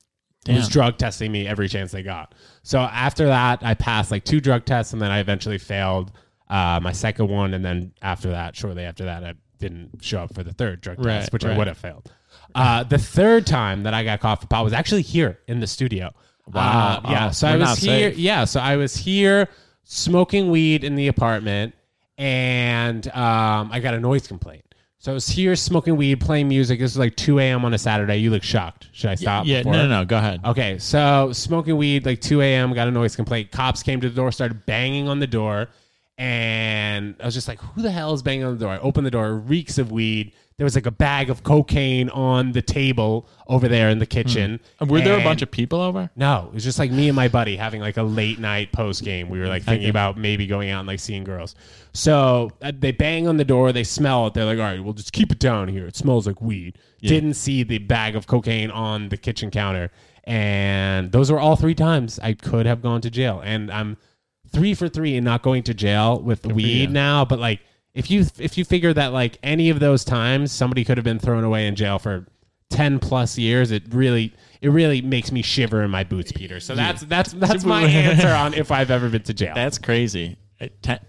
Damn. 0.44 0.56
was 0.56 0.68
drug 0.70 0.98
testing 0.98 1.32
me 1.32 1.48
every 1.48 1.68
chance 1.70 1.92
they 1.92 2.04
got. 2.04 2.34
So 2.64 2.80
after 2.80 3.28
that, 3.28 3.60
I 3.64 3.74
passed 3.74 4.12
like 4.12 4.24
two 4.26 4.40
drug 4.42 4.66
tests, 4.66 4.94
and 4.94 5.02
then 5.02 5.12
I 5.12 5.20
eventually 5.20 5.58
failed 5.58 6.12
uh, 6.50 6.80
my 6.82 6.92
second 6.92 7.30
one. 7.30 7.54
And 7.54 7.64
then 7.64 7.94
after 8.02 8.32
that, 8.32 8.56
shortly 8.56 8.84
after 8.84 9.06
that, 9.06 9.24
I 9.24 9.34
didn't 9.60 10.04
show 10.04 10.20
up 10.24 10.34
for 10.34 10.44
the 10.44 10.54
third 10.54 10.82
drug 10.82 10.98
Right, 11.06 11.20
test, 11.20 11.34
which 11.34 11.46
I 11.46 11.58
would 11.58 11.68
have 11.68 11.78
failed. 11.78 12.12
Uh, 12.56 12.84
the 12.84 12.98
third 12.98 13.46
time 13.48 13.84
that 13.84 13.94
I 13.94 14.04
got 14.04 14.20
caught 14.20 14.42
for 14.42 14.48
pot 14.48 14.64
was 14.64 14.74
actually 14.74 15.04
here 15.04 15.40
in 15.48 15.60
the 15.60 15.68
studio. 15.68 16.12
Wow. 16.48 17.02
Uh, 17.06 17.10
yeah. 17.12 17.28
Oh, 17.28 17.32
So 17.32 17.48
I 17.48 17.56
was 17.56 17.78
here. 17.80 18.10
safe. 18.12 18.18
Yeah. 18.18 18.44
So 18.46 18.60
I 18.60 18.76
was 18.76 18.96
here 18.96 19.48
smoking 19.84 20.50
weed 20.52 20.84
in 20.84 20.96
the 20.96 21.08
apartment, 21.08 21.76
and 22.18 23.08
um, 23.16 23.70
I 23.72 23.80
got 23.80 23.94
a 23.94 24.00
noise 24.00 24.28
complaint. 24.28 24.66
So 25.02 25.12
I 25.12 25.16
was 25.16 25.28
here 25.28 25.56
smoking 25.56 25.98
weed, 25.98 26.22
playing 26.22 26.48
music. 26.48 26.80
This 26.80 26.92
is 26.92 26.98
like 27.00 27.16
2 27.16 27.40
a.m. 27.40 27.66
on 27.66 27.74
a 27.74 27.78
Saturday. 27.80 28.18
You 28.18 28.30
look 28.30 28.44
shocked. 28.44 28.88
Should 28.92 29.10
I 29.10 29.16
stop? 29.16 29.48
yeah, 29.48 29.62
before? 29.62 29.74
no, 29.74 29.88
no, 29.88 30.02
no. 30.02 30.06
Go 30.06 30.20
ahead. 30.20 30.42
Okay, 30.46 30.78
so 30.78 31.32
smoking 31.34 31.76
weed 31.76 32.06
like 32.06 32.22
2 32.22 32.40
a.m. 32.42 32.72
Got 32.76 32.88
a 32.88 32.92
noise 32.92 33.16
complaint. 33.16 33.50
Cops 33.50 33.82
came 33.82 34.00
to 34.00 34.10
the 34.10 34.16
door, 34.16 34.32
started 34.32 34.64
banging 34.68 35.08
on 35.10 35.18
the 35.18 35.26
door, 35.26 35.70
and 36.22 37.16
I 37.20 37.26
was 37.26 37.34
just 37.34 37.48
like, 37.48 37.60
"Who 37.60 37.82
the 37.82 37.90
hell 37.90 38.14
is 38.14 38.22
banging 38.22 38.44
on 38.44 38.54
the 38.54 38.64
door?" 38.64 38.72
I 38.72 38.78
opened 38.78 39.08
the 39.08 39.12
door. 39.12 39.34
Reeks 39.34 39.80
of 39.80 39.92
weed. 39.92 40.34
There 40.58 40.66
was 40.66 40.76
like 40.76 40.86
a 40.86 40.92
bag 40.92 41.32
of 41.32 41.42
cocaine 41.42 42.10
on 42.10 42.52
the 42.52 42.62
table 42.62 43.28
over 43.48 43.68
there 43.68 43.90
in 43.90 43.98
the 43.98 44.06
kitchen. 44.06 44.60
Were 44.80 45.02
there 45.02 45.20
a 45.20 45.24
bunch 45.24 45.42
of 45.42 45.50
people 45.50 45.82
over? 45.82 46.12
no, 46.16 46.50
it 46.50 46.54
was 46.54 46.64
just 46.64 46.78
like 46.78 46.92
me 46.92 47.08
and 47.10 47.16
my 47.16 47.28
buddy 47.28 47.56
having 47.56 47.82
like 47.82 47.98
a 47.98 48.04
late 48.04 48.38
night 48.38 48.72
post 48.72 49.04
game. 49.04 49.30
We 49.30 49.40
were 49.40 49.48
like 49.48 49.64
thinking 49.64 49.90
about 49.90 50.18
maybe 50.18 50.46
going 50.46 50.70
out 50.70 50.82
and 50.82 50.88
like 50.88 51.00
seeing 51.00 51.24
girls. 51.24 51.56
So 51.94 52.52
uh, 52.62 52.72
they 52.78 52.92
bang 52.92 53.28
on 53.28 53.38
the 53.38 53.44
door, 53.44 53.72
they 53.72 53.84
smell 53.84 54.28
it. 54.28 54.36
They're 54.36 54.46
like, 54.46 54.60
all 54.60 54.66
right, 54.66 54.84
we'll 54.84 54.94
just 54.94 55.14
keep 55.14 55.32
it 55.32 55.40
down 55.40 55.68
here. 55.68 55.88
It 55.88 55.96
smells 55.96 56.28
like 56.28 56.40
weed. 56.40 56.78
Didn't 57.02 57.34
see 57.34 57.64
the 57.64 57.80
bag 57.80 58.16
of 58.16 58.28
cocaine 58.28 58.70
on 58.70 59.10
the 59.10 59.18
kitchen 59.18 59.50
counter. 59.50 59.90
And 60.26 61.12
those 61.12 61.32
were 61.32 61.40
all 61.40 61.56
three 61.56 61.74
times 61.74 62.20
I 62.20 62.34
could 62.34 62.68
have 62.68 62.84
gone 62.84 63.02
to 63.02 63.10
jail. 63.10 63.42
And 63.44 63.72
I'm 63.72 63.98
three 64.52 64.74
for 64.74 64.88
three 64.90 65.16
and 65.18 65.26
not 65.26 65.42
going 65.42 65.64
to 65.64 65.74
jail 65.74 66.20
with 66.22 66.46
weed 66.46 66.92
now. 66.92 67.26
But 67.26 67.40
like, 67.40 67.60
if 67.94 68.10
you 68.10 68.26
if 68.40 68.58
you 68.58 68.66
figure 68.66 68.94
that 68.94 69.12
like 69.14 69.38
any 69.44 69.70
of 69.70 69.80
those 69.80 70.06
times 70.06 70.52
somebody 70.52 70.84
could 70.86 70.98
have 70.98 71.04
been 71.04 71.20
thrown 71.20 71.44
away 71.44 71.68
in 71.68 71.76
jail 71.76 72.00
for 72.00 72.26
10 72.70 73.00
plus 73.00 73.38
years 73.38 73.70
it 73.72 73.84
really 73.94 74.34
it 74.62 74.70
really 74.70 75.02
makes 75.02 75.30
me 75.30 75.42
shiver 75.42 75.84
in 75.84 75.92
my 75.92 76.06
boots 76.06 76.32
peter 76.32 76.62
so 76.62 76.74
that's 76.74 77.02
that's 77.02 77.34
that's 77.34 77.66
my 77.66 77.84
answer 77.86 78.30
on 78.30 78.54
if 78.54 78.72
i've 78.72 78.90
ever 78.90 79.10
been 79.10 79.22
to 79.24 79.34
jail 79.34 79.54
That's 79.54 79.78
crazy. 79.78 80.38
Uh, 80.62 80.68
Ten, 80.82 81.00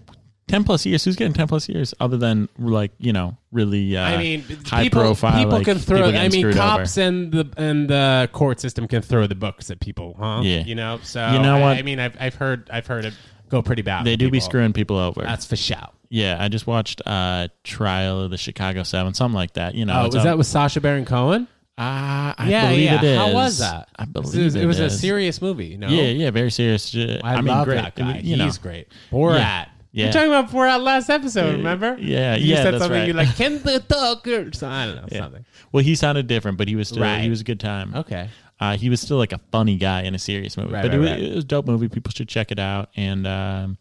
10 0.49 0.65
plus 0.65 0.85
years. 0.85 1.05
Who's 1.05 1.15
getting 1.15 1.33
10 1.33 1.47
plus 1.47 1.69
years 1.69 1.95
other 2.01 2.17
than 2.17 2.49
like, 2.59 2.91
you 2.99 3.13
know, 3.13 3.37
really 3.53 3.97
uh, 3.97 4.03
I 4.03 4.17
mean, 4.19 4.43
high 4.67 4.83
people, 4.83 5.03
profile? 5.03 5.39
people 5.39 5.53
like, 5.59 5.65
can 5.67 5.79
throw. 5.79 6.07
people 6.11 6.21
I 6.21 6.29
mean, 6.29 6.53
cops 6.53 6.99
over. 6.99 7.07
and 7.09 7.33
the 7.33 7.49
and 7.57 7.89
the 7.89 8.29
court 8.33 8.59
system 8.61 8.89
can 8.89 9.03
throw 9.03 9.27
the 9.29 9.35
books 9.37 9.71
at 9.71 9.79
people, 9.81 10.17
huh? 10.19 10.41
Yeah. 10.43 10.65
you 10.65 10.75
know. 10.75 10.99
So 11.05 11.25
You 11.31 11.39
know 11.39 11.57
I- 11.57 11.61
what? 11.61 11.77
I, 11.79 11.83
mean, 11.83 12.01
I've 12.01 12.17
I've 12.21 12.35
heard 12.35 12.69
I've 12.73 12.87
heard 12.87 13.05
it 13.05 13.15
go 13.53 13.63
pretty 13.63 13.83
bad. 13.83 14.05
They 14.05 14.17
do 14.17 14.31
be 14.31 14.41
screwing 14.41 14.73
people 14.73 14.97
over. 14.99 15.23
That's 15.23 15.47
for 15.47 15.55
shout. 15.57 15.95
yeah, 16.09 16.37
I 16.41 16.49
just 16.49 16.67
watched 16.67 17.01
uh 17.07 17.47
Trial 17.63 18.23
of 18.23 18.31
the 18.33 18.37
Chicago 18.39 18.83
Seven, 18.83 19.15
something 19.15 19.37
like 19.37 19.53
that. 19.55 19.77
You 19.77 19.85
know, 19.85 20.03
Oh, 20.03 20.05
was 20.07 20.25
that 20.25 20.37
with 20.37 20.47
Sacha 20.49 20.81
Baron 20.81 21.05
Cohen? 21.05 21.47
Ah, 21.79 22.35
I 22.37 22.51
yeah, 22.51 22.69
believe 22.71 22.85
yeah. 22.85 22.99
it 22.99 23.05
is. 23.05 23.19
How 23.19 23.33
was 23.33 23.59
that? 23.61 23.89
I 23.97 24.05
believe 24.05 24.35
it 24.41 24.45
was, 24.45 24.55
it 24.57 24.67
was 24.67 24.79
a 24.79 24.91
serious 24.91 25.41
movie. 25.41 25.67
You 25.67 25.79
know? 25.79 25.89
Yeah, 25.89 26.03
yeah, 26.05 26.31
very 26.31 26.51
serious. 26.51 26.95
Uh, 26.95 27.19
I, 27.25 27.35
I, 27.35 27.37
mean, 27.37 27.47
love 27.47 27.65
great. 27.67 27.77
that 27.77 27.95
guy. 27.95 28.19
You 28.19 28.37
know, 28.37 28.45
He's 28.45 28.59
great. 28.59 28.89
Borat. 29.11 29.69
Yeah. 29.95 30.05
You're 30.05 30.13
talking 30.13 30.29
about 30.29 30.51
Borat 30.51 30.83
last 30.83 31.09
episode, 31.11 31.57
remember? 31.57 31.97
yeah, 31.99 32.35
You 32.37 32.47
yeah, 32.55 32.63
said 32.63 32.75
that's 32.75 32.83
something 32.85 32.99
right. 33.01 33.07
you 33.09 33.13
like, 33.15 33.35
Ken 33.37 33.63
the 33.65 33.81
Tucker. 33.81 34.51
So, 34.53 34.67
I 34.69 34.87
don't 34.87 34.97
know, 35.11 35.19
something. 35.19 35.45
well, 35.73 35.83
he 35.83 35.95
sounded 35.95 36.27
different, 36.27 36.57
but 36.59 36.69
he 36.69 36.77
was 36.77 36.89
still 36.89 37.03
Right. 37.03 37.21
he 37.23 37.29
was 37.31 37.41
a 37.41 37.45
good 37.45 37.61
time. 37.61 37.95
Okay. 37.95 38.29
Uh, 38.63 38.77
he 38.77 38.89
was 38.89 39.01
still 39.01 39.17
like 39.17 39.33
a 39.33 39.41
funny 39.51 39.77
guy 39.77 40.03
in 40.03 40.15
a 40.15 40.19
serious 40.19 40.57
movie, 40.57 40.73
Right, 40.73 40.83
but 40.83 40.91
right, 40.91 40.97
it, 40.97 41.01
was, 41.01 41.11
right. 41.11 41.21
it 41.21 41.35
was 41.35 41.45
a 41.45 41.47
dope 41.49 41.67
movie. 41.67 41.89
People 41.89 42.13
should 42.13 42.29
check 42.29 42.53
it 42.53 42.61
out, 42.61 42.91
and 42.95 43.27
um, 43.27 43.77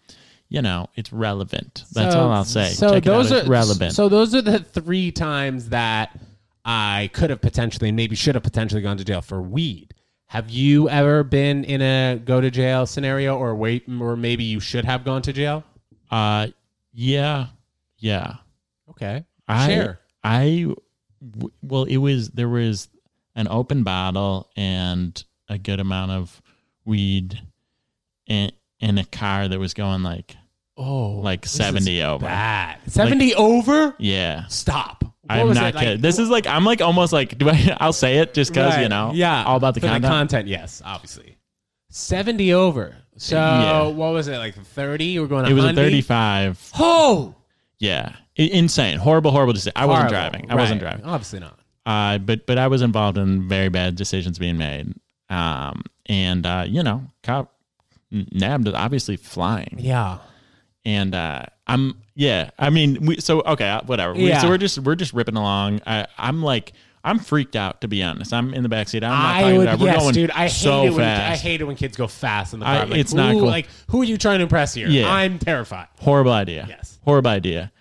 you 0.49 0.61
know, 0.61 0.87
it's 0.95 1.13
relevant. 1.13 1.83
That's 1.93 2.13
So- 2.13 2.19
all 2.19 2.31
I'll 2.31 2.45
say. 2.45 2.69
So 2.69 2.89
check 2.89 3.03
those 3.03 3.29
it 3.29 3.33
out. 3.33 3.39
It's 3.41 3.47
are 3.47 3.51
relevant. 3.51 3.93
So 3.93 4.09
those 4.09 4.33
are 4.33 4.41
the 4.41 4.57
three 4.59 5.11
times 5.11 5.69
that 5.69 6.19
I 6.65 7.09
could 7.13 7.29
have 7.29 7.41
potentially, 7.41 7.91
maybe 7.91 8.15
should 8.15 8.33
have 8.35 8.43
potentially 8.43 8.81
gone 8.81 8.97
to 8.97 9.03
jail 9.03 9.21
for 9.21 9.39
weed. 9.41 9.93
Have 10.27 10.49
you 10.49 10.89
ever 10.89 11.23
been 11.23 11.63
in 11.65 11.81
a 11.81 12.19
go 12.23 12.41
to 12.41 12.49
jail 12.49 12.85
scenario, 12.87 13.37
or 13.37 13.53
wait, 13.55 13.83
or 13.99 14.15
maybe 14.15 14.43
you 14.45 14.59
should 14.59 14.85
have 14.85 15.03
gone 15.05 15.21
to 15.23 15.33
jail? 15.33 15.63
uh, 16.09 16.47
yeah, 16.93 17.47
yeah. 17.99 18.35
Okay, 18.89 19.25
I, 19.47 19.67
share. 19.67 19.99
I, 20.23 20.73
w- 21.29 21.51
well, 21.61 21.83
it 21.83 21.97
was 21.97 22.29
there 22.29 22.49
was 22.49 22.89
an 23.35 23.47
open 23.47 23.83
bottle 23.83 24.49
and 24.55 25.23
a 25.49 25.57
good 25.57 25.79
amount 25.79 26.11
of 26.11 26.41
weed 26.85 27.41
in 28.27 28.51
in 28.79 28.97
a 28.97 29.05
car 29.05 29.47
that 29.47 29.59
was 29.59 29.73
going 29.73 30.03
like 30.03 30.35
Oh, 30.77 31.09
like 31.19 31.45
seventy 31.45 32.01
over. 32.01 32.25
bad. 32.25 32.79
Seventy 32.87 33.35
over. 33.35 33.93
Yeah, 33.99 34.45
Stop. 34.47 35.03
What 35.03 35.39
I'm 35.39 35.47
not 35.53 35.57
it, 35.57 35.75
like- 35.75 35.83
kidding. 35.85 36.01
This 36.01 36.17
is 36.17 36.29
like 36.29 36.47
I'm 36.47 36.65
like 36.65 36.81
almost 36.81 37.13
like 37.13 37.37
do 37.37 37.49
I? 37.49 37.75
I'll 37.79 37.93
say 37.93 38.17
it 38.17 38.33
just 38.33 38.51
because 38.51 38.77
you 38.79 38.89
know. 38.89 39.11
yeah, 39.13 39.43
all 39.43 39.57
about 39.57 39.75
the 39.75 39.81
content. 39.81 40.05
content, 40.05 40.47
yes, 40.47 40.81
obviously. 40.83 41.37
Seventy 41.89 42.53
over. 42.53 42.95
So 43.17 43.35
Yeah. 43.37 43.87
what 43.87 44.13
was 44.13 44.27
it 44.27 44.37
like? 44.37 44.55
Thirty? 44.55 45.19
We're 45.19 45.27
going. 45.27 45.45
it 45.45 45.53
was 45.53 45.65
a 45.65 45.73
35. 45.73 46.71
Oh, 46.79 47.35
Yeah, 47.77 48.15
insane, 48.35 48.97
horrible, 48.97 49.31
horrible 49.31 49.53
decision. 49.53 49.73
I 49.75 49.85
wasn't 49.85 50.09
driving. 50.09 50.49
I 50.49 50.55
wasn't 50.55 50.79
driving. 50.79 51.05
Obviously 51.05 51.39
not. 51.41 51.59
Uh, 51.85 52.17
but 52.19 52.45
but 52.45 52.57
I 52.57 52.67
was 52.67 52.81
involved 52.81 53.17
in 53.17 53.47
very 53.47 53.69
bad 53.69 53.95
decisions 53.95 54.37
being 54.37 54.57
made. 54.57 54.93
Um, 55.29 55.83
and 56.05 56.45
uh, 56.45 56.65
you 56.67 56.83
know, 56.83 57.03
cop 57.23 57.53
nabbed 58.11 58.67
it, 58.67 58.75
obviously 58.75 59.15
flying. 59.15 59.77
Yeah. 59.79 60.19
And 60.85 61.15
uh, 61.15 61.43
I'm 61.67 61.97
yeah. 62.15 62.51
I 62.59 62.69
mean, 62.69 63.05
we 63.05 63.19
so 63.19 63.41
okay, 63.41 63.69
uh, 63.69 63.81
whatever. 63.85 64.13
We, 64.13 64.27
Yeah. 64.27 64.41
so 64.41 64.49
we're 64.49 64.57
just 64.57 64.79
we're 64.79 64.95
just 64.95 65.13
ripping 65.13 65.37
along. 65.37 65.81
I, 65.85 66.07
I'm 66.17 66.41
like. 66.43 66.73
I'm 67.03 67.17
freaked 67.17 67.55
out 67.55 67.81
to 67.81 67.87
be 67.87 68.03
honest. 68.03 68.31
I'm 68.31 68.53
in 68.53 68.61
the 68.61 68.69
backseat. 68.69 69.03
I'm 69.03 69.09
not 69.09 69.35
I 69.35 69.57
would, 69.57 69.63
about. 69.63 69.79
We're 69.79 69.85
yes, 69.87 70.01
going 70.03 70.13
dude. 70.13 70.29
I 70.29 70.43
hate 70.43 70.51
so 70.51 70.83
it 70.83 70.89
when 70.91 70.99
fast. 70.99 71.31
I 71.31 71.35
hate 71.35 71.59
it 71.59 71.63
when 71.63 71.75
kids 71.75 71.97
go 71.97 72.05
fast 72.05 72.53
in 72.53 72.59
the 72.59 72.65
car. 72.67 72.75
I'm 72.75 72.91
like, 72.91 72.99
it's 72.99 73.11
not 73.11 73.31
cool. 73.31 73.47
Like, 73.47 73.67
who 73.89 74.01
are 74.01 74.03
you 74.03 74.19
trying 74.19 74.37
to 74.37 74.43
impress 74.43 74.75
here? 74.75 74.87
Yeah. 74.87 75.11
I'm 75.11 75.39
terrified. 75.39 75.87
Horrible 75.99 76.31
idea. 76.31 76.67
Yes. 76.69 76.99
Horrible 77.03 77.31
idea. 77.31 77.71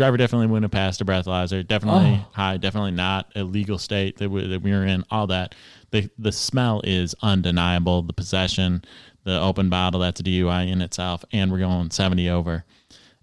Dri- 0.00 0.04
driver 0.06 0.16
definitely 0.16 0.46
wouldn't 0.48 0.64
have 0.64 0.70
passed 0.78 1.00
a 1.00 1.04
breathalyzer. 1.04 1.66
Definitely 1.66 2.20
Oh. 2.24 2.26
high. 2.32 2.56
Definitely 2.56 2.92
not 2.92 3.30
a 3.36 3.42
legal 3.44 3.78
state 3.78 4.16
that 4.18 4.30
we, 4.30 4.46
that 4.46 4.62
we 4.62 4.70
were 4.72 4.84
in. 4.86 5.04
All 5.10 5.26
that. 5.28 5.54
The 5.90 6.08
the 6.18 6.32
smell 6.32 6.80
is 6.84 7.14
undeniable. 7.22 8.02
The 8.02 8.12
possession, 8.12 8.82
the 9.24 9.40
open 9.40 9.68
bottle, 9.70 10.00
that's 10.00 10.20
a 10.20 10.22
DUI 10.22 10.70
in 10.70 10.80
itself, 10.82 11.24
and 11.32 11.50
we're 11.50 11.58
going 11.58 11.90
seventy 11.90 12.28
over. 12.30 12.64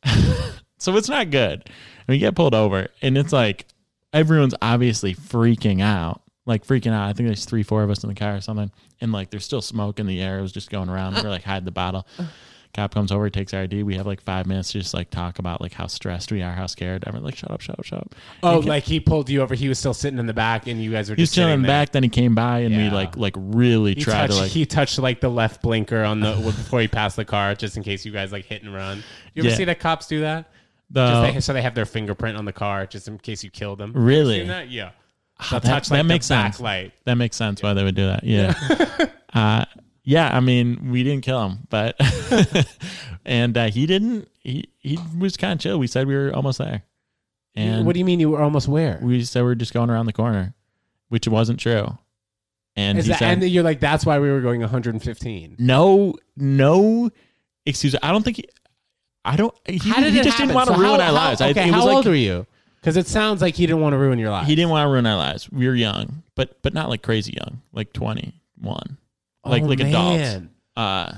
so 0.78 0.96
it's 0.96 1.10
not 1.10 1.32
good. 1.32 1.64
And 1.66 2.08
we 2.10 2.18
get 2.20 2.36
pulled 2.36 2.54
over, 2.56 2.88
and 3.02 3.18
it's 3.18 3.34
like 3.34 3.66
everyone's 4.14 4.56
obviously 4.62 5.14
freaking 5.16 5.82
out. 5.82 6.22
Like 6.46 6.66
freaking 6.66 6.92
out. 6.94 7.10
I 7.10 7.14
think 7.14 7.28
there's 7.28 7.44
three, 7.46 7.64
four 7.64 7.84
of 7.84 7.90
us 7.90 8.04
in 8.04 8.10
the 8.10 8.16
car 8.16 8.36
or 8.36 8.42
something. 8.42 8.72
And 9.02 9.12
like 9.12 9.30
there's 9.30 9.44
still 9.44 9.62
smoke 9.62 10.00
in 10.00 10.08
the 10.08 10.22
air. 10.22 10.40
It 10.40 10.42
was 10.44 10.54
just 10.54 10.70
going 10.70 10.88
around. 10.90 11.16
We're 11.16 11.30
like 11.30 11.44
hide 11.44 11.66
the 11.66 11.72
bottle. 11.72 12.08
Cop 12.78 12.94
comes 12.94 13.12
over, 13.12 13.28
takes 13.30 13.54
our 13.56 13.62
ID. 13.64 13.82
We 13.82 13.96
have 13.96 14.06
like 14.06 14.22
five 14.22 14.46
minutes 14.46 14.72
to 14.72 14.80
just 14.80 14.94
like 14.94 15.10
talk 15.10 15.40
about 15.40 15.62
like 15.62 15.74
how 15.74 15.88
stressed 15.88 16.32
we 16.32 16.44
are, 16.44 16.54
how 16.54 16.68
scared. 16.68 17.04
Everyone's 17.08 17.26
like, 17.26 17.36
shut 17.36 17.50
up, 17.50 17.60
shut 17.60 17.80
up, 17.80 17.84
shut 17.86 18.00
up. 18.00 18.16
Oh, 18.44 18.60
like 18.60 18.84
he 18.84 19.00
pulled 19.00 19.30
you 19.32 19.42
over. 19.42 19.56
He 19.56 19.68
was 19.68 19.80
still 19.80 19.96
sitting 19.96 20.20
in 20.20 20.28
the 20.28 20.34
back, 20.34 20.68
and 20.68 20.82
you 20.82 20.92
guys 20.92 21.10
were 21.10 21.16
just 21.16 21.34
chilling 21.34 21.48
sitting 21.48 21.54
in 21.56 21.62
the 21.64 21.68
there. 21.68 21.82
back, 21.86 21.92
then 21.92 22.04
he 22.04 22.10
came 22.10 22.36
by 22.36 22.60
and 22.60 22.74
Yeah. 22.76 22.90
we 22.90 22.96
like 22.96 23.18
like 23.18 23.34
really 23.36 23.96
He 23.96 24.02
tried 24.04 24.14
touched, 24.28 24.34
to 24.34 24.40
like 24.42 24.52
he 24.52 24.66
touched 24.68 25.00
like 25.00 25.20
the 25.22 25.30
left 25.30 25.62
blinker 25.64 26.04
on 26.04 26.20
the 26.20 26.34
before 26.34 26.80
he 26.82 26.88
passed 26.88 27.16
the 27.16 27.26
car, 27.26 27.56
just 27.56 27.78
in 27.78 27.84
case 27.84 28.06
you 28.06 28.12
guys 28.12 28.32
like 28.32 28.46
hit 28.46 28.62
and 28.64 28.72
run. 28.74 29.04
You 29.34 29.42
ever 29.42 29.50
Yeah. 29.50 29.56
see 29.56 29.66
that 29.66 29.80
cops 29.80 30.08
do 30.08 30.22
that? 30.22 30.50
the 30.92 31.06
Just 31.24 31.34
they, 31.34 31.40
so 31.42 31.54
they 31.54 31.62
have 31.64 31.76
their 31.76 31.86
fingerprint 31.86 32.38
on 32.38 32.46
the 32.46 32.54
car, 32.54 32.86
just 32.86 33.08
in 33.10 33.18
case 33.18 33.44
you 33.44 33.50
kill 33.50 33.76
them. 33.76 33.92
Really? 33.94 34.38
Seen 34.40 34.48
that? 34.48 34.70
Yeah. 34.70 34.92
Ah, 35.40 35.48
They'll 35.52 35.60
that, 35.62 35.68
touch, 35.70 35.88
that 35.90 35.96
like, 35.96 36.00
the 36.00 36.04
makes 36.06 36.26
sense. 36.28 36.62
backlight. 36.62 36.92
That 37.06 37.16
makes 37.16 37.36
sense 37.36 37.62
why 37.62 37.74
they 37.74 37.84
would 37.84 37.96
do 37.96 38.06
that. 38.06 38.24
Yeah. 38.24 38.54
uh, 39.34 39.66
yeah, 40.10 40.34
I 40.36 40.40
mean, 40.40 40.90
we 40.90 41.04
didn't 41.04 41.24
kill 41.26 41.44
him, 41.50 41.68
but 41.70 41.96
and 43.26 43.58
uh, 43.58 43.70
he 43.70 43.86
didn't. 43.86 44.30
He 44.40 44.70
he 44.80 44.98
was 45.20 45.36
kind 45.36 45.52
of 45.54 45.60
chill. 45.60 45.78
We 45.80 45.88
said 45.88 46.08
we 46.08 46.16
were 46.16 46.32
almost 46.34 46.60
there, 46.60 46.84
and 47.56 47.86
what 47.86 47.92
do 47.94 48.00
you 48.00 48.06
mean 48.06 48.20
you 48.22 48.30
were 48.30 48.42
almost 48.42 48.68
where? 48.70 49.00
we 49.02 49.24
said 49.26 49.44
we 49.44 49.50
are 49.52 49.56
just 49.56 49.74
going 49.74 49.90
around 49.90 50.06
the 50.06 50.14
corner, 50.14 50.54
which 51.10 51.28
wasn't 51.28 51.60
true. 51.60 51.98
And 52.78 52.98
Is 53.00 53.06
he 53.06 53.12
that, 53.12 53.20
said, 53.20 53.34
and 53.42 53.50
you're 53.50 53.64
like, 53.64 53.80
that's 53.82 54.06
why 54.06 54.20
we 54.20 54.30
were 54.32 54.40
going 54.40 54.62
115. 54.62 55.56
"No, 55.60 56.16
no 56.38 57.10
excuse. 57.66 57.96
I 58.02 58.12
don't 58.12 58.24
think 58.24 58.38
he. 58.38 58.46
I 59.26 59.36
don't. 59.36 59.54
He, 59.68 59.78
How 59.80 60.00
did 60.00 60.14
he 60.14 60.20
it 60.20 60.24
just 60.24 60.38
happen? 60.38 60.48
didn't 60.50 60.56
want 60.56 60.70
to 60.70 60.76
So 60.76 60.80
ruin 60.82 61.00
how- 61.02 61.08
our 61.08 61.12
lives. 61.12 61.42
I, 61.42 61.50
Okay, 61.50 61.66
was 61.66 61.74
how 61.74 61.86
like, 61.86 61.96
old 61.98 62.06
were 62.06 62.14
you? 62.16 62.46
Because 62.80 62.96
it 62.96 63.08
sounds 63.08 63.42
like 63.42 63.56
he 63.56 63.66
didn't 63.66 63.82
want 63.82 63.94
to 63.94 63.98
ruin 63.98 64.20
your 64.20 64.30
life. 64.30 64.48
He 64.48 64.56
didn't 64.56 64.70
want 64.70 64.86
to 64.88 64.90
ruin 64.92 65.06
our 65.06 65.18
lives. 65.18 65.52
We 65.52 65.68
were 65.68 65.76
young, 65.76 66.24
but 66.36 66.62
but 66.62 66.74
not 66.74 66.88
like 66.88 67.02
crazy 67.02 67.34
young, 67.36 67.62
like 67.74 67.92
twenty 67.92 68.40
one, 68.62 68.98
like 69.50 69.64
Oh, 69.64 69.68
like 69.68 69.80
adults. 69.80 70.18
man. 70.20 70.50
Uh, 70.76 71.12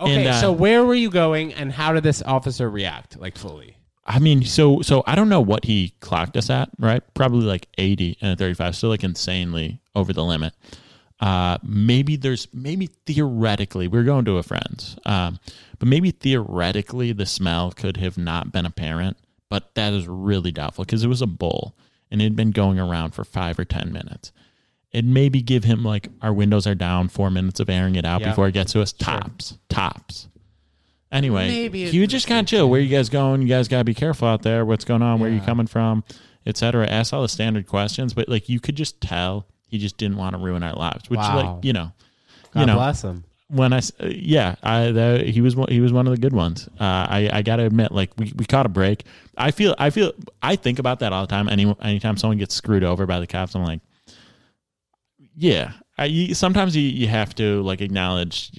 Okay, 0.00 0.16
And, 0.16 0.28
uh, 0.28 0.40
so 0.40 0.50
where 0.50 0.84
were 0.84 0.96
you 0.96 1.10
going, 1.10 1.54
and 1.54 1.70
how 1.70 1.92
did 1.92 2.02
this 2.02 2.22
officer 2.22 2.68
react? 2.68 3.16
Like 3.20 3.38
fully? 3.38 3.76
I 4.04 4.18
mean, 4.18 4.42
so 4.42 4.82
so 4.82 5.04
I 5.06 5.14
don't 5.14 5.28
know 5.28 5.40
what 5.40 5.64
he 5.64 5.94
clocked 6.00 6.36
us 6.36 6.50
at, 6.50 6.70
right? 6.80 7.02
Probably 7.14 7.44
like 7.46 7.68
80 7.78 8.18
and 8.20 8.32
a 8.32 8.36
35, 8.36 8.74
still 8.74 8.88
like 8.90 9.04
insanely 9.04 9.78
over 9.94 10.12
the 10.12 10.24
limit. 10.24 10.54
Uh, 11.20 11.58
maybe 11.62 12.16
there's 12.16 12.48
maybe 12.52 12.88
theoretically 13.06 13.86
we're 13.86 14.02
going 14.02 14.24
to 14.24 14.38
a 14.38 14.42
friend's, 14.42 14.96
um, 15.06 15.38
but 15.78 15.86
maybe 15.86 16.10
theoretically 16.10 17.12
the 17.12 17.26
smell 17.26 17.70
could 17.70 17.96
have 17.98 18.18
not 18.18 18.50
been 18.50 18.66
apparent, 18.66 19.16
but 19.48 19.72
that 19.76 19.92
is 19.92 20.08
really 20.08 20.50
doubtful 20.50 20.84
because 20.84 21.04
it 21.04 21.08
was 21.08 21.22
a 21.22 21.26
bull 21.28 21.76
and 22.10 22.20
it 22.20 22.24
had 22.24 22.34
been 22.34 22.50
going 22.50 22.80
around 22.80 23.12
for 23.12 23.22
five 23.22 23.56
or 23.56 23.64
ten 23.64 23.92
minutes. 23.92 24.32
It 24.92 25.04
maybe 25.06 25.40
give 25.40 25.64
him 25.64 25.82
like 25.84 26.08
our 26.20 26.32
windows 26.32 26.66
are 26.66 26.74
down, 26.74 27.08
four 27.08 27.30
minutes 27.30 27.60
of 27.60 27.70
airing 27.70 27.96
it 27.96 28.04
out 28.04 28.20
Yeah. 28.20 28.28
before 28.30 28.48
it 28.48 28.52
gets 28.52 28.72
to 28.72 28.82
us. 28.82 28.92
Tops, 28.92 29.56
tops. 29.70 30.28
Anyway, 31.10 31.46
Maybe 31.48 31.90
he 31.90 31.98
it 31.98 32.00
would 32.00 32.10
just 32.10 32.26
kind 32.26 32.40
of 32.40 32.46
chill. 32.46 32.70
Where 32.70 32.80
you 32.80 32.88
guys 32.88 33.08
going? 33.10 33.42
You 33.42 33.48
guys 33.48 33.68
gotta 33.68 33.84
be 33.84 33.94
careful 33.94 34.26
out 34.28 34.42
there. 34.42 34.64
What's 34.64 34.84
going 34.84 35.02
on? 35.02 35.20
Where 35.20 35.30
you 35.30 35.40
coming 35.40 35.66
from? 35.66 36.04
Etc. 36.46 36.86
Ask 36.86 37.12
all 37.12 37.22
the 37.22 37.28
standard 37.28 37.66
questions, 37.66 38.14
but 38.14 38.28
like 38.28 38.48
you 38.48 38.60
could 38.60 38.76
just 38.76 39.00
tell 39.00 39.46
he 39.68 39.78
just 39.78 39.96
didn't 39.98 40.16
want 40.16 40.34
to 40.34 40.38
ruin 40.42 40.62
our 40.62 40.74
lives. 40.74 41.08
Which 41.10 41.18
Wow. 41.18 41.36
like 41.54 41.64
you 41.64 41.72
know, 41.74 41.92
God 42.54 42.60
you 42.60 42.66
know 42.66 42.74
bless 42.76 43.02
him. 43.04 43.24
when 43.48 43.72
I 43.74 43.78
s- 43.78 43.92
uh, 44.02 44.06
yeah 44.10 44.54
I 44.62 44.90
the, 44.90 45.22
he 45.26 45.40
was 45.42 45.54
one, 45.54 45.68
he 45.70 45.80
was 45.80 45.92
one 45.92 46.06
of 46.06 46.12
the 46.14 46.20
good 46.20 46.32
ones. 46.32 46.66
Uh, 46.80 46.84
I 46.84 47.30
I 47.32 47.42
gotta 47.42 47.64
admit 47.64 47.92
like 47.92 48.10
we, 48.18 48.32
we 48.34 48.46
caught 48.46 48.64
a 48.66 48.70
break. 48.70 49.04
I 49.36 49.50
feel 49.50 49.74
I 49.78 49.90
feel 49.90 50.12
I 50.42 50.56
think 50.56 50.78
about 50.78 51.00
that 51.00 51.12
all 51.12 51.26
the 51.26 51.30
time. 51.30 51.48
Any 51.48 51.74
anytime 51.82 52.16
someone 52.16 52.38
gets 52.38 52.54
screwed 52.54 52.84
over 52.84 53.04
by 53.06 53.20
the 53.20 53.26
cops, 53.26 53.54
I'm 53.54 53.64
like, 53.64 53.80
yeah. 55.36 55.72
I, 55.98 56.06
you, 56.06 56.34
sometimes 56.34 56.74
you, 56.74 56.82
you 56.82 57.06
have 57.08 57.34
to 57.34 57.62
like 57.62 57.80
acknowledge 57.82 58.50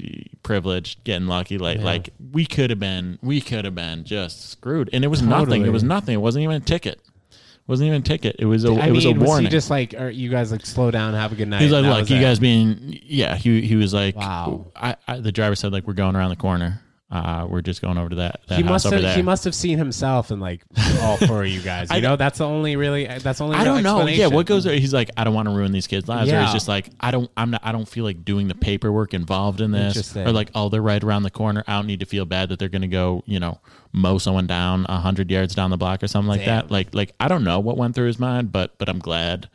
privilege, 0.44 1.04
getting 1.04 1.28
lucky. 1.28 1.58
Like 1.58 1.80
Yeah. 1.80 1.84
like 1.86 2.10
we 2.32 2.46
could 2.46 2.70
have 2.70 2.80
been 2.80 3.18
we 3.22 3.42
could 3.42 3.66
have 3.66 3.76
been 3.76 4.04
just 4.06 4.50
screwed, 4.52 4.90
and 4.94 5.04
it 5.04 5.08
was 5.08 5.22
nothing. 5.22 5.66
It 5.66 5.70
was 5.72 5.84
nothing. 5.84 6.14
It 6.14 6.22
wasn't 6.22 6.44
even 6.44 6.58
a 6.58 6.60
ticket. 6.66 7.00
It 7.32 7.68
wasn't 7.70 7.88
even 7.88 8.02
a 8.02 8.04
ticket. 8.04 8.36
It 8.40 8.46
was 8.46 8.66
a 8.66 8.72
I 8.74 8.88
it 8.88 8.92
was 8.92 9.06
mean, 9.06 9.18
a 9.18 9.20
was 9.20 9.28
warning. 9.28 9.46
he 9.46 9.50
just 9.50 9.70
like, 9.70 9.94
or 9.96 10.10
you 10.10 10.30
guys 10.30 10.52
like 10.52 10.66
slow 10.66 10.92
down, 10.92 11.14
have 11.16 11.32
a 11.32 11.36
good 11.36 11.48
night? 11.48 11.62
He's 11.62 11.72
like, 11.72 11.86
look, 11.86 12.10
you 12.10 12.20
guys 12.20 12.38
being, 12.40 13.00
yeah. 13.04 13.36
He 13.36 13.62
he 13.62 13.76
was 13.76 13.94
like, 13.94 14.16
Wow. 14.16 14.68
I, 14.76 14.96
I 15.08 15.20
the 15.20 15.32
driver 15.32 15.56
said 15.56 15.72
like 15.74 15.88
we're 15.88 15.94
going 15.94 16.16
around 16.16 16.30
the 16.30 16.36
corner. 16.36 16.82
Uh, 17.14 17.46
we're 17.48 17.62
just 17.62 17.80
going 17.80 17.96
over 17.96 18.10
to 18.10 18.16
that, 18.16 18.42
that 18.48 18.56
He 18.56 18.64
house 18.64 18.72
must 18.72 18.86
over 18.88 18.96
have. 18.96 19.04
there. 19.04 19.16
He 19.16 19.22
must 19.22 19.44
have 19.44 19.54
seen 19.54 19.78
himself 19.78 20.32
and 20.32 20.42
like 20.42 20.64
all 21.00 21.18
four 21.18 21.44
of 21.44 21.48
you 21.48 21.62
guys. 21.62 21.90
You 21.92 21.98
I- 21.98 22.00
know, 22.00 22.16
that's 22.16 22.40
the 22.40 22.48
only 22.48 22.76
really. 22.76 23.06
That's 23.06 23.38
the 23.38 23.44
only. 23.44 23.56
I 23.56 23.64
don't 23.64 23.84
know. 23.84 24.08
Yeah, 24.08 24.28
what 24.28 24.48
goes 24.48 24.64
there? 24.64 24.76
He's 24.76 24.96
like, 24.96 25.12
I 25.16 25.24
don't 25.24 25.36
want 25.36 25.48
to 25.48 25.54
ruin 25.54 25.72
these 25.72 25.86
kids' 25.86 26.08
lives. 26.08 26.32
Or 26.32 26.42
he's 26.42 26.52
just 26.54 26.68
like, 26.68 26.90
I 27.00 27.12
don't, 27.12 27.30
I'm 27.38 27.52
not, 27.52 27.62
I 27.64 27.72
don't 27.72 27.88
feel 27.88 28.04
like 28.04 28.26
doing 28.26 28.48
the 28.48 28.56
paperwork 28.56 29.14
involved 29.14 29.62
in 29.62 29.70
this. 29.70 30.18
Or 30.18 30.32
like, 30.32 30.50
oh, 30.56 30.70
they're 30.70 30.82
right 30.82 31.04
around 31.04 31.22
the 31.22 31.30
corner. 31.30 31.64
I 31.68 31.74
don't 31.74 31.86
need 31.86 32.00
to 32.00 32.08
feel 32.08 32.26
bad 32.26 32.50
that 32.50 32.58
they're 32.58 32.68
going 32.68 32.82
to 32.82 32.88
go, 32.88 33.22
you 33.28 33.40
know, 33.40 33.60
mow 33.92 34.18
someone 34.18 34.48
down 34.48 34.88
a 34.90 35.00
hundred 35.00 35.30
yards 35.30 35.54
down 35.54 35.70
the 35.70 35.78
block 35.78 36.02
or 36.02 36.08
something 36.08 36.30
like 36.30 36.40
Damn. 36.46 36.62
that. 36.66 36.72
Like, 36.72 36.96
like 36.96 37.14
I 37.20 37.28
don't 37.28 37.44
know 37.44 37.60
what 37.60 37.78
went 37.78 37.94
through 37.94 38.08
his 38.08 38.18
mind, 38.18 38.52
but, 38.52 38.76
but 38.80 38.90
I'm 38.90 38.98
glad. 38.98 39.50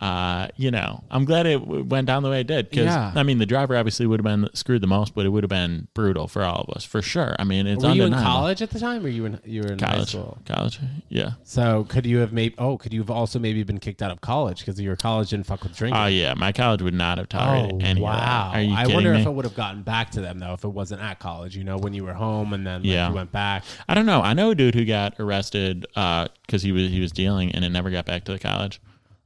Uh, 0.00 0.48
you 0.56 0.70
know, 0.70 1.04
I'm 1.10 1.26
glad 1.26 1.44
it 1.44 1.58
w- 1.60 1.84
went 1.84 2.06
down 2.06 2.22
the 2.22 2.30
way 2.30 2.40
it 2.40 2.46
did 2.46 2.70
because 2.70 2.86
Yeah. 2.86 3.12
I 3.14 3.22
mean, 3.22 3.36
the 3.36 3.44
driver 3.44 3.76
obviously 3.76 4.06
would 4.06 4.18
have 4.20 4.24
been 4.24 4.48
screwed 4.54 4.80
the 4.80 4.86
most, 4.86 5.14
but 5.14 5.26
it 5.26 5.28
would 5.28 5.42
have 5.42 5.50
been 5.50 5.88
brutal 5.92 6.26
for 6.26 6.42
all 6.42 6.64
of 6.66 6.74
us 6.74 6.84
for 6.84 7.02
sure. 7.02 7.36
I 7.38 7.44
mean, 7.44 7.66
it's 7.66 7.84
Were 7.84 7.90
you 7.92 8.04
in 8.04 8.14
college 8.14 8.62
at 8.62 8.70
the 8.70 8.80
time, 8.80 9.04
or 9.04 9.08
you 9.08 9.22
were 9.22 9.28
in 9.28 9.40
you 9.44 9.60
were 9.60 9.72
in 9.72 9.78
high 9.78 9.92
College, 9.92 10.08
school? 10.08 10.38
college, 10.46 10.78
yeah. 11.10 11.32
So 11.44 11.84
could 11.90 12.06
you 12.06 12.16
have 12.18 12.32
made? 12.32 12.54
Oh, 12.56 12.78
could 12.78 12.94
you 12.94 13.00
have 13.00 13.10
also 13.10 13.38
maybe 13.38 13.62
been 13.62 13.78
kicked 13.78 14.00
out 14.00 14.10
of 14.10 14.22
college 14.22 14.60
because 14.60 14.80
your 14.80 14.96
college 14.96 15.30
didn't 15.30 15.44
fuck 15.44 15.62
with 15.62 15.76
drinking? 15.76 16.00
Oh 16.00 16.06
yeah, 16.06 16.32
my 16.32 16.52
college 16.52 16.80
would 16.80 16.94
not 16.94 17.18
have 17.18 17.26
Oh 17.34 17.38
tolerated 17.38 17.82
any 17.82 18.00
wow! 18.00 18.52
Are 18.54 18.60
you 18.62 18.74
I 18.74 18.86
wonder 18.86 19.12
me? 19.12 19.20
if 19.20 19.26
it 19.26 19.30
would 19.30 19.44
have 19.44 19.54
gotten 19.54 19.82
back 19.82 20.10
to 20.12 20.22
them 20.22 20.38
though 20.38 20.54
if 20.54 20.64
it 20.64 20.68
wasn't 20.68 21.02
at 21.02 21.18
college. 21.18 21.54
You 21.58 21.64
know, 21.64 21.76
when 21.76 21.92
you 21.92 22.04
were 22.04 22.14
home 22.14 22.54
and 22.54 22.66
then 22.66 22.80
like, 22.82 22.90
Yeah. 22.90 23.10
you 23.10 23.14
went 23.14 23.32
back. 23.32 23.64
I 23.86 23.92
don't 23.94 24.06
know. 24.06 24.22
I 24.22 24.32
know 24.32 24.50
a 24.50 24.54
dude 24.54 24.74
who 24.74 24.86
got 24.86 25.14
arrested 25.20 25.82
because 25.94 26.62
he 26.62 26.72
was 26.72 26.88
he 26.90 27.00
was 27.00 27.12
dealing 27.12 27.52
and 27.52 27.66
it 27.66 27.68
never 27.70 27.90
got 27.90 28.06
back 28.06 28.24
to 28.24 28.32
the 28.32 28.38
college. 28.38 28.80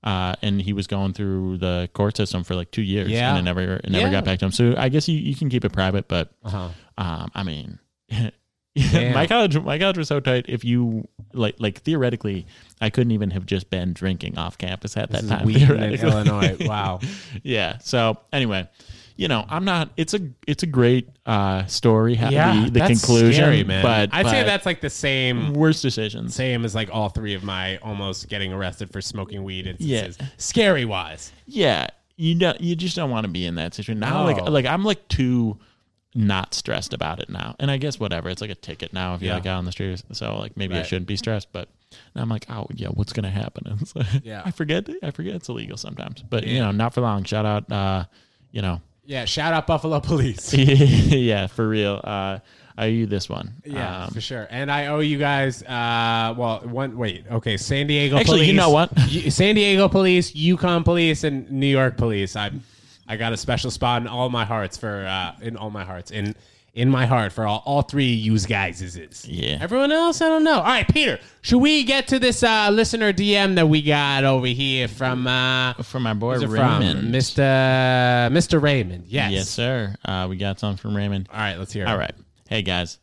Uh, 0.05 0.35
and 0.43 0.61
he 0.61 0.75
was 0.75 0.87
going 0.87 1.15
through 1.15 1.57
the 1.57 1.89
court 1.95 2.15
system 2.15 2.45
for 2.45 2.55
like 2.55 2.71
two 2.71 2.83
years, 2.83 3.11
Yeah. 3.11 3.31
and 3.31 3.39
it 3.39 3.43
never 3.43 3.77
it 3.77 3.89
never 3.89 4.05
Yeah. 4.07 4.13
got 4.13 4.25
back 4.27 4.39
to 4.41 4.45
him. 4.45 4.53
So 4.53 4.75
I 4.77 4.91
guess 4.91 5.09
you, 5.09 5.19
you 5.19 5.35
can 5.35 5.49
keep 5.49 5.65
it 5.65 5.73
private, 5.73 6.09
but 6.09 6.31
Uh-huh. 6.45 6.69
um, 6.99 7.31
I 7.35 7.43
mean, 7.43 7.79
my 8.77 9.27
college 9.27 9.59
my 9.59 9.79
college 9.79 9.97
was 9.97 10.09
so 10.09 10.21
tight. 10.21 10.47
If 10.49 10.65
you 10.65 11.09
like 11.33 11.55
like 11.59 11.81
theoretically, 11.83 12.47
I 12.81 12.91
couldn't 12.91 13.13
even 13.13 13.31
have 13.31 13.47
just 13.47 13.71
been 13.71 13.93
drinking 13.93 14.37
off 14.37 14.59
campus 14.59 14.97
at 14.97 15.11
This 15.11 15.23
that 15.23 15.25
is 15.25 15.31
time. 15.31 15.47
weed 15.47 15.63
in. 15.63 16.07
Illinois. 16.07 16.57
Wow. 16.61 17.01
yeah. 17.43 17.79
So 17.79 18.19
anyway, 18.33 18.69
you 19.17 19.29
know, 19.29 19.45
I'm 19.49 19.65
not. 19.65 19.91
It's 19.97 20.13
a 20.15 20.21
it's 20.47 20.63
a 20.63 20.67
great 20.67 21.09
uh, 21.25 21.67
story. 21.67 22.15
Yeah, 22.15 22.69
the, 22.71 22.81
conclusion, 22.81 23.33
scary, 23.33 23.63
man. 23.65 23.83
but 23.83 24.11
I'd 24.13 24.27
say 24.27 24.43
that's 24.43 24.67
like 24.67 24.81
the 24.81 24.91
same 24.91 25.53
worst 25.55 25.83
decisions. 25.83 26.35
same 26.35 26.65
as 26.65 26.75
like 26.75 26.89
all 26.93 27.09
three 27.09 27.35
of 27.35 27.45
my 27.45 27.77
almost 27.79 28.29
getting 28.29 28.53
arrested 28.53 28.91
for 28.91 29.01
smoking 29.01 29.45
weed 29.45 29.67
instances. 29.67 30.17
Yeah. 30.21 30.27
Scary 30.37 30.85
wise. 30.85 31.33
Yeah, 31.47 31.87
you 32.17 32.35
don't. 32.35 32.61
You 32.61 32.75
just 32.75 32.97
don't 32.97 33.11
want 33.11 33.25
to 33.25 33.31
be 33.31 33.47
in 33.47 33.55
that 33.57 33.75
situation 33.75 34.01
now. 34.01 34.25
No. 34.25 34.33
Like 34.33 34.49
like 34.49 34.67
I'm 34.67 34.85
like 34.85 35.07
too 35.09 35.59
not 36.17 36.55
stressed 36.55 36.95
about 36.95 37.21
it 37.21 37.29
now. 37.29 37.57
And 37.59 37.71
I 37.71 37.77
guess 37.77 37.99
whatever. 37.99 38.29
It's 38.31 38.41
like 38.41 38.51
a 38.51 38.55
ticket 38.55 38.93
now 38.93 39.15
if 39.15 39.23
you 39.23 39.29
Yeah. 39.29 39.35
like 39.35 39.47
out 39.47 39.59
on 39.59 39.65
the 39.65 39.73
street. 39.73 40.01
So 40.13 40.39
like 40.39 40.57
maybe 40.57 40.77
I 40.77 40.83
shouldn't 40.83 41.09
be 41.09 41.17
stressed, 41.17 41.53
but 41.53 41.69
now 42.15 42.23
I'm 42.23 42.29
like, 42.29 42.47
oh 42.49 42.67
yeah, 42.73 42.89
what's 42.89 43.13
gonna 43.13 43.31
happen? 43.31 43.79
It's 43.81 43.95
like, 43.97 44.07
Yeah. 44.23 44.43
I 44.45 44.51
forget. 44.53 44.89
I 45.03 45.11
forget 45.11 45.35
it's 45.35 45.49
illegal 45.49 45.77
sometimes. 45.77 46.23
But 46.23 46.47
you 46.47 46.61
know, 46.61 46.71
not 46.71 46.95
for 46.95 47.01
long. 47.01 47.25
Shout 47.25 47.45
out. 47.47 47.71
uh, 47.71 48.05
You 48.53 48.63
know, 48.63 48.81
Yeah. 49.07 49.25
Shout 49.25 49.53
out 49.53 49.67
Buffalo 49.67 50.01
Police. 50.01 50.55
yeah, 50.55 51.47
for 51.47 51.69
real. 51.69 52.01
Uh, 52.03 52.39
I 52.77 52.87
owe 52.87 52.89
you 52.89 53.07
this 53.07 53.29
one. 53.29 53.53
Yeah, 53.65 54.05
Um, 54.07 54.11
for 54.11 54.21
sure. 54.21 54.49
And 54.51 54.71
I 54.71 54.87
owe 54.89 54.99
you 54.99 55.17
guys. 55.19 55.63
Uh, 55.63 56.35
well, 56.37 56.61
one 56.65 56.97
wait. 56.97 57.25
Okay, 57.31 57.57
San 57.57 57.87
Diego. 57.87 58.17
Actually, 58.17 58.39
police, 58.39 58.49
you 58.49 58.55
know 58.55 58.71
what? 58.71 58.99
San 59.29 59.55
Diego 59.55 59.89
Police, 59.89 60.33
UConn 60.33 60.85
Police, 60.85 61.23
and 61.23 61.49
New 61.53 61.69
York 61.69 61.97
Police. 61.97 62.35
I, 62.35 62.51
I 63.07 63.17
got 63.17 63.33
a 63.33 63.37
special 63.37 63.71
spot 63.71 64.03
in 64.03 64.09
all 64.09 64.29
my 64.29 64.45
hearts 64.45 64.77
for 64.77 65.07
uh, 65.07 65.35
in 65.41 65.57
all 65.57 65.71
my 65.71 65.85
hearts 65.85 66.11
in 66.11 66.35
in 66.75 66.91
my 66.91 67.07
heart 67.07 67.33
for 67.33 67.47
all, 67.47 67.63
all 67.65 67.83
three 67.83 68.13
of 68.13 68.19
you 68.19 68.39
guys. 68.41 68.83
Is 68.83 68.97
is 68.97 69.27
Yeah. 69.27 69.59
Everyone 69.61 69.93
else, 69.93 70.21
I 70.21 70.29
don't 70.29 70.45
know. 70.45 70.57
All 70.59 70.65
right, 70.65 70.87
Peter. 70.87 71.19
Should 71.41 71.59
we 71.59 71.85
get 71.85 72.09
to 72.09 72.19
this 72.19 72.43
uh, 72.43 72.69
listener 72.71 73.13
DM 73.13 73.55
that 73.55 73.69
we 73.69 73.81
got 73.81 74.25
over 74.25 74.47
here 74.47 74.89
from 74.89 75.27
uh, 75.27 75.75
from 75.75 76.03
my 76.03 76.15
boy 76.15 76.35
it 76.37 76.41
from? 76.41 76.51
Raymond. 76.51 77.15
Mr. 77.15 77.39
Mr. 78.33 78.61
Raymond? 78.61 79.05
Yes. 79.07 79.33
Yes, 79.33 79.49
sir. 79.49 79.95
Uh, 80.05 80.27
we 80.29 80.37
got 80.37 80.59
some 80.59 80.77
from 80.77 80.97
Raymond. 80.97 81.29
All 81.33 81.39
right, 81.39 81.57
let's 81.59 81.73
hear. 81.73 81.85
it. 81.85 81.89
All 81.89 81.99
right. 81.99 82.15
Hey 82.49 82.63
guys. 82.63 82.99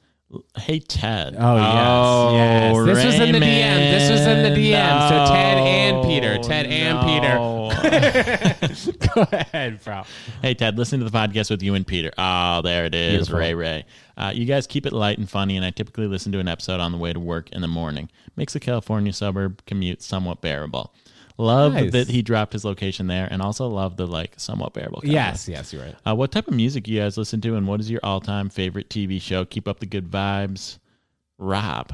Hey 0.58 0.80
Ted. 0.80 1.36
Oh, 1.38 1.58
yes, 1.58 2.76
yes. 2.76 2.86
This 2.86 3.06
was 3.06 3.20
in 3.20 3.32
the 3.34 3.39
DM. 3.39 3.91
This 3.91 4.12
was 4.12 4.22
in 4.22 4.44
the 4.44 4.60
DM. 4.60 5.10
So 5.10 5.34
Ted 5.34 5.58
and 5.58 6.04
Peter. 6.06 6.38
Ted 6.38 6.65
and 6.67 7.00
Peter. 7.06 7.38
Go 9.15 9.28
ahead, 9.32 9.84
bro. 9.84 10.04
hey 10.41 10.54
Ted, 10.54 10.78
listen 10.78 11.00
to 11.00 11.10
the 11.10 11.17
podcast 11.17 11.50
with 11.50 11.62
you 11.62 11.76
and 11.76 11.86
Peter. 11.86 12.12
Oh, 12.17 12.62
there 12.62 12.86
it 12.86 12.96
is, 12.96 13.28
Beautiful. 13.28 13.39
Ray 13.39 13.54
Ray. 13.54 13.86
Uh, 14.15 14.32
you 14.34 14.46
guys 14.46 14.67
keep 14.67 14.86
it 14.86 14.94
light 14.94 15.17
and 15.17 15.30
funny, 15.30 15.58
and 15.58 15.65
I 15.65 15.72
typically 15.72 16.08
listen 16.08 16.32
to 16.34 16.39
an 16.39 16.48
episode 16.48 16.80
on 16.80 16.91
the 16.91 16.98
way 16.98 17.12
to 17.12 17.20
work 17.20 17.50
in 17.52 17.62
the 17.62 17.67
morning. 17.67 18.10
Makes 18.36 18.54
the 18.54 18.60
California 18.60 19.12
suburb 19.13 19.65
commute 19.65 20.02
somewhat 20.02 20.41
bearable. 20.41 20.94
Love 21.41 21.73
Nice. 21.73 21.91
that 21.93 22.08
he 22.08 22.21
dropped 22.21 22.54
his 22.54 22.63
location 22.63 23.08
there, 23.08 23.27
and 23.32 23.41
also 23.41 23.67
love 23.67 23.97
the 23.97 24.06
like 24.06 24.34
somewhat 24.38 24.73
bearable. 24.73 25.01
Yes, 25.04 25.47
yes, 25.47 25.73
you're 25.73 25.82
right. 25.84 25.95
Uh, 26.08 26.15
what 26.15 26.32
type 26.32 26.47
of 26.47 26.54
music 26.54 26.88
you 26.88 26.99
guys 26.99 27.17
listen 27.17 27.41
to, 27.41 27.56
and 27.56 27.67
what 27.67 27.80
is 27.80 27.89
your 27.89 27.99
all-time 28.04 28.49
favorite 28.49 28.89
TV 28.89 29.19
show? 29.19 29.43
Keep 29.45 29.67
up 29.67 29.80
the 29.80 29.86
good 29.88 30.10
vibes, 30.12 30.77
Rob. 31.39 31.93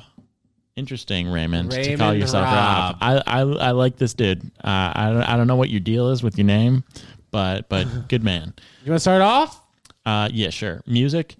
Interesting, 0.75 1.27
Raymond, 1.27 1.71
to 1.71 1.77
call 1.97 2.07
Raymond 2.09 2.19
yourself 2.21 2.43
Rob. 2.45 2.95
Rob. 2.95 2.97
I, 3.01 3.23
I 3.25 3.39
I 3.39 3.71
like 3.71 3.97
this 3.97 4.13
dude. 4.13 4.43
Uh, 4.63 4.91
I 4.93 5.09
don't, 5.11 5.23
I 5.23 5.37
don't 5.37 5.47
know 5.47 5.55
what 5.55 5.69
your 5.69 5.79
deal 5.79 6.09
is 6.09 6.21
with 6.21 6.37
your 6.37 6.45
name, 6.45 6.83
but 7.31 7.67
but 7.69 7.85
good 8.09 8.23
man. 8.23 8.53
You 8.83 8.91
want 8.91 8.97
to 8.97 8.99
start 8.99 9.21
off? 9.21 9.63
Uh, 10.05 10.29
yeah, 10.31 10.49
sure. 10.49 10.81
Music. 10.85 11.35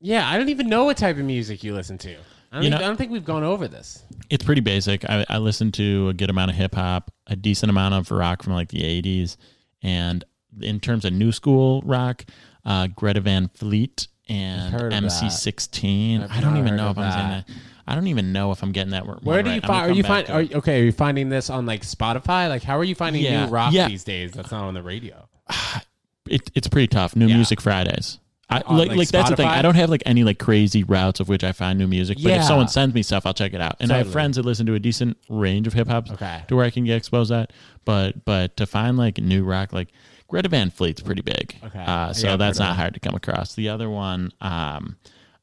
Yeah, 0.00 0.28
I 0.28 0.36
don't 0.36 0.48
even 0.48 0.68
know 0.68 0.84
what 0.84 0.96
type 0.96 1.16
of 1.16 1.24
music 1.24 1.62
you 1.62 1.74
listen 1.74 1.96
to. 1.98 2.16
I 2.52 2.56
don't, 2.56 2.64
You 2.64 2.70
think, 2.70 2.80
know- 2.80 2.84
I 2.84 2.88
don't 2.88 2.96
think 2.98 3.10
we've 3.12 3.24
gone 3.24 3.42
over 3.44 3.66
this. 3.66 4.02
It's 4.30 4.44
pretty 4.44 4.60
basic. 4.60 5.08
I, 5.08 5.24
I 5.28 5.38
listen 5.38 5.72
to 5.72 6.08
a 6.10 6.14
good 6.14 6.30
amount 6.30 6.50
of 6.50 6.56
hip 6.56 6.74
hop, 6.74 7.10
a 7.26 7.34
decent 7.34 7.70
amount 7.70 7.94
of 7.94 8.10
rock 8.10 8.42
from 8.42 8.52
like 8.52 8.68
the 8.68 8.82
'80s, 8.82 9.36
and 9.82 10.24
in 10.60 10.78
terms 10.80 11.04
of 11.04 11.12
new 11.12 11.32
school 11.32 11.82
rock, 11.84 12.24
uh, 12.64 12.86
Greta 12.88 13.20
Van 13.20 13.48
Fleet 13.48 14.06
and 14.28 14.74
I've 14.74 14.80
heard 14.80 14.92
of 14.92 15.02
that. 15.02 15.10
MC16. 15.10 16.30
I've 16.30 16.40
don't 16.42 16.56
even 16.58 16.76
know 16.76 16.90
if 16.90 16.98
I'm 16.98 17.12
saying 17.12 17.28
that. 17.30 17.46
that. 17.46 17.56
I 17.86 17.94
don't 17.94 18.06
even 18.06 18.32
know 18.32 18.52
if 18.52 18.62
I'm 18.62 18.72
getting 18.72 18.92
that. 18.92 19.04
Where 19.24 19.42
do 19.42 19.48
right. 19.50 19.56
you 19.56 19.60
find? 19.60 19.90
Are 19.90 19.94
you 19.94 20.02
find? 20.02 20.30
Are, 20.30 20.58
okay, 20.58 20.80
are 20.80 20.84
you 20.84 20.92
finding 20.92 21.28
this 21.28 21.50
on 21.50 21.66
like 21.66 21.82
Spotify? 21.82 22.48
Like, 22.48 22.62
how 22.62 22.78
are 22.78 22.84
you 22.84 22.94
finding 22.94 23.22
Yeah, 23.22 23.46
new 23.46 23.50
rock 23.50 23.72
yeah. 23.72 23.88
these 23.88 24.04
days? 24.04 24.32
That's 24.32 24.52
not 24.52 24.64
on 24.64 24.74
the 24.74 24.82
radio. 24.82 25.28
it, 26.28 26.50
it's 26.54 26.68
pretty 26.68 26.86
tough. 26.88 27.16
New 27.16 27.26
Yeah. 27.26 27.34
music 27.36 27.60
Fridays. 27.60 28.18
I, 28.52 28.60
On, 28.66 28.78
like, 28.78 28.88
like, 28.88 28.98
like 28.98 29.08
that's 29.08 29.30
the 29.30 29.36
thing. 29.36 29.48
I 29.48 29.62
don't 29.62 29.74
have 29.74 29.90
like 29.90 30.02
any 30.06 30.24
like 30.24 30.38
crazy 30.38 30.84
routes 30.84 31.20
of 31.20 31.28
which 31.28 31.42
I 31.44 31.52
find 31.52 31.78
new 31.78 31.86
music. 31.86 32.18
But 32.22 32.30
Yeah. 32.30 32.36
if 32.38 32.44
someone 32.44 32.68
sends 32.68 32.94
me 32.94 33.02
stuff, 33.02 33.24
I'll 33.26 33.34
check 33.34 33.54
it 33.54 33.60
out. 33.60 33.76
And 33.80 33.90
I 33.92 33.96
have 33.98 34.06
Totally. 34.06 34.12
friends 34.12 34.36
that 34.36 34.44
listen 34.44 34.66
to 34.66 34.74
a 34.74 34.78
decent 34.80 35.16
range 35.28 35.66
of 35.66 35.72
hip 35.72 35.88
hop 35.88 36.10
Okay. 36.10 36.42
to 36.48 36.56
where 36.56 36.64
I 36.64 36.70
can 36.70 36.84
get 36.84 36.96
exposed 36.96 37.30
at. 37.32 37.52
But 37.84 38.24
but 38.24 38.56
to 38.58 38.66
find 38.66 38.96
like 38.96 39.18
new 39.18 39.44
rock, 39.44 39.72
like 39.72 39.88
Greta 40.28 40.48
Van 40.48 40.70
Fleet's 40.70 41.02
pretty 41.02 41.22
big. 41.22 41.56
Okay. 41.64 41.78
Uh, 41.78 41.84
Yeah, 42.08 42.12
so 42.12 42.32
I've 42.32 42.38
that's 42.38 42.58
heard 42.58 42.64
of 42.64 42.68
not 42.70 42.76
hard 42.76 42.94
to 42.94 43.00
come 43.00 43.14
across. 43.14 43.54
The 43.54 43.68
other 43.68 43.90
one, 43.90 44.32
um, 44.40 44.96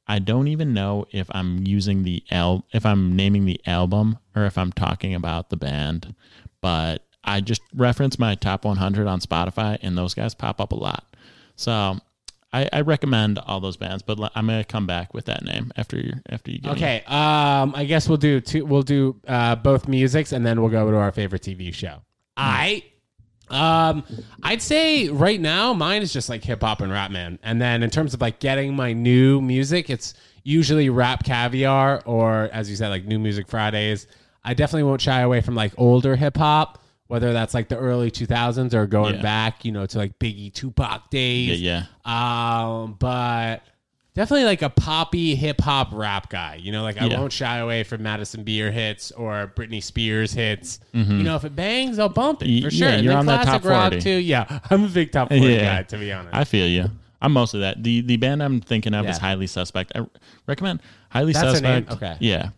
I 0.07 0.17
don't 0.19 0.47
even 0.47 0.73
know 0.73 1.05
if 1.11 1.27
I'm 1.31 1.67
using 1.67 2.03
the 2.03 2.23
L, 2.31 2.65
if 2.73 2.85
I'm 2.85 3.15
naming 3.15 3.45
the 3.45 3.61
album 3.67 4.17
or 4.35 4.45
if 4.45 4.57
I'm 4.57 4.71
talking 4.71 5.13
about 5.13 5.49
the 5.51 5.57
band, 5.57 6.15
but 6.61 7.03
I 7.23 7.41
just 7.41 7.61
reference 7.75 8.17
my 8.17 8.33
top 8.33 8.65
100 8.65 9.05
on 9.05 9.19
Spotify, 9.19 9.77
and 9.83 9.95
those 9.95 10.15
guys 10.15 10.33
pop 10.33 10.59
up 10.59 10.71
a 10.71 10.75
lot. 10.75 11.03
So 11.55 11.99
I, 12.51 12.67
I 12.73 12.81
recommend 12.81 13.37
all 13.39 13.59
those 13.59 13.77
bands, 13.77 14.01
but 14.01 14.19
I'm 14.35 14.47
gonna 14.47 14.63
come 14.63 14.87
back 14.87 15.13
with 15.13 15.25
that 15.25 15.43
name 15.43 15.71
after 15.77 15.97
you 15.97 16.13
after 16.29 16.49
you. 16.51 16.57
Give 16.59 16.71
me- 16.71 16.77
Okay, 16.77 17.03
um, 17.05 17.73
I 17.75 17.85
guess 17.85 18.09
we'll 18.09 18.17
do 18.17 18.41
two. 18.41 18.65
We'll 18.65 18.81
do 18.81 19.15
uh, 19.27 19.55
both 19.55 19.87
musics, 19.87 20.31
and 20.31 20.45
then 20.45 20.59
we'll 20.61 20.71
go 20.71 20.89
to 20.89 20.97
our 20.97 21.11
favorite 21.11 21.43
TV 21.43 21.71
show. 21.73 21.97
I, 22.37 22.83
um, 23.49 24.03
I'd 24.43 24.61
say 24.61 25.09
right 25.09 25.39
now 25.39 25.73
mine 25.73 26.01
is 26.01 26.13
just 26.13 26.29
like 26.29 26.43
hip 26.43 26.61
hop 26.61 26.81
and 26.81 26.91
rap, 26.91 27.11
man. 27.11 27.39
And 27.43 27.61
then 27.61 27.83
in 27.83 27.89
terms 27.89 28.13
of 28.13 28.21
like 28.21 28.39
getting 28.39 28.75
my 28.75 28.93
new 28.93 29.41
music, 29.41 29.89
it's 29.89 30.13
usually 30.43 30.89
rap 30.89 31.23
caviar 31.23 32.01
or 32.05 32.49
as 32.53 32.69
you 32.69 32.75
said, 32.75 32.89
like 32.89 33.05
new 33.05 33.19
music 33.19 33.47
Fridays. 33.47 34.07
I 34.43 34.53
definitely 34.53 34.83
won't 34.83 35.01
shy 35.01 35.19
away 35.21 35.41
from 35.41 35.53
like 35.55 35.73
older 35.77 36.15
hip 36.15 36.37
hop, 36.37 36.81
whether 37.09 37.33
that's 37.33 37.53
like 37.53 37.67
the 37.67 37.77
early 37.77 38.09
2000s 38.11 38.73
or 38.73 38.85
going 38.87 39.15
Yeah. 39.15 39.21
back, 39.21 39.65
you 39.65 39.71
know, 39.71 39.85
to 39.85 39.97
like 39.97 40.17
Biggie, 40.19 40.53
Tupac 40.53 41.09
days. 41.09 41.59
Yeah. 41.61 41.85
Um, 42.05 42.95
but 42.99 43.63
definitely 44.13 44.45
like 44.45 44.61
a 44.61 44.69
poppy 44.69 45.33
hip 45.33 45.59
hop 45.59 45.89
rap 45.91 46.29
guy. 46.29 46.59
You 46.61 46.71
know, 46.71 46.83
like 46.83 47.01
I 47.01 47.07
Yeah. 47.07 47.19
won't 47.19 47.33
shy 47.33 47.57
away 47.57 47.81
from 47.83 48.03
Madison 48.03 48.43
Beer 48.43 48.69
hits 48.71 49.09
or 49.11 49.51
Britney 49.55 49.81
Spears 49.81 50.33
hits. 50.33 50.79
You 50.93 51.03
know, 51.03 51.35
if 51.35 51.43
it 51.45 51.55
bangs, 51.55 51.97
I'll 51.97 52.09
bump 52.09 52.43
it 52.43 52.63
for 52.63 52.69
sure. 52.69 52.87
yeah, 52.89 52.93
And 52.95 53.03
you're 53.03 53.13
then 53.15 53.19
on 53.19 53.25
classic 53.43 53.63
top 53.63 53.65
rock 53.65 53.91
40. 53.93 54.01
too. 54.01 54.09
Yeah, 54.17 54.59
I'm 54.69 54.83
a 54.83 54.87
big 54.87 55.11
top 55.11 55.29
forty 55.29 55.41
Yeah. 55.53 55.77
guy 55.77 55.83
to 55.83 55.97
be 55.97 56.13
honest. 56.13 56.35
I 56.35 56.43
feel 56.43 56.67
you. 56.67 56.91
I'm 57.21 57.33
mostly 57.33 57.59
that. 57.61 57.83
The 57.83 58.01
the 58.01 58.17
band 58.17 58.41
I'm 58.43 58.61
thinking 58.61 58.93
of 58.93 59.05
is 59.07 59.17
Yeah. 59.17 59.21
Highly 59.21 59.47
Suspect. 59.47 59.91
I 59.95 60.05
recommend 60.47 60.81
Highly 61.09 61.33
That's 61.33 61.59
name? 61.61 61.85
Suspect. 61.87 61.91
Okay. 61.91 62.15
Yeah. 62.19 62.49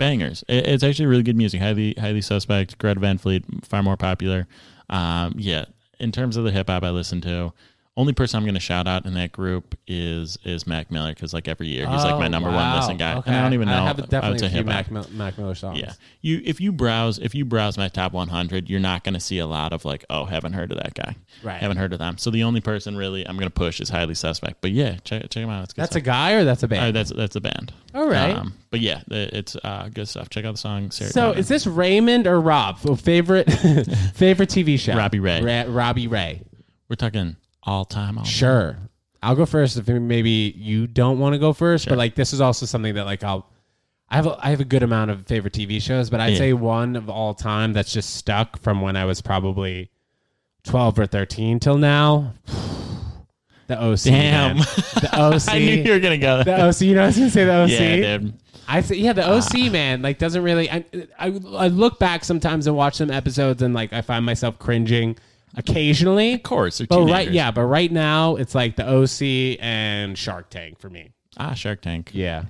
Bangers. 0.00 0.42
It- 0.48 0.66
it's 0.66 0.82
actually 0.82 1.06
really 1.06 1.22
good 1.22 1.36
music. 1.36 1.60
Highly 1.60 1.94
Highly 1.98 2.22
Suspect, 2.22 2.76
Greta 2.78 2.98
Van 2.98 3.18
Fleet, 3.18 3.44
far 3.62 3.82
more 3.84 3.96
popular. 3.96 4.48
Um, 4.88 5.34
yeah. 5.36 5.66
In 6.00 6.10
terms 6.10 6.36
of 6.36 6.44
the 6.44 6.50
hip 6.50 6.68
hop 6.68 6.82
I 6.82 6.90
listen 6.90 7.20
to, 7.20 7.52
only 7.96 8.12
person 8.12 8.38
I'm 8.38 8.44
going 8.44 8.54
to 8.54 8.60
shout 8.60 8.86
out 8.86 9.04
in 9.04 9.14
that 9.14 9.32
group 9.32 9.76
is 9.86 10.38
is 10.44 10.66
Mac 10.66 10.90
Miller 10.90 11.12
because 11.12 11.34
like 11.34 11.48
every 11.48 11.66
year 11.66 11.86
he's 11.88 12.04
like 12.04 12.18
my 12.18 12.26
Oh, 12.26 12.28
number 12.28 12.48
wow. 12.48 12.70
one 12.72 12.80
listen 12.80 12.96
guy, 12.96 13.16
Okay. 13.16 13.28
and 13.30 13.36
I 13.38 13.42
don't 13.42 13.52
even 13.52 13.68
know. 13.68 13.82
I 13.82 13.86
have 13.88 13.96
would 13.96 14.08
definitely 14.08 14.38
say 14.38 14.46
a 14.46 14.50
few. 14.50 14.64
Mac, 14.64 14.90
Mil- 14.90 15.06
Mac 15.10 15.36
Miller 15.36 15.54
songs. 15.56 15.78
Yeah, 15.80 15.92
you 16.22 16.40
if 16.44 16.60
you 16.60 16.70
browse 16.72 17.18
if 17.18 17.34
you 17.34 17.44
browse 17.44 17.76
my 17.76 17.88
top 17.88 18.12
100, 18.12 18.70
you're 18.70 18.80
not 18.80 19.02
going 19.04 19.14
to 19.14 19.20
see 19.20 19.38
a 19.38 19.46
lot 19.46 19.72
of 19.72 19.84
like, 19.84 20.04
oh, 20.08 20.24
haven't 20.24 20.52
heard 20.52 20.70
of 20.70 20.78
that 20.78 20.94
guy, 20.94 21.16
Right. 21.42 21.60
Haven't 21.60 21.76
heard 21.78 21.92
of 21.92 21.98
them. 21.98 22.16
So 22.16 22.30
the 22.30 22.44
only 22.44 22.60
person 22.60 22.96
really 22.96 23.26
I'm 23.26 23.36
going 23.36 23.48
to 23.48 23.54
push 23.54 23.80
is 23.80 23.88
highly 23.88 24.14
suspect. 24.14 24.60
But 24.62 24.70
yeah, 24.70 24.96
check 25.04 25.22
check 25.28 25.42
him 25.42 25.50
out. 25.50 25.64
It's 25.64 25.72
good 25.74 25.82
That's 25.82 25.96
a 25.96 26.00
guy 26.00 26.32
or 26.34 26.44
that's 26.44 26.62
a 26.62 26.68
band. 26.68 26.84
Uh, 26.86 26.92
that's 26.92 27.12
that's 27.12 27.36
a 27.36 27.40
band. 27.40 27.72
All 27.92 28.08
right. 28.08 28.36
Um, 28.36 28.54
but 28.70 28.78
yeah, 28.80 29.02
it's 29.10 29.56
uh, 29.64 29.90
good 29.92 30.06
stuff. 30.08 30.30
Check 30.30 30.44
out 30.44 30.52
the 30.52 30.58
song. 30.58 30.90
Serotonin. 30.90 31.12
so 31.12 31.32
is 31.32 31.48
this 31.48 31.66
Raymond 31.66 32.28
or 32.28 32.40
Rob? 32.40 32.78
Favorite 33.00 33.50
favorite 34.14 34.48
TV 34.48 34.78
show? 34.78 34.94
Robbie 34.96 35.18
Ray. 35.20 35.42
Ra- 35.42 35.64
Robbie 35.68 36.06
Ray. 36.06 36.42
we're 36.88 36.94
talking 36.96 37.36
all 37.62 37.84
time. 37.84 38.18
All 38.18 38.24
Sure. 38.24 38.76
I'll 39.22 39.36
go 39.36 39.44
first 39.46 39.76
if 39.76 39.86
maybe 39.86 40.54
you 40.56 40.86
don't 40.86 41.18
want 41.18 41.34
to 41.34 41.38
go 41.38 41.52
first, 41.52 41.84
Sure. 41.84 41.90
but 41.92 41.98
like 41.98 42.14
this 42.14 42.32
is 42.32 42.40
also 42.40 42.64
something 42.66 42.94
that 42.94 43.04
like 43.04 43.22
I'll 43.22 43.46
I 44.08 44.16
have 44.16 44.26
a, 44.26 44.38
I 44.44 44.50
have 44.50 44.60
a 44.60 44.64
good 44.64 44.82
amount 44.82 45.10
of 45.12 45.26
favorite 45.26 45.52
TV 45.52 45.80
shows, 45.80 46.10
but 46.10 46.20
I'd 46.20 46.32
Yeah. 46.32 46.38
say 46.38 46.52
one 46.52 46.96
of 46.96 47.08
all 47.08 47.32
time 47.34 47.72
that's 47.72 47.92
just 47.92 48.14
stuck 48.16 48.58
from 48.60 48.80
when 48.80 48.96
I 48.96 49.04
was 49.04 49.20
probably 49.20 49.90
12 50.64 50.98
or 50.98 51.06
13 51.06 51.60
till 51.60 51.78
now. 51.78 52.34
The 53.66 53.80
OC. 53.80 54.02
Damn. 54.02 54.56
man. 54.56 54.66
The 55.00 55.10
OC. 55.36 55.48
I 55.48 55.58
knew 55.60 55.74
you 55.84 55.92
were 55.92 56.00
gonna 56.00 56.18
go. 56.18 56.42
the 56.42 56.60
OC, 56.66 56.80
you 56.80 56.94
know 56.96 57.04
I 57.04 57.06
was 57.06 57.16
gonna 57.16 57.30
say 57.30 57.44
the 57.44 57.52
OC. 57.54 57.70
yeah, 57.70 58.18
dude. 58.18 58.34
I 58.66 58.80
say, 58.80 58.96
yeah, 58.96 59.12
the 59.12 59.30
OC 59.30 59.44
ah. 59.54 59.70
man, 59.70 60.02
like 60.02 60.18
doesn't 60.18 60.42
really. 60.42 60.68
I, 60.68 60.84
I 61.16 61.26
I 61.54 61.68
look 61.68 62.00
back 62.00 62.24
sometimes 62.24 62.66
and 62.66 62.74
watch 62.74 62.96
some 62.96 63.12
episodes 63.12 63.62
and 63.62 63.72
like 63.72 63.92
I 63.92 64.00
find 64.02 64.26
myself 64.26 64.58
cringing 64.58 65.16
occasionally. 65.56 66.34
Of 66.34 66.42
course, 66.42 66.78
they're 66.78 66.86
But 66.86 66.96
teenagers. 67.00 67.12
right, 67.26 67.30
yeah, 67.32 67.50
but 67.50 67.62
right 67.64 67.90
now 67.90 68.36
it's 68.36 68.54
like 68.54 68.76
the 68.76 68.86
OC 68.88 69.58
and 69.60 70.16
Shark 70.16 70.50
Tank 70.50 70.78
for 70.78 70.90
me. 70.90 71.10
Ah, 71.36 71.54
Shark 71.54 71.80
Tank. 71.82 72.10
Yeah, 72.12 72.44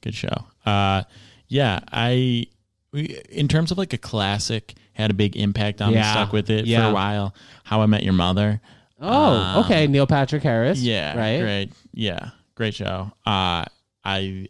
good 0.00 0.14
show. 0.14 0.46
Uh, 0.64 1.02
yeah, 1.48 1.80
I 1.92 2.46
we- 2.92 3.20
in 3.30 3.48
terms 3.48 3.70
of 3.70 3.78
like 3.78 3.92
a 3.92 3.98
classic 3.98 4.74
had 4.94 5.10
a 5.10 5.14
big 5.14 5.36
impact 5.36 5.82
on 5.82 5.90
me. 5.90 5.96
Yeah. 5.96 6.12
Stuck 6.12 6.32
with 6.32 6.48
it 6.50 6.62
for 6.62 6.68
Yeah. 6.68 6.88
a 6.88 6.92
while. 6.94 7.34
How 7.64 7.82
I 7.82 7.86
Met 7.86 8.02
Your 8.02 8.14
Mother. 8.14 8.60
Oh, 8.98 9.60
okay. 9.64 9.86
Neil 9.86 10.06
Patrick 10.06 10.42
Harris. 10.42 10.78
Um, 10.78 10.84
Yeah, 10.86 11.18
Right. 11.18 11.40
Great. 11.40 11.72
Yeah, 11.92 12.30
great 12.54 12.74
show. 12.74 13.12
Uh, 13.26 13.64
I 14.04 14.48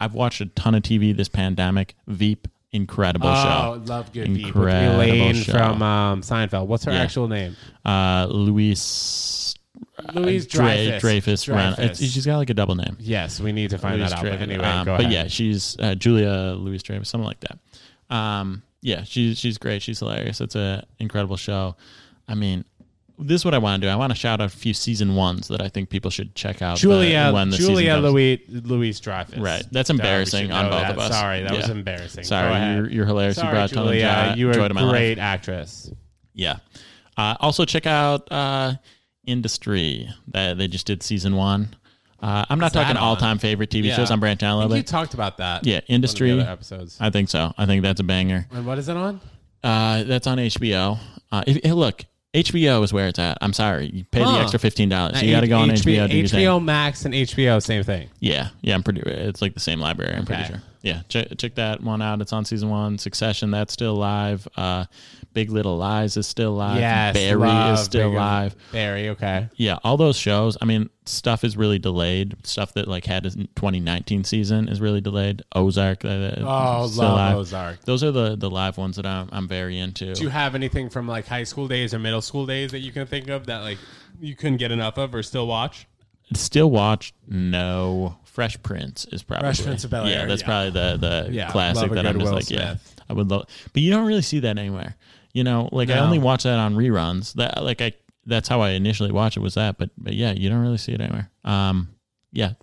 I've 0.00 0.14
watched 0.14 0.40
a 0.40 0.46
ton 0.46 0.74
of 0.74 0.82
TV 0.82 1.12
this 1.14 1.28
pandemic. 1.28 1.94
Veep, 2.06 2.48
incredible 2.74 3.34
show. 3.34 3.80
Oh, 3.80 3.82
love 3.86 4.12
good 4.12 4.28
Veep 4.28 4.46
with 4.46 4.56
Incredible 4.56 4.94
Elaine 5.00 5.34
show. 5.34 5.52
from 5.52 5.82
um, 5.82 6.20
Seinfeld. 6.22 6.66
What's 6.66 6.84
her 6.84 6.92
Yeah. 6.92 7.02
actual 7.02 7.28
name? 7.28 7.56
Uh, 7.84 8.26
Louise 8.28 9.54
Louise 10.12 10.46
Dre- 10.46 10.98
Dreyfus. 10.98 11.00
Dreyfus. 11.00 11.48
Ren- 11.48 11.74
Dreyfus. 11.74 12.00
It's, 12.00 12.12
she's 12.12 12.26
got 12.26 12.36
like 12.38 12.50
a 12.50 12.54
double 12.54 12.74
name. 12.74 12.96
Yes, 13.00 13.40
we 13.40 13.52
need 13.52 13.70
to 13.70 13.78
find 13.78 13.96
Louise 13.98 14.10
that 14.10 14.18
out. 14.18 14.24
But 14.24 14.40
anyway, 14.42 14.64
Um, 14.64 14.84
go 14.84 14.96
but 14.96 15.02
ahead. 15.06 15.12
yeah, 15.12 15.26
she's 15.28 15.76
uh, 15.78 15.94
Julia 15.94 16.54
Louis 16.58 16.82
Dreyfus, 16.82 17.08
something 17.08 17.26
like 17.26 17.40
that. 17.40 17.58
Um, 18.14 18.62
yeah, 18.82 19.04
she's 19.04 19.38
she's 19.38 19.56
great. 19.56 19.82
She's 19.82 20.00
hilarious. 20.00 20.40
It's 20.40 20.54
a 20.56 20.84
incredible 20.98 21.36
show. 21.36 21.76
I 22.28 22.34
mean, 22.34 22.64
this 23.18 23.40
is 23.40 23.44
what 23.44 23.54
I 23.54 23.58
want 23.58 23.80
to 23.80 23.86
do. 23.86 23.90
I 23.90 23.96
want 23.96 24.12
to 24.12 24.18
shout 24.18 24.40
out 24.40 24.46
a 24.46 24.48
few 24.56 24.74
season 24.74 25.14
ones 25.14 25.48
that 25.48 25.60
I 25.60 25.68
think 25.68 25.88
people 25.88 26.10
should 26.10 26.34
check 26.34 26.62
out. 26.62 26.78
Julia 26.78 27.30
when 27.32 27.50
the 27.50 27.56
Julia. 27.56 27.96
Louis 27.96 28.42
Louise 28.48 29.00
Dreyfus. 29.00 29.38
Right. 29.38 29.64
That's 29.70 29.90
embarrassing 29.90 30.50
on 30.50 30.70
both 30.70 30.80
that. 30.82 30.90
of 30.92 30.98
us. 30.98 31.12
Sorry, 31.12 31.42
that 31.42 31.56
was 31.56 31.68
embarrassing. 31.68 32.24
Sorry, 32.24 32.74
you're, 32.74 32.90
you're 32.90 33.06
hilarious. 33.06 33.36
Sorry, 33.36 33.48
you 33.48 33.52
brought 33.54 33.70
a 33.70 33.74
ton 33.74 33.84
Julia. 33.84 34.06
of 34.08 34.28
joy, 34.30 34.38
you 34.40 34.52
joy 34.52 34.64
a 34.64 34.68
to 34.68 34.74
my 34.74 34.82
life. 34.82 34.90
great 34.90 35.18
actress. 35.18 35.90
Yeah. 36.32 36.56
Uh, 37.16 37.36
also, 37.40 37.64
check 37.64 37.86
out 37.86 38.30
uh, 38.32 38.74
Industry. 39.26 40.08
That 40.28 40.58
they 40.58 40.68
just 40.68 40.86
did 40.86 41.02
season 41.02 41.36
one. 41.36 41.74
Uh, 42.20 42.44
I'm 42.48 42.58
not 42.58 42.72
talking 42.72 42.96
all 42.96 43.16
time 43.16 43.38
favorite 43.38 43.70
TV 43.70 43.84
Yeah. 43.84 43.96
shows. 43.96 44.10
I'm 44.10 44.18
branching 44.20 44.46
out 44.48 44.54
a 44.54 44.56
little 44.56 44.70
think 44.72 44.86
you 44.86 44.90
talked 44.90 45.14
about 45.14 45.36
that. 45.38 45.66
Yeah, 45.66 45.80
the 45.80 45.92
Industry. 45.92 46.40
episodes. 46.40 46.96
I 47.00 47.10
think 47.10 47.28
so. 47.28 47.52
I 47.58 47.66
think 47.66 47.82
that's 47.82 48.00
a 48.00 48.04
banger. 48.04 48.46
And 48.50 48.66
what 48.66 48.78
is 48.78 48.88
it 48.88 48.96
on? 48.96 49.20
Uh, 49.62 50.04
that's 50.04 50.26
on 50.26 50.38
HBO. 50.38 50.98
Uh, 51.30 51.44
if, 51.46 51.62
hey, 51.62 51.72
look, 51.72 52.04
HBO 52.34 52.82
is 52.82 52.92
where 52.92 53.06
it's 53.08 53.18
at. 53.18 53.38
I'm 53.40 53.52
sorry, 53.52 53.90
you 53.94 54.04
pay 54.10 54.20
the 54.20 54.26
Huh. 54.26 54.40
extra 54.40 54.58
fifteen 54.58 54.88
dollars. 54.88 55.22
You 55.22 55.30
got 55.32 55.40
to 55.42 55.48
go 55.48 55.58
on 55.58 55.70
HBO. 55.70 56.08
do 56.08 56.16
your 56.16 56.26
thing. 56.28 56.40
HBO 56.40 56.62
Max 56.62 57.04
and 57.04 57.14
HBO, 57.14 57.62
same 57.62 57.82
thing. 57.84 58.08
Yeah, 58.20 58.48
yeah. 58.62 58.74
I'm 58.74 58.82
pretty. 58.82 59.02
It's 59.02 59.40
like 59.40 59.54
the 59.54 59.60
same 59.60 59.80
library. 59.80 60.14
I'm 60.16 60.26
pretty 60.26 60.44
sure. 60.44 60.62
Yeah, 60.84 61.00
check 61.08 61.28
check 61.38 61.54
that 61.54 61.82
one 61.82 62.02
out. 62.02 62.20
It's 62.20 62.32
on 62.32 62.44
season 62.44 62.68
one. 62.68 62.98
Succession 62.98 63.50
that's 63.50 63.72
still 63.72 63.94
live. 63.96 64.46
Uh, 64.54 64.84
Big 65.32 65.50
Little 65.50 65.78
Lies 65.78 66.16
is 66.18 66.26
still 66.26 66.52
live. 66.52 66.78
Yes, 66.78 67.14
Barry 67.14 67.50
is 67.72 67.80
still 67.80 68.10
Big- 68.10 68.18
live. 68.18 68.54
Barry, 68.70 69.08
okay. 69.08 69.48
Yeah, 69.56 69.78
all 69.82 69.96
those 69.96 70.16
shows. 70.16 70.58
I 70.60 70.66
mean, 70.66 70.90
stuff 71.06 71.42
is 71.42 71.56
really 71.56 71.78
delayed. 71.78 72.36
Stuff 72.46 72.74
that 72.74 72.86
like 72.86 73.06
had 73.06 73.24
a 73.24 73.30
2019 73.30 74.24
season 74.24 74.68
is 74.68 74.80
really 74.80 75.00
delayed. 75.00 75.42
Ozark. 75.54 76.04
Uh, 76.04 76.34
Oh, 76.40 76.90
love 76.94 76.96
live. 76.96 77.36
Ozark. 77.38 77.80
Those 77.86 78.04
are 78.04 78.12
the 78.12 78.36
the 78.36 78.50
live 78.50 78.76
ones 78.76 78.96
that 78.96 79.06
I'm 79.06 79.30
I'm 79.32 79.48
very 79.48 79.78
into. 79.78 80.12
Do 80.12 80.22
you 80.22 80.28
have 80.28 80.54
anything 80.54 80.90
from 80.90 81.08
like 81.08 81.26
high 81.26 81.44
school 81.44 81.66
days 81.66 81.94
or 81.94 81.98
middle 81.98 82.20
school 82.22 82.44
days 82.44 82.72
that 82.72 82.80
you 82.80 82.92
can 82.92 83.06
think 83.06 83.28
of 83.28 83.46
that 83.46 83.62
like 83.62 83.78
you 84.20 84.36
couldn't 84.36 84.58
get 84.58 84.70
enough 84.70 84.98
of 84.98 85.14
or 85.14 85.22
still 85.22 85.46
watch? 85.46 85.86
Still 86.34 86.70
watch? 86.70 87.12
No. 87.26 88.16
Fresh 88.34 88.60
Prince 88.64 89.06
is 89.12 89.22
probably 89.22 89.46
Fresh 89.46 89.62
Prince 89.64 89.84
of 89.84 89.90
Bel-Air, 89.90 90.10
Yeah, 90.20 90.26
that's 90.26 90.42
yeah. 90.42 90.46
probably 90.46 90.70
the 90.70 90.96
the 90.96 91.32
Yeah, 91.32 91.50
classic 91.52 91.90
that 91.92 92.04
I'm 92.04 92.18
just 92.18 92.24
Will 92.26 92.34
like, 92.34 92.50
yeah, 92.50 92.76
I 93.08 93.12
would 93.12 93.30
love. 93.30 93.46
But 93.72 93.80
you 93.82 93.90
don't 93.92 94.06
really 94.06 94.22
see 94.22 94.40
that 94.40 94.58
anywhere. 94.58 94.96
You 95.32 95.44
know, 95.44 95.68
like 95.72 95.88
I 95.88 95.98
only 95.98 96.18
watch 96.18 96.42
that 96.42 96.58
on 96.58 96.74
reruns. 96.74 97.32
That 97.34 97.62
like 97.62 97.80
I 97.80 97.92
that's 98.26 98.48
how 98.48 98.60
I 98.60 98.70
initially 98.70 99.12
watched 99.12 99.36
it 99.36 99.40
was 99.40 99.54
that. 99.54 99.78
But 99.78 99.90
but 99.96 100.14
yeah, 100.14 100.32
you 100.32 100.48
don't 100.48 100.60
really 100.62 100.78
see 100.78 100.92
it 100.92 101.00
anywhere. 101.00 101.30
Um, 101.44 101.88
yeah. 102.32 102.54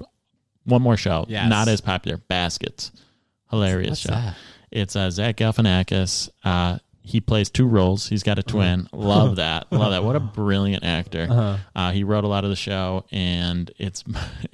One 0.65 0.81
more 0.81 0.97
show, 0.97 1.25
Yes. 1.27 1.49
not 1.49 1.67
as 1.69 1.81
popular. 1.81 2.17
Baskets, 2.17 2.91
hilarious 3.49 3.89
What's 3.91 4.01
show. 4.01 4.09
that? 4.11 4.35
It's 4.71 4.95
uh, 4.95 5.09
Zach 5.09 5.37
Galifianakis. 5.37 6.29
Uh, 6.43 6.77
he 7.11 7.21
plays 7.21 7.49
two 7.49 7.67
roles. 7.67 8.07
He's 8.09 8.23
got 8.23 8.37
a 8.37 8.41
Uh-huh. 8.41 8.51
twin. 8.51 8.89
Love 8.93 9.35
that. 9.37 9.71
Love 9.71 9.91
that. 9.91 10.03
What 10.03 10.15
a 10.15 10.19
brilliant 10.19 10.83
actor. 10.83 11.27
Uh-huh. 11.29 11.57
Uh, 11.75 11.91
he 11.91 12.03
wrote 12.03 12.23
a 12.23 12.27
lot 12.27 12.43
of 12.43 12.49
the 12.49 12.55
show, 12.55 13.05
and 13.11 13.71
it's 13.77 14.03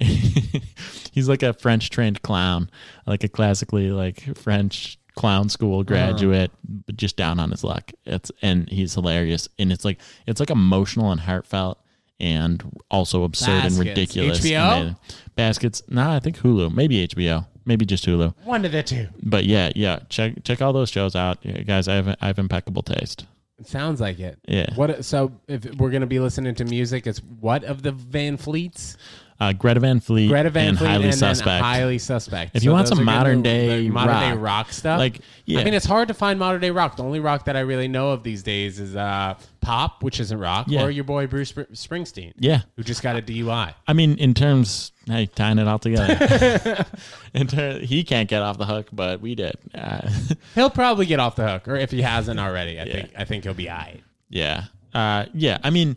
he's 1.12 1.28
like 1.28 1.42
a 1.42 1.52
French 1.52 1.90
trained 1.90 2.22
clown, 2.22 2.70
like 3.06 3.24
a 3.24 3.28
classically 3.28 3.90
like 3.90 4.36
French 4.36 4.98
clown 5.16 5.48
school 5.48 5.82
graduate, 5.82 6.50
but 6.86 6.96
just 6.96 7.16
down 7.16 7.40
on 7.40 7.50
his 7.50 7.64
luck. 7.64 7.90
It's 8.06 8.30
and 8.42 8.68
he's 8.68 8.94
hilarious, 8.94 9.48
and 9.58 9.72
it's 9.72 9.84
like 9.84 9.98
it's 10.26 10.40
like 10.40 10.50
emotional 10.50 11.10
and 11.10 11.20
heartfelt. 11.20 11.78
And 12.20 12.64
also 12.90 13.22
absurd 13.22 13.66
and 13.66 13.74
ridiculous. 13.78 14.40
HBO? 14.40 14.96
Baskets. 15.36 15.82
Nah, 15.88 16.16
I 16.16 16.18
think 16.18 16.36
Hulu. 16.38 16.74
Maybe 16.74 17.06
HBO. 17.06 17.46
Maybe 17.68 17.84
just 17.84 18.04
Hulu 18.06 18.34
One 18.44 18.64
of 18.64 18.72
the 18.72 18.82
two. 18.82 19.06
but 19.22 19.44
yeah, 19.44 19.70
yeah, 19.76 20.00
check 20.08 20.42
check 20.42 20.60
all 20.62 20.72
those 20.72 20.88
shows 20.90 21.14
out, 21.14 21.38
Yeah, 21.42 21.60
guys. 21.62 21.86
I 21.86 21.94
have 21.94 22.08
I 22.20 22.26
have 22.26 22.38
impeccable 22.38 22.82
taste. 22.82 23.26
It 23.60 23.66
sounds 23.66 24.00
like 24.00 24.18
it. 24.20 24.38
Yeah. 24.48 24.72
What 24.74 25.04
so 25.04 25.32
if 25.48 25.64
we're 25.76 25.90
gonna 25.90 26.06
be 26.06 26.18
listening 26.18 26.54
to 26.56 26.64
music, 26.64 27.06
it's 27.06 27.18
what 27.40 27.62
of 27.64 27.82
the 27.82 27.92
Van 27.92 28.36
Fleets? 28.36 28.96
Uh, 29.40 29.52
Greta 29.52 29.78
Van 29.80 30.00
Fleet, 30.00 30.28
Greta 30.28 30.50
Van 30.50 30.68
and 30.70 30.78
Fleet 30.78 30.88
highly 30.88 31.04
and 31.04 31.14
suspect. 31.14 31.62
highly 31.62 31.98
suspect. 31.98 32.56
If 32.56 32.64
you 32.64 32.72
want 32.72 32.86
those 32.88 32.96
some 32.98 33.00
are 33.00 33.04
gonna- 33.04 33.18
modern 33.18 33.42
day 33.42 33.82
like 33.84 33.92
modern 33.92 34.20
day 34.20 34.32
rock, 34.32 34.40
rock 34.66 34.72
stuff, 34.72 34.98
like, 34.98 35.20
yeah. 35.44 35.60
I 35.60 35.64
mean, 35.64 35.74
it's 35.74 35.86
hard 35.86 36.08
to 36.08 36.14
find 36.14 36.38
modern 36.38 36.60
day 36.60 36.70
rock. 36.70 36.96
The 36.96 37.04
only 37.04 37.20
rock 37.20 37.44
that 37.44 37.56
I 37.56 37.60
really 37.60 37.86
know 37.88 38.10
of 38.10 38.22
these 38.24 38.42
days 38.42 38.80
is 38.80 38.96
uh, 38.96 39.34
pop, 39.60 40.02
which 40.02 40.18
isn't 40.20 40.38
rock, 40.38 40.66
Yeah. 40.68 40.82
or 40.82 40.90
your 40.90 41.04
boy 41.04 41.26
Bruce 41.28 41.52
Spr- 41.52 41.70
Springsteen, 41.72 42.32
yeah, 42.38 42.62
who 42.76 42.82
just 42.82 43.02
got 43.02 43.16
a 43.16 43.22
DUI. 43.22 43.74
I 43.86 43.92
mean, 43.92 44.18
in 44.18 44.34
terms, 44.34 44.90
hey, 45.06 45.26
tying 45.26 45.58
it 45.58 45.68
all 45.68 45.78
together. 45.78 46.84
in 47.34 47.46
ter- 47.46 47.78
he 47.78 48.02
can't 48.02 48.28
get 48.28 48.42
off 48.42 48.58
the 48.58 48.66
hook, 48.66 48.88
but 48.92 49.20
we 49.20 49.34
did. 49.36 49.54
Uh, 49.74 50.08
He'll 50.56 50.68
probably 50.70 51.06
get 51.06 51.20
off 51.20 51.36
the 51.36 51.46
hook, 51.48 51.68
or 51.68 51.76
if 51.76 51.90
he 51.92 52.02
hasn't 52.02 52.40
already, 52.40 52.80
I 52.80 52.84
think 52.90 53.10
I 53.16 53.24
think 53.24 53.44
he'll 53.44 53.54
be 53.54 53.70
alright. 53.70 54.02
yeah, 54.28 54.64
uh, 54.94 55.26
yeah. 55.32 55.58
I 55.62 55.70
mean, 55.70 55.96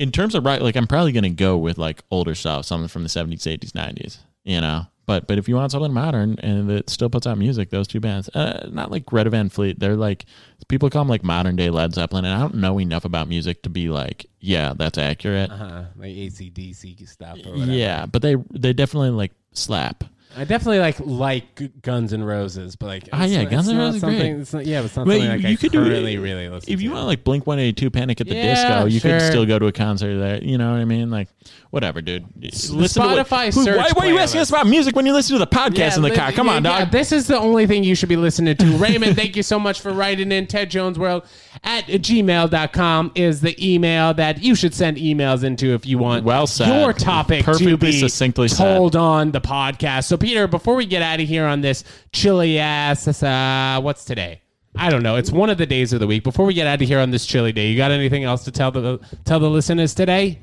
in 0.00 0.10
terms 0.10 0.34
of 0.34 0.44
right, 0.46 0.62
like 0.62 0.76
I'm 0.76 0.86
probably 0.86 1.12
gonna 1.12 1.30
go 1.30 1.58
with 1.58 1.76
like 1.78 2.02
older 2.10 2.34
stuff, 2.34 2.64
something 2.64 2.88
from 2.88 3.02
the 3.02 3.08
70s, 3.08 3.42
80s, 3.42 3.72
90s. 3.72 4.18
You 4.42 4.62
know, 4.62 4.86
but 5.04 5.26
but 5.26 5.36
if 5.36 5.46
you 5.46 5.56
want 5.56 5.70
something 5.70 5.92
modern 5.92 6.38
and 6.38 6.70
that 6.70 6.88
still 6.88 7.10
puts 7.10 7.26
out 7.26 7.36
music, 7.36 7.68
those 7.68 7.86
two 7.86 8.00
bands, 8.00 8.30
uh, 8.30 8.70
not 8.72 8.90
like 8.90 9.04
Greta 9.04 9.28
Van 9.28 9.50
Fleet, 9.50 9.78
they're 9.78 9.96
like 9.96 10.24
people 10.68 10.88
call 10.88 11.02
them 11.02 11.08
like 11.08 11.22
modern 11.22 11.56
day 11.56 11.68
Led 11.68 11.94
Zeppelin, 11.94 12.24
and 12.24 12.34
I 12.34 12.40
don't 12.40 12.54
know 12.54 12.80
enough 12.80 13.04
about 13.04 13.28
music 13.28 13.62
to 13.64 13.68
be 13.68 13.90
like, 13.90 14.24
yeah, 14.40 14.72
that's 14.74 14.96
accurate. 14.96 15.50
Uh, 15.50 15.84
like 15.94 16.12
ACDC 16.12 17.06
stuff 17.06 17.38
or 17.44 17.52
whatever. 17.52 17.70
Yeah, 17.70 18.06
but 18.06 18.22
they 18.22 18.36
they 18.50 18.72
definitely 18.72 19.10
like 19.10 19.32
slap. 19.52 20.04
I 20.36 20.44
definitely 20.44 20.78
like 20.78 20.96
like 21.00 21.82
Guns 21.82 22.12
N' 22.12 22.22
Roses, 22.22 22.76
but 22.76 22.86
like 22.86 23.08
Ah, 23.12 23.24
yeah, 23.24 23.44
Guns 23.44 23.68
N' 23.68 23.76
not 23.76 23.82
Roses 23.86 24.00
something- 24.00 24.18
great. 24.20 24.40
It's 24.40 24.52
not, 24.52 24.64
yeah, 24.66 24.80
but 24.80 24.84
it's 24.86 24.96
not 24.96 25.06
Well, 25.06 25.16
something 25.18 25.30
like 25.30 25.42
you 25.42 25.48
I 25.48 25.56
could 25.56 25.72
do 25.72 25.80
it- 25.82 25.84
currently 25.88 26.18
really 26.18 26.48
listen. 26.48 26.72
If 26.72 26.78
to. 26.78 26.84
you 26.84 26.92
want 26.92 27.06
like 27.06 27.24
Blink 27.24 27.46
One 27.46 27.58
Eighty 27.58 27.72
Two 27.72 27.90
Panic 27.90 28.20
at 28.20 28.28
the 28.28 28.34
Yeah, 28.36 28.54
Disco, 28.54 28.84
you 28.86 29.00
could 29.00 29.20
sure. 29.20 29.30
still 29.30 29.44
go 29.46 29.58
to 29.58 29.66
a 29.66 29.72
concert 29.72 30.18
there. 30.18 30.42
You 30.42 30.56
know 30.56 30.70
what 30.72 30.80
I 30.80 30.84
mean? 30.84 31.10
Like 31.10 31.28
whatever, 31.70 32.00
dude. 32.00 32.26
Listen 32.40 32.78
to 32.78 32.84
Spotify 33.00 33.30
what, 33.46 33.54
who- 33.54 33.64
search 33.64 33.76
Why, 33.76 33.90
why 33.94 34.06
are 34.06 34.12
you 34.12 34.18
asking 34.18 34.38
playlist. 34.38 34.42
us 34.42 34.48
about 34.50 34.66
music 34.68 34.94
when 34.96 35.04
you 35.06 35.12
listen 35.12 35.34
to 35.34 35.38
the 35.40 35.46
podcast 35.48 35.96
in 35.96 36.02
the 36.02 36.10
car? 36.12 36.30
Come 36.32 36.48
on, 36.48 36.62
yeah, 36.64 36.80
dog. 36.84 36.90
This 36.92 37.10
is 37.12 37.26
the 37.26 37.38
only 37.38 37.66
thing 37.66 37.82
you 37.82 37.94
should 37.96 38.08
be 38.08 38.16
listening 38.16 38.56
to. 38.56 38.66
Raymond, 38.76 39.16
thank 39.16 39.34
you 39.36 39.42
so 39.42 39.58
much 39.58 39.80
for 39.80 39.92
writing 39.92 40.30
in. 40.32 40.46
Ted 40.46 40.70
Jones 40.70 40.98
World 40.98 41.24
at 41.64 41.86
gmail.com 41.86 43.12
is 43.14 43.40
the 43.40 43.56
email 43.74 44.14
that 44.14 44.42
you 44.42 44.54
should 44.54 44.74
send 44.74 44.96
emails 44.96 45.44
into 45.44 45.74
if 45.74 45.86
you 45.86 45.98
want 45.98 46.24
Well 46.24 46.46
said. 46.46 46.80
your 46.80 46.92
topic 46.92 47.40
to 47.40 47.44
Perfectly 47.44 47.76
be 47.76 47.92
succinctly 48.00 48.48
said. 48.48 48.76
told 48.76 48.96
on 48.96 49.32
the 49.32 49.40
podcast. 49.40 50.04
So, 50.04 50.16
Peter, 50.20 50.46
before 50.46 50.76
we 50.76 50.86
get 50.86 51.02
out 51.02 51.20
of 51.20 51.26
here 51.26 51.44
on 51.46 51.60
this 51.60 51.84
chilly 52.12 52.58
ass, 52.58 53.22
uh, 53.22 53.80
what's 53.82 54.04
today? 54.04 54.42
I 54.76 54.88
don't 54.90 55.02
know. 55.02 55.16
It's 55.16 55.32
one 55.32 55.50
of 55.50 55.58
the 55.58 55.66
days 55.66 55.92
of 55.92 56.00
the 56.00 56.06
week. 56.06 56.22
Before 56.22 56.46
we 56.46 56.54
get 56.54 56.66
out 56.66 56.80
of 56.80 56.86
here 56.86 57.00
on 57.00 57.10
this 57.10 57.26
chilly 57.26 57.52
day, 57.52 57.68
you 57.68 57.76
got 57.76 57.90
anything 57.90 58.22
else 58.24 58.44
to 58.44 58.52
tell 58.52 58.70
the 58.70 59.00
tell 59.24 59.40
the 59.40 59.50
listeners 59.50 59.94
today? 59.94 60.38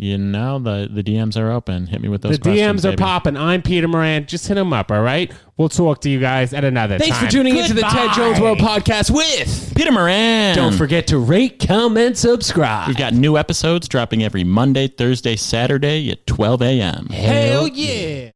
you 0.00 0.16
know 0.16 0.58
the 0.58 0.88
the 0.90 1.02
DMs 1.02 1.38
are 1.38 1.50
open. 1.50 1.86
Hit 1.86 2.00
me 2.00 2.08
with 2.08 2.22
those. 2.22 2.38
The 2.38 2.42
questions, 2.42 2.80
DMs 2.80 2.84
are 2.86 2.92
baby. 2.92 3.02
popping. 3.02 3.36
I'm 3.36 3.60
Peter 3.60 3.86
Moran. 3.86 4.24
Just 4.24 4.48
hit 4.48 4.54
them 4.54 4.72
up, 4.72 4.90
all 4.90 5.02
right? 5.02 5.30
We'll 5.58 5.68
talk 5.68 6.00
to 6.00 6.08
you 6.08 6.18
guys 6.18 6.54
at 6.54 6.64
another 6.64 6.98
Thanks 6.98 7.18
time. 7.18 7.26
for 7.26 7.30
tuning 7.30 7.58
into 7.58 7.74
the 7.74 7.82
Ted 7.82 8.14
Jones 8.14 8.40
World 8.40 8.58
Podcast 8.58 9.10
with. 9.10 9.74
Peter 9.76 9.92
Moran. 9.92 10.56
Don't 10.56 10.74
forget 10.74 11.06
to 11.08 11.18
rate, 11.18 11.62
comment, 11.68 12.16
subscribe. 12.16 12.88
We've 12.88 12.96
got 12.96 13.12
new 13.12 13.36
episodes 13.36 13.88
dropping 13.88 14.22
every 14.22 14.42
Monday, 14.42 14.88
Thursday, 14.88 15.36
Saturday 15.36 16.10
at 16.10 16.26
12 16.26 16.62
a.m. 16.62 17.06
Hell 17.10 17.68
yeah. 17.68 18.28